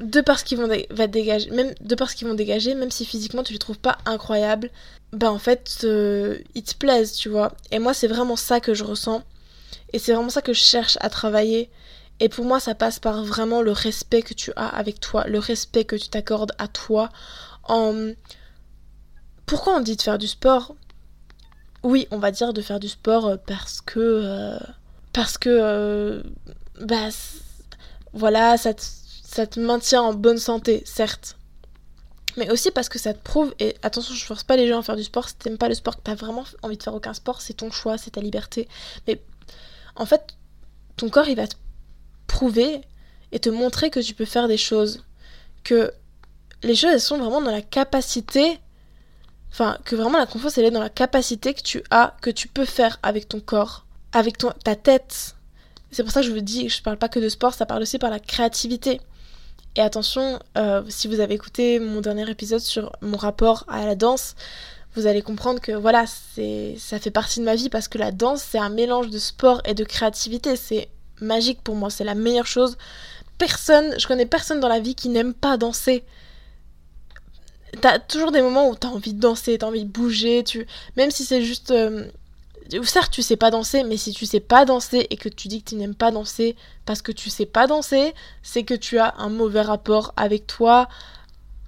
de 0.00 0.20
parce 0.20 0.42
qu'ils 0.42 0.58
vont 0.58 0.68
va 0.90 1.06
dégager 1.06 1.50
même 1.50 1.74
de 1.80 1.94
qu'ils 2.14 2.26
vont 2.28 2.34
dégager 2.34 2.74
même 2.74 2.90
si 2.90 3.04
physiquement 3.04 3.42
tu 3.42 3.52
les 3.52 3.58
trouves 3.58 3.78
pas 3.78 3.98
incroyables 4.06 4.70
bah 5.12 5.30
en 5.30 5.38
fait 5.38 5.80
euh, 5.84 6.38
ils 6.54 6.62
te 6.62 6.76
plaisent 6.76 7.12
tu 7.12 7.28
vois. 7.28 7.52
Et 7.70 7.78
moi 7.78 7.94
c'est 7.94 8.06
vraiment 8.06 8.36
ça 8.36 8.60
que 8.60 8.74
je 8.74 8.84
ressens. 8.84 9.22
Et 9.92 9.98
c'est 9.98 10.12
vraiment 10.12 10.30
ça 10.30 10.42
que 10.42 10.52
je 10.52 10.60
cherche 10.60 10.98
à 11.00 11.10
travailler. 11.10 11.68
Et 12.20 12.28
pour 12.28 12.44
moi, 12.44 12.60
ça 12.60 12.74
passe 12.74 12.98
par 12.98 13.24
vraiment 13.24 13.62
le 13.62 13.72
respect 13.72 14.22
que 14.22 14.34
tu 14.34 14.52
as 14.54 14.68
avec 14.68 15.00
toi, 15.00 15.26
le 15.26 15.38
respect 15.38 15.84
que 15.84 15.96
tu 15.96 16.08
t'accordes 16.08 16.52
à 16.58 16.68
toi. 16.68 17.08
En... 17.64 18.12
Pourquoi 19.46 19.76
on 19.76 19.80
dit 19.80 19.96
de 19.96 20.02
faire 20.02 20.18
du 20.18 20.28
sport? 20.28 20.76
Oui, 21.82 22.06
on 22.10 22.18
va 22.18 22.30
dire 22.30 22.52
de 22.52 22.60
faire 22.60 22.78
du 22.78 22.88
sport 22.88 23.26
euh, 23.26 23.36
parce 23.46 23.80
que... 23.80 23.98
Euh, 23.98 24.58
parce 25.12 25.38
que... 25.38 25.48
Euh, 25.50 26.22
bah... 26.80 27.08
Voilà, 28.12 28.56
ça 28.56 28.74
te, 28.74 28.82
ça 29.22 29.46
te 29.46 29.60
maintient 29.60 30.02
en 30.02 30.12
bonne 30.12 30.38
santé, 30.38 30.82
certes. 30.84 31.36
Mais 32.36 32.50
aussi 32.50 32.70
parce 32.70 32.88
que 32.88 32.98
ça 32.98 33.14
te 33.14 33.22
prouve, 33.22 33.54
et 33.60 33.76
attention, 33.82 34.14
je 34.14 34.24
force 34.24 34.44
pas 34.44 34.56
les 34.56 34.68
gens 34.68 34.80
à 34.80 34.82
faire 34.82 34.96
du 34.96 35.04
sport, 35.04 35.28
si 35.28 35.36
t'aimes 35.36 35.58
pas 35.58 35.68
le 35.68 35.74
sport, 35.74 35.96
que 35.96 36.02
t'as 36.02 36.14
vraiment 36.14 36.44
envie 36.62 36.76
de 36.76 36.82
faire 36.82 36.94
aucun 36.94 37.14
sport, 37.14 37.40
c'est 37.40 37.54
ton 37.54 37.70
choix, 37.70 37.98
c'est 37.98 38.10
ta 38.10 38.20
liberté. 38.20 38.68
Mais 39.06 39.22
en 39.96 40.06
fait, 40.06 40.36
ton 40.96 41.08
corps, 41.08 41.28
il 41.28 41.36
va 41.36 41.46
te 41.46 41.54
prouver 42.30 42.80
et 43.32 43.40
te 43.40 43.50
montrer 43.50 43.90
que 43.90 44.00
tu 44.00 44.14
peux 44.14 44.24
faire 44.24 44.46
des 44.46 44.56
choses. 44.56 45.04
Que 45.64 45.92
les 46.62 46.76
choses, 46.76 46.90
elles 46.92 47.00
sont 47.00 47.18
vraiment 47.18 47.40
dans 47.40 47.50
la 47.50 47.62
capacité. 47.62 48.60
Enfin, 49.52 49.78
que 49.84 49.96
vraiment 49.96 50.18
la 50.18 50.26
confiance, 50.26 50.56
elle 50.58 50.66
est 50.66 50.70
dans 50.70 50.80
la 50.80 50.90
capacité 50.90 51.54
que 51.54 51.62
tu 51.62 51.82
as, 51.90 52.14
que 52.22 52.30
tu 52.30 52.46
peux 52.46 52.64
faire 52.64 52.98
avec 53.02 53.28
ton 53.28 53.40
corps, 53.40 53.84
avec 54.12 54.38
ton, 54.38 54.52
ta 54.64 54.76
tête. 54.76 55.34
C'est 55.90 56.04
pour 56.04 56.12
ça 56.12 56.20
que 56.20 56.26
je 56.28 56.32
vous 56.32 56.40
dis, 56.40 56.68
je 56.68 56.82
parle 56.82 56.98
pas 56.98 57.08
que 57.08 57.18
de 57.18 57.28
sport, 57.28 57.52
ça 57.52 57.66
parle 57.66 57.82
aussi 57.82 57.98
par 57.98 58.10
la 58.10 58.20
créativité. 58.20 59.00
Et 59.74 59.80
attention, 59.80 60.38
euh, 60.56 60.82
si 60.88 61.08
vous 61.08 61.18
avez 61.18 61.34
écouté 61.34 61.80
mon 61.80 62.00
dernier 62.00 62.30
épisode 62.30 62.60
sur 62.60 62.92
mon 63.00 63.16
rapport 63.16 63.64
à 63.66 63.84
la 63.86 63.96
danse, 63.96 64.36
vous 64.94 65.06
allez 65.06 65.22
comprendre 65.22 65.60
que 65.60 65.72
voilà, 65.72 66.04
c'est 66.06 66.76
ça 66.78 67.00
fait 67.00 67.10
partie 67.10 67.40
de 67.40 67.44
ma 67.44 67.56
vie 67.56 67.68
parce 67.68 67.88
que 67.88 67.98
la 67.98 68.12
danse, 68.12 68.42
c'est 68.42 68.58
un 68.58 68.68
mélange 68.68 69.10
de 69.10 69.18
sport 69.18 69.62
et 69.64 69.74
de 69.74 69.84
créativité. 69.84 70.54
C'est 70.54 70.88
magique 71.20 71.62
pour 71.62 71.74
moi, 71.74 71.90
c'est 71.90 72.04
la 72.04 72.14
meilleure 72.14 72.46
chose. 72.46 72.76
Personne, 73.38 73.98
je 73.98 74.06
connais 74.06 74.26
personne 74.26 74.60
dans 74.60 74.68
la 74.68 74.80
vie 74.80 74.94
qui 74.94 75.08
n'aime 75.08 75.34
pas 75.34 75.56
danser. 75.56 76.04
T'as 77.80 77.98
toujours 77.98 78.32
des 78.32 78.42
moments 78.42 78.68
où 78.68 78.74
t'as 78.74 78.88
envie 78.88 79.14
de 79.14 79.20
danser, 79.20 79.58
t'as 79.58 79.66
envie 79.66 79.84
de 79.84 79.90
bouger, 79.90 80.44
tu... 80.44 80.66
même 80.96 81.10
si 81.10 81.24
c'est 81.24 81.42
juste... 81.42 81.70
Euh, 81.70 82.06
certes, 82.84 83.12
tu 83.12 83.22
sais 83.22 83.36
pas 83.36 83.50
danser, 83.50 83.82
mais 83.84 83.96
si 83.96 84.12
tu 84.12 84.26
sais 84.26 84.40
pas 84.40 84.64
danser 84.64 85.06
et 85.10 85.16
que 85.16 85.28
tu 85.28 85.48
dis 85.48 85.62
que 85.62 85.70
tu 85.70 85.76
n'aimes 85.76 85.94
pas 85.94 86.10
danser 86.10 86.56
parce 86.84 87.02
que 87.02 87.12
tu 87.12 87.30
sais 87.30 87.46
pas 87.46 87.66
danser, 87.66 88.14
c'est 88.42 88.64
que 88.64 88.74
tu 88.74 88.98
as 88.98 89.14
un 89.18 89.28
mauvais 89.28 89.62
rapport 89.62 90.12
avec 90.16 90.46
toi, 90.46 90.88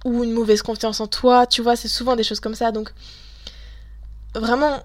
ou 0.05 0.23
une 0.23 0.31
mauvaise 0.31 0.61
confiance 0.61 0.99
en 0.99 1.07
toi, 1.07 1.47
tu 1.47 1.61
vois, 1.61 1.75
c'est 1.75 1.87
souvent 1.87 2.15
des 2.15 2.23
choses 2.23 2.39
comme 2.39 2.55
ça. 2.55 2.71
Donc, 2.71 2.93
vraiment, 4.35 4.83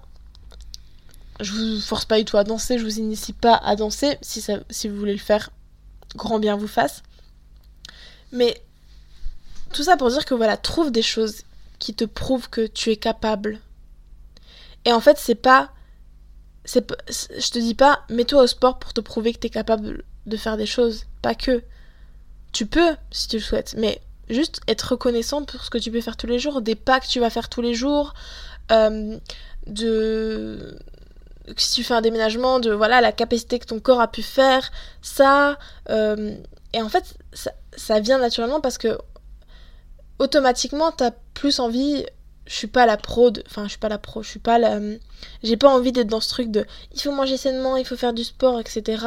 je 1.39 1.53
vous 1.53 1.81
force 1.81 2.05
pas 2.05 2.17
du 2.17 2.25
tout 2.25 2.37
à 2.37 2.43
danser, 2.43 2.77
je 2.77 2.83
vous 2.83 2.99
initie 2.99 3.33
pas 3.33 3.55
à 3.55 3.75
danser. 3.75 4.17
Si, 4.21 4.41
vous 4.87 4.95
voulez 4.95 5.13
le 5.13 5.19
faire, 5.19 5.49
grand 6.15 6.39
bien 6.39 6.55
vous 6.55 6.67
fasse. 6.67 7.03
Mais 8.31 8.61
tout 9.73 9.83
ça 9.83 9.97
pour 9.97 10.09
dire 10.09 10.25
que 10.25 10.33
voilà, 10.33 10.57
trouve 10.57 10.91
des 10.91 11.01
choses 11.01 11.43
qui 11.79 11.93
te 11.93 12.05
prouvent 12.05 12.49
que 12.49 12.67
tu 12.67 12.91
es 12.91 12.97
capable. 12.97 13.59
Et 14.85 14.91
en 14.91 14.99
fait, 14.99 15.17
c'est 15.17 15.35
pas. 15.35 15.71
C'est, 16.65 16.85
je 17.09 17.49
te 17.51 17.59
dis 17.59 17.73
pas, 17.73 18.03
mets-toi 18.09 18.43
au 18.43 18.47
sport 18.47 18.79
pour 18.79 18.93
te 18.93 19.01
prouver 19.01 19.33
que 19.33 19.39
tu 19.39 19.47
es 19.47 19.51
capable 19.51 20.03
de 20.25 20.37
faire 20.37 20.57
des 20.57 20.65
choses. 20.65 21.05
Pas 21.21 21.35
que. 21.35 21.63
Tu 22.51 22.65
peux, 22.65 22.95
si 23.11 23.27
tu 23.27 23.37
le 23.37 23.43
souhaites, 23.43 23.75
mais 23.77 24.01
juste 24.29 24.59
être 24.67 24.91
reconnaissant 24.91 25.43
pour 25.43 25.63
ce 25.63 25.69
que 25.69 25.77
tu 25.77 25.91
peux 25.91 26.01
faire 26.01 26.17
tous 26.17 26.27
les 26.27 26.39
jours, 26.39 26.61
des 26.61 26.75
pas 26.75 26.99
que 26.99 27.07
tu 27.07 27.19
vas 27.19 27.29
faire 27.29 27.47
tous 27.47 27.61
les 27.61 27.75
jours, 27.75 28.13
euh, 28.71 29.17
de 29.67 30.79
si 31.57 31.73
tu 31.73 31.83
fais 31.83 31.93
un 31.93 32.01
déménagement, 32.01 32.59
de 32.59 32.71
voilà 32.71 33.01
la 33.01 33.11
capacité 33.11 33.59
que 33.59 33.65
ton 33.65 33.79
corps 33.79 34.01
a 34.01 34.09
pu 34.09 34.21
faire, 34.21 34.71
ça. 35.01 35.57
Euh, 35.89 36.35
et 36.73 36.81
en 36.81 36.89
fait, 36.89 37.15
ça, 37.75 37.99
vient 37.99 38.19
naturellement 38.19 38.61
parce 38.61 38.77
que 38.77 38.97
automatiquement, 40.19 40.91
t'as 40.91 41.11
plus 41.33 41.59
envie. 41.59 42.05
Je 42.45 42.55
suis 42.55 42.67
pas 42.67 42.87
la 42.87 42.97
pro, 42.97 43.31
enfin 43.45 43.65
je 43.65 43.69
suis 43.69 43.77
pas 43.77 43.89
la 43.89 43.99
pro, 43.99 44.23
je 44.23 44.29
suis 44.29 44.39
pas 44.39 44.57
j'ai 45.43 45.55
pas 45.55 45.69
envie 45.69 45.91
d'être 45.91 46.07
dans 46.07 46.19
ce 46.19 46.29
truc 46.29 46.49
de, 46.49 46.65
il 46.91 46.99
faut 46.99 47.11
manger 47.11 47.37
sainement, 47.37 47.77
il 47.77 47.85
faut 47.85 47.95
faire 47.95 48.13
du 48.13 48.23
sport, 48.23 48.59
etc. 48.59 49.05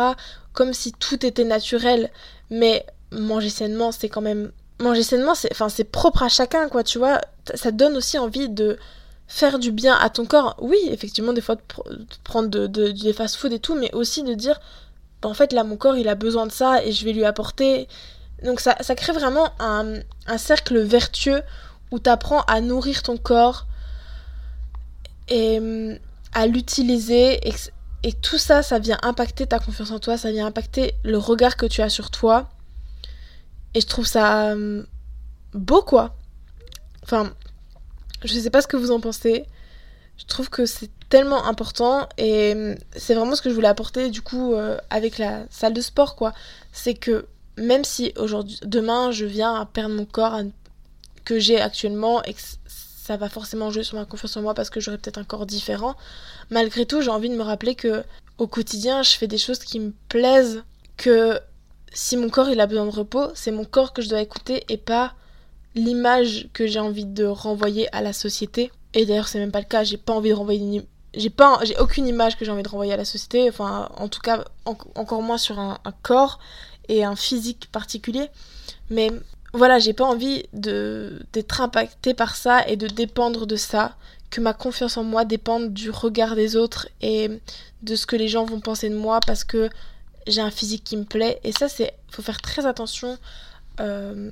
Comme 0.52 0.72
si 0.72 0.92
tout 0.92 1.26
était 1.26 1.44
naturel. 1.44 2.10
Mais 2.50 2.86
manger 3.10 3.48
sainement, 3.48 3.90
c'est 3.90 4.08
quand 4.08 4.20
même 4.20 4.52
manger 4.78 5.02
sainement, 5.02 5.34
c'est 5.34 5.50
enfin 5.52 5.68
propre 5.90 6.22
à 6.22 6.28
chacun 6.28 6.68
quoi, 6.68 6.84
tu 6.84 6.98
vois. 6.98 7.20
Ça 7.54 7.72
donne 7.72 7.96
aussi 7.96 8.18
envie 8.18 8.48
de 8.48 8.78
faire 9.32 9.58
du 9.58 9.72
bien 9.72 9.94
à 9.94 10.10
ton 10.10 10.26
corps. 10.26 10.56
Oui, 10.60 10.76
effectivement, 10.90 11.32
des 11.32 11.40
fois 11.40 11.56
de, 11.56 11.62
prendre 12.22 12.48
de, 12.48 12.66
des 12.66 13.12
fast-food 13.14 13.52
et 13.54 13.58
tout, 13.58 13.74
mais 13.74 13.90
aussi 13.94 14.22
de 14.22 14.34
dire 14.34 14.60
bah, 15.22 15.30
en 15.30 15.34
fait 15.34 15.54
là 15.54 15.64
mon 15.64 15.76
corps 15.76 15.96
il 15.96 16.06
a 16.08 16.14
besoin 16.14 16.46
de 16.46 16.52
ça 16.52 16.84
et 16.84 16.92
je 16.92 17.02
vais 17.06 17.14
lui 17.14 17.24
apporter. 17.24 17.88
Donc 18.44 18.60
ça, 18.60 18.76
ça 18.80 18.94
crée 18.94 19.12
vraiment 19.12 19.50
un, 19.58 20.02
cercle 20.36 20.78
vertueux 20.80 21.42
où 21.90 21.98
tu 21.98 22.10
apprends 22.10 22.42
à 22.42 22.60
nourrir 22.60 23.02
ton 23.02 23.16
corps 23.16 23.66
et 25.28 25.60
mm, 25.60 25.98
à 26.34 26.46
l'utiliser 26.46 27.48
et, 27.48 27.54
et 28.02 28.12
tout 28.12 28.38
ça, 28.38 28.62
ça 28.62 28.78
vient 28.78 28.98
impacter 29.02 29.46
ta 29.46 29.58
confiance 29.58 29.92
en 29.92 29.98
toi, 29.98 30.18
ça 30.18 30.30
vient 30.30 30.46
impacter 30.46 30.94
le 31.04 31.16
regard 31.16 31.56
que 31.56 31.64
tu 31.66 31.80
as 31.80 31.88
sur 31.88 32.10
toi 32.10 32.50
et 33.72 33.80
je 33.80 33.86
trouve 33.86 34.06
ça 34.06 34.50
euh, 34.50 34.82
beau, 35.54 35.82
quoi. 35.82 36.14
Enfin, 37.02 37.32
je 38.28 38.38
sais 38.38 38.50
pas 38.50 38.62
ce 38.62 38.66
que 38.66 38.76
vous 38.76 38.90
en 38.90 39.00
pensez. 39.00 39.44
Je 40.18 40.26
trouve 40.26 40.50
que 40.50 40.66
c'est 40.66 40.90
tellement 41.08 41.46
important 41.46 42.08
et 42.18 42.54
euh, 42.54 42.74
c'est 42.96 43.14
vraiment 43.14 43.34
ce 43.34 43.42
que 43.42 43.50
je 43.50 43.54
voulais 43.54 43.68
apporter 43.68 44.10
du 44.10 44.22
coup 44.22 44.54
euh, 44.54 44.76
avec 44.90 45.18
la 45.18 45.44
salle 45.50 45.72
de 45.72 45.80
sport, 45.80 46.16
quoi. 46.16 46.32
C'est 46.72 46.94
que 46.94 47.26
même 47.56 47.84
si 47.84 48.12
demain, 48.64 49.10
je 49.10 49.24
viens 49.24 49.54
à 49.54 49.66
perdre 49.66 49.94
mon 49.94 50.04
corps 50.04 50.40
que 51.24 51.38
j'ai 51.38 51.60
actuellement 51.60 52.22
et 52.24 52.34
que 52.34 52.40
ça 52.66 53.16
va 53.16 53.28
forcément 53.28 53.70
jouer 53.70 53.84
sur 53.84 53.98
ma 53.98 54.04
confiance 54.04 54.36
en 54.36 54.42
moi 54.42 54.54
parce 54.54 54.70
que 54.70 54.80
j'aurai 54.80 54.98
peut-être 54.98 55.18
un 55.18 55.24
corps 55.24 55.46
différent, 55.46 55.96
malgré 56.50 56.86
tout, 56.86 57.02
j'ai 57.02 57.10
envie 57.10 57.28
de 57.28 57.36
me 57.36 57.42
rappeler 57.42 57.74
que 57.74 58.04
au 58.38 58.46
quotidien, 58.46 59.02
je 59.02 59.10
fais 59.10 59.26
des 59.26 59.38
choses 59.38 59.58
qui 59.58 59.80
me 59.80 59.92
plaisent, 60.08 60.62
que 60.96 61.38
si 61.92 62.16
mon 62.16 62.28
corps 62.28 62.48
il 62.48 62.60
a 62.60 62.66
besoin 62.66 62.86
de 62.86 62.90
repos, 62.90 63.28
c'est 63.34 63.50
mon 63.50 63.64
corps 63.64 63.92
que 63.92 64.02
je 64.02 64.08
dois 64.08 64.20
écouter 64.20 64.64
et 64.68 64.78
pas 64.78 65.14
l'image 65.74 66.48
que 66.52 66.66
j'ai 66.66 66.80
envie 66.80 67.06
de 67.06 67.24
renvoyer 67.24 67.94
à 67.94 68.02
la 68.02 68.12
société. 68.12 68.70
Et 68.94 69.06
d'ailleurs, 69.06 69.28
c'est 69.28 69.38
même 69.38 69.52
pas 69.52 69.60
le 69.60 69.66
cas, 69.66 69.84
j'ai 69.84 69.96
pas 69.96 70.12
envie 70.12 70.30
de 70.30 70.34
renvoyer 70.34 70.60
une 70.60 70.84
j'ai 71.14 71.30
pas 71.30 71.58
j'ai 71.62 71.76
aucune 71.78 72.06
image 72.06 72.38
que 72.38 72.44
j'ai 72.44 72.50
envie 72.50 72.62
de 72.62 72.68
renvoyer 72.68 72.92
à 72.92 72.96
la 72.96 73.04
société, 73.04 73.48
enfin 73.48 73.90
en 73.96 74.08
tout 74.08 74.20
cas 74.20 74.44
encore 74.64 75.22
moins 75.22 75.38
sur 75.38 75.58
un, 75.58 75.78
corps 76.02 76.38
et 76.88 77.04
un 77.04 77.16
physique 77.16 77.68
particulier. 77.70 78.28
Mais 78.90 79.10
voilà, 79.52 79.78
j'ai 79.78 79.92
pas 79.92 80.04
envie 80.04 80.44
de 80.52 81.20
d'être 81.32 81.60
impacté 81.60 82.14
par 82.14 82.36
ça 82.36 82.66
et 82.66 82.76
de 82.76 82.86
dépendre 82.86 83.46
de 83.46 83.56
ça, 83.56 83.96
que 84.30 84.40
ma 84.40 84.54
confiance 84.54 84.96
en 84.96 85.04
moi 85.04 85.24
dépende 85.24 85.74
du 85.74 85.90
regard 85.90 86.34
des 86.34 86.56
autres 86.56 86.88
et 87.02 87.28
de 87.82 87.96
ce 87.96 88.06
que 88.06 88.16
les 88.16 88.28
gens 88.28 88.44
vont 88.44 88.60
penser 88.60 88.88
de 88.88 88.96
moi 88.96 89.20
parce 89.26 89.44
que 89.44 89.68
j'ai 90.26 90.40
un 90.40 90.50
physique 90.50 90.84
qui 90.84 90.96
me 90.96 91.04
plaît. 91.04 91.40
Et 91.44 91.52
ça, 91.52 91.68
c'est. 91.68 91.94
faut 92.10 92.22
faire 92.22 92.40
très 92.40 92.64
attention. 92.64 93.18
Euh, 93.80 94.30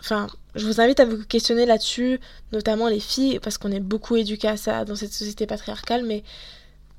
enfin, 0.00 0.26
je 0.54 0.66
vous 0.66 0.80
invite 0.80 1.00
à 1.00 1.04
vous 1.04 1.24
questionner 1.24 1.66
là-dessus, 1.66 2.20
notamment 2.52 2.88
les 2.88 3.00
filles, 3.00 3.38
parce 3.38 3.58
qu'on 3.58 3.70
est 3.70 3.80
beaucoup 3.80 4.16
éduqués 4.16 4.48
à 4.48 4.56
ça 4.56 4.84
dans 4.84 4.96
cette 4.96 5.12
société 5.12 5.46
patriarcale. 5.46 6.04
Mais 6.04 6.22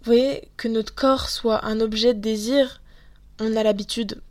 vous 0.02 0.14
voyez, 0.14 0.50
que 0.58 0.68
notre 0.68 0.94
corps 0.94 1.30
soit 1.30 1.66
un 1.66 1.80
objet 1.80 2.14
de 2.14 2.20
désir, 2.20 2.82
on 3.40 3.56
a 3.56 3.64
l'habitude. 3.64 4.22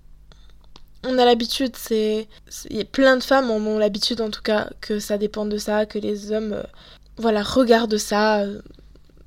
On 1.05 1.19
a 1.19 1.25
l'habitude, 1.25 1.75
c'est. 1.77 2.29
Plein 2.93 3.17
de 3.17 3.23
femmes 3.23 3.51
ont 3.51 3.79
l'habitude 3.79 4.21
en 4.21 4.31
tout 4.31 4.43
cas 4.43 4.69
que 4.81 4.99
ça 5.01 5.19
dépend 5.19 5.47
de 5.47 5.59
ça, 5.59 5.87
que 5.87 5.99
les 5.99 6.33
hommes. 6.33 6.53
Euh, 6.53 6.63
voilà, 7.17 7.43
regardent 7.43 7.99
ça. 7.99 8.45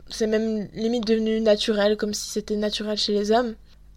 C'est 0.09 0.27
même 0.27 0.67
limite 0.73 1.05
devenu 1.07 1.41
naturel, 1.41 1.97
comme 1.97 2.13
si 2.13 2.29
c'était 2.29 2.55
naturel 2.55 2.97
chez 2.97 3.13
les 3.13 3.31
hommes. 3.31 3.55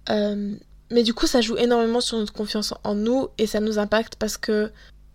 Euh, 0.09 0.55
mais 0.91 1.03
du 1.03 1.15
coup, 1.15 1.27
ça 1.27 1.41
joue 1.41 1.57
énormément 1.57 2.01
sur 2.01 2.19
notre 2.19 2.33
confiance 2.33 2.73
en 2.85 2.95
nous 2.95 3.29
et 3.39 3.47
ça 3.47 3.61
nous 3.61 3.79
impacte 3.79 4.17
parce 4.17 4.37
que 4.37 4.71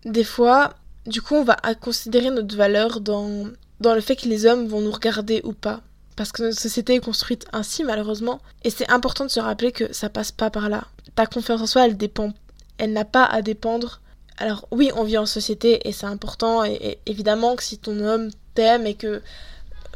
des 0.05 0.23
fois, 0.23 0.73
du 1.05 1.21
coup, 1.21 1.35
on 1.35 1.43
va 1.43 1.57
considérer 1.79 2.29
notre 2.29 2.55
valeur 2.55 3.01
dans, 3.01 3.47
le 3.79 4.01
fait 4.01 4.15
que 4.15 4.27
les 4.27 4.45
hommes 4.45 4.67
vont 4.67 4.81
nous 4.81 4.91
regarder 4.91 5.41
ou 5.43 5.53
pas. 5.53 5.81
Parce 6.15 6.31
que 6.31 6.43
notre 6.43 6.59
société 6.59 6.95
est 6.95 6.99
construite 6.99 7.45
ainsi, 7.53 7.83
malheureusement. 7.83 8.41
Et 8.63 8.69
c'est 8.69 8.89
important 8.91 9.25
de 9.25 9.29
se 9.29 9.39
rappeler 9.39 9.71
que 9.71 9.91
ça 9.93 10.09
passe 10.09 10.31
pas 10.31 10.49
par 10.49 10.69
là. 10.69 10.85
Ta 11.15 11.25
confiance 11.25 11.61
en 11.61 11.67
soi, 11.67 11.85
elle 11.85 11.97
dépend. 11.97 12.33
Elle 12.77 12.93
n'a 12.93 13.05
pas 13.05 13.25
à 13.25 13.41
dépendre. 13.41 14.01
Alors, 14.37 14.67
oui, 14.71 14.91
on 14.95 15.03
vit 15.03 15.17
en 15.17 15.25
société 15.25 15.87
et 15.87 15.91
c'est 15.91 16.05
important. 16.05 16.63
Et, 16.63 16.99
évidemment 17.05 17.55
que 17.55 17.63
si 17.63 17.77
ton 17.77 17.99
homme 17.99 18.29
t'aime 18.53 18.85
et 18.85 18.95
que. 18.95 19.21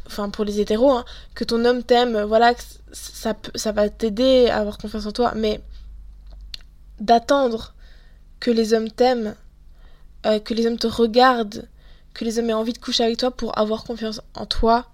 Enfin, 0.07 0.29
pour 0.29 0.45
les 0.45 0.59
hétéros, 0.59 0.91
hein, 0.91 1.05
que 1.33 1.43
ton 1.43 1.65
homme 1.65 1.81
t'aime, 1.81 2.21
voilà, 2.21 2.53
ça, 2.91 3.33
ça 3.55 3.71
va 3.71 3.89
t'aider 3.89 4.49
à 4.49 4.57
avoir 4.59 4.77
confiance 4.77 5.07
en 5.07 5.11
toi. 5.11 5.33
Mais 5.35 5.61
d'attendre 6.99 7.73
que 8.39 8.51
les 8.51 8.73
hommes 8.73 8.91
t'aiment, 8.91 9.35
euh, 10.25 10.39
que 10.39 10.53
les 10.53 10.65
hommes 10.67 10.77
te 10.77 10.87
regardent, 10.87 11.67
que 12.13 12.25
les 12.25 12.39
hommes 12.39 12.49
aient 12.49 12.53
envie 12.53 12.73
de 12.73 12.77
coucher 12.77 13.03
avec 13.03 13.17
toi 13.17 13.31
pour 13.31 13.57
avoir 13.57 13.83
confiance 13.83 14.21
en 14.33 14.45
toi, 14.45 14.87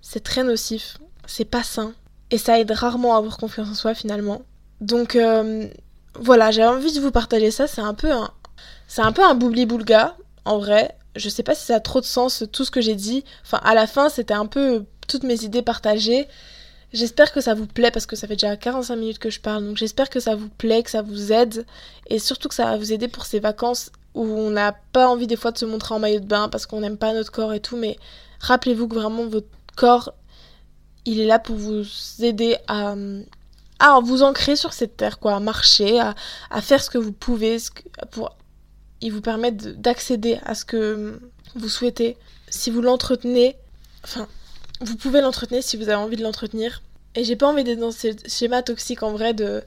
c'est 0.00 0.22
très 0.22 0.44
nocif, 0.44 0.98
c'est 1.26 1.44
pas 1.44 1.62
sain, 1.62 1.94
et 2.30 2.38
ça 2.38 2.58
aide 2.58 2.70
rarement 2.70 3.14
à 3.14 3.18
avoir 3.18 3.38
confiance 3.38 3.68
en 3.68 3.74
soi 3.74 3.94
finalement. 3.94 4.42
Donc 4.80 5.16
euh, 5.16 5.68
voilà, 6.14 6.50
j'avais 6.50 6.68
envie 6.68 6.92
de 6.92 7.00
vous 7.00 7.10
partager 7.10 7.50
ça, 7.50 7.66
c'est 7.66 7.80
un 7.80 7.94
peu 7.94 8.10
un, 8.10 8.30
c'est 8.88 9.02
un 9.02 9.12
peu 9.12 9.24
un 9.24 9.34
boubli-boulga, 9.34 10.16
en 10.44 10.58
vrai. 10.58 10.96
Je 11.14 11.28
sais 11.28 11.42
pas 11.42 11.54
si 11.54 11.64
ça 11.64 11.76
a 11.76 11.80
trop 11.80 12.00
de 12.00 12.06
sens 12.06 12.44
tout 12.52 12.64
ce 12.64 12.70
que 12.70 12.80
j'ai 12.80 12.94
dit. 12.94 13.24
Enfin, 13.44 13.60
à 13.64 13.74
la 13.74 13.86
fin, 13.86 14.08
c'était 14.08 14.34
un 14.34 14.46
peu 14.46 14.84
toutes 15.08 15.22
mes 15.22 15.44
idées 15.44 15.62
partagées. 15.62 16.28
J'espère 16.92 17.32
que 17.32 17.40
ça 17.40 17.54
vous 17.54 17.66
plaît 17.66 17.90
parce 17.90 18.06
que 18.06 18.16
ça 18.16 18.26
fait 18.26 18.36
déjà 18.36 18.56
45 18.56 18.96
minutes 18.96 19.18
que 19.18 19.30
je 19.30 19.40
parle. 19.40 19.66
Donc 19.66 19.76
j'espère 19.76 20.08
que 20.08 20.20
ça 20.20 20.34
vous 20.34 20.48
plaît, 20.48 20.82
que 20.82 20.90
ça 20.90 21.02
vous 21.02 21.32
aide 21.32 21.66
et 22.08 22.18
surtout 22.18 22.48
que 22.48 22.54
ça 22.54 22.66
va 22.66 22.76
vous 22.76 22.92
aider 22.92 23.08
pour 23.08 23.26
ces 23.26 23.40
vacances 23.40 23.90
où 24.16 24.24
on 24.24 24.50
n'a 24.50 24.72
pas 24.72 25.08
envie 25.08 25.26
des 25.26 25.36
fois 25.36 25.52
de 25.52 25.58
se 25.58 25.66
montrer 25.66 25.94
en 25.94 25.98
maillot 25.98 26.20
de 26.20 26.26
bain 26.26 26.48
parce 26.48 26.64
qu'on 26.64 26.80
n'aime 26.80 26.96
pas 26.96 27.12
notre 27.12 27.30
corps 27.30 27.52
et 27.52 27.60
tout. 27.60 27.76
Mais 27.76 27.98
rappelez-vous 28.40 28.88
que 28.88 28.94
vraiment 28.94 29.26
votre 29.26 29.46
corps, 29.76 30.14
il 31.04 31.20
est 31.20 31.26
là 31.26 31.38
pour 31.38 31.54
vous 31.54 31.84
aider 32.20 32.56
à, 32.66 32.94
à 33.78 34.00
vous 34.00 34.22
ancrer 34.22 34.56
sur 34.56 34.72
cette 34.72 34.96
terre, 34.96 35.18
quoi, 35.18 35.36
à 35.36 35.40
marcher, 35.40 36.00
à, 36.00 36.14
faire 36.62 36.82
ce 36.82 36.88
que 36.88 36.98
vous 36.98 37.12
pouvez, 37.12 37.58
ce 37.58 37.70
pour, 38.10 38.34
il 39.02 39.12
vous 39.12 39.20
permet 39.20 39.52
d'accéder 39.52 40.40
à 40.44 40.54
ce 40.54 40.64
que 40.64 41.20
vous 41.54 41.68
souhaitez. 41.68 42.16
Si 42.48 42.70
vous 42.70 42.80
l'entretenez, 42.80 43.56
enfin, 44.02 44.26
vous 44.80 44.96
pouvez 44.96 45.20
l'entretenir 45.20 45.62
si 45.62 45.76
vous 45.76 45.90
avez 45.90 45.94
envie 45.94 46.16
de 46.16 46.22
l'entretenir. 46.22 46.82
Et 47.14 47.24
j'ai 47.24 47.36
pas 47.36 47.48
envie 47.48 47.64
d'être 47.64 47.80
dans 47.80 47.92
ce 47.92 48.08
schéma 48.26 48.62
toxique 48.62 49.02
en 49.02 49.12
vrai 49.12 49.34
de 49.34 49.62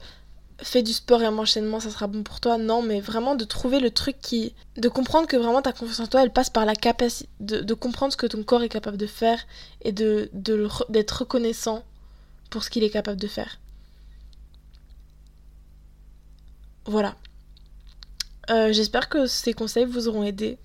fais 0.62 0.82
du 0.82 0.92
sport 0.92 1.22
et 1.22 1.26
un 1.26 1.36
enchaînement, 1.38 1.80
ça 1.80 1.90
sera 1.90 2.06
bon 2.06 2.22
pour 2.22 2.40
toi. 2.40 2.58
Non, 2.58 2.82
mais 2.82 3.00
vraiment 3.00 3.34
de 3.34 3.44
trouver 3.44 3.80
le 3.80 3.90
truc 3.90 4.16
qui. 4.20 4.54
de 4.76 4.88
comprendre 4.88 5.26
que 5.26 5.36
vraiment 5.36 5.62
ta 5.62 5.72
confiance 5.72 6.00
en 6.00 6.06
toi, 6.06 6.22
elle 6.22 6.32
passe 6.32 6.50
par 6.50 6.64
la 6.64 6.74
capacité. 6.74 7.28
de, 7.40 7.74
comprendre 7.74 8.12
ce 8.12 8.16
que 8.16 8.26
ton 8.26 8.42
corps 8.42 8.62
est 8.62 8.68
capable 8.68 8.96
de 8.96 9.06
faire 9.06 9.38
et 9.82 9.92
de 9.92 10.30
d'être 10.32 11.20
reconnaissant 11.20 11.84
pour 12.50 12.64
ce 12.64 12.70
qu'il 12.70 12.82
est 12.84 12.90
capable 12.90 13.20
de 13.20 13.28
faire. 13.28 13.58
Voilà. 16.86 17.14
Euh, 18.50 18.72
j'espère 18.72 19.08
que 19.08 19.26
ces 19.26 19.52
conseils 19.52 19.84
vous 19.84 20.08
auront 20.08 20.24
aidé 20.24 20.58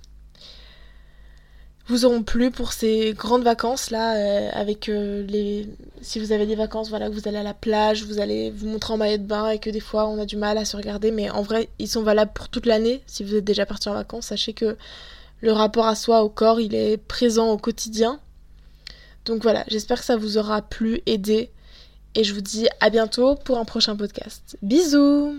vous 1.87 2.05
auront 2.05 2.23
plu 2.23 2.49
pour 2.49 2.73
ces 2.73 3.13
grandes 3.13 3.43
vacances 3.43 3.91
là 3.91 4.15
euh, 4.15 4.49
avec 4.53 4.89
euh, 4.89 5.23
les 5.27 5.69
si 6.01 6.19
vous 6.19 6.31
avez 6.31 6.45
des 6.45 6.55
vacances 6.55 6.89
voilà 6.89 7.09
vous 7.09 7.27
allez 7.27 7.37
à 7.37 7.43
la 7.43 7.53
plage 7.53 8.03
vous 8.03 8.19
allez 8.19 8.49
vous 8.49 8.67
montrer 8.67 8.93
en 8.93 8.97
maillot 8.97 9.17
de 9.17 9.23
bain 9.23 9.49
et 9.49 9.59
que 9.59 9.69
des 9.69 9.79
fois 9.79 10.07
on 10.07 10.17
a 10.17 10.25
du 10.25 10.35
mal 10.35 10.57
à 10.57 10.65
se 10.65 10.75
regarder. 10.75 11.11
Mais 11.11 11.29
en 11.29 11.41
vrai 11.41 11.69
ils 11.79 11.87
sont 11.87 12.01
valables 12.03 12.31
pour 12.33 12.49
toute 12.49 12.65
l'année. 12.65 13.01
Si 13.05 13.23
vous 13.23 13.35
êtes 13.35 13.43
déjà 13.43 13.65
parti 13.65 13.89
en 13.89 13.93
vacances 13.93 14.27
sachez 14.27 14.53
que 14.53 14.77
le 15.41 15.51
rapport 15.51 15.85
à 15.85 15.95
soi 15.95 16.23
au 16.23 16.29
corps 16.29 16.59
il 16.59 16.73
est 16.73 16.97
présent 16.97 17.49
au 17.49 17.57
quotidien. 17.57 18.19
Donc 19.25 19.43
voilà 19.43 19.63
j'espère 19.67 19.99
que 19.99 20.05
ça 20.05 20.17
vous 20.17 20.37
aura 20.37 20.61
plu 20.61 21.01
aidé. 21.05 21.51
Et 22.17 22.23
je 22.23 22.33
vous 22.33 22.41
dis 22.41 22.67
à 22.79 22.89
bientôt 22.89 23.35
pour 23.35 23.57
un 23.57 23.65
prochain 23.65 23.95
podcast. 23.95 24.57
Bisous 24.61 25.35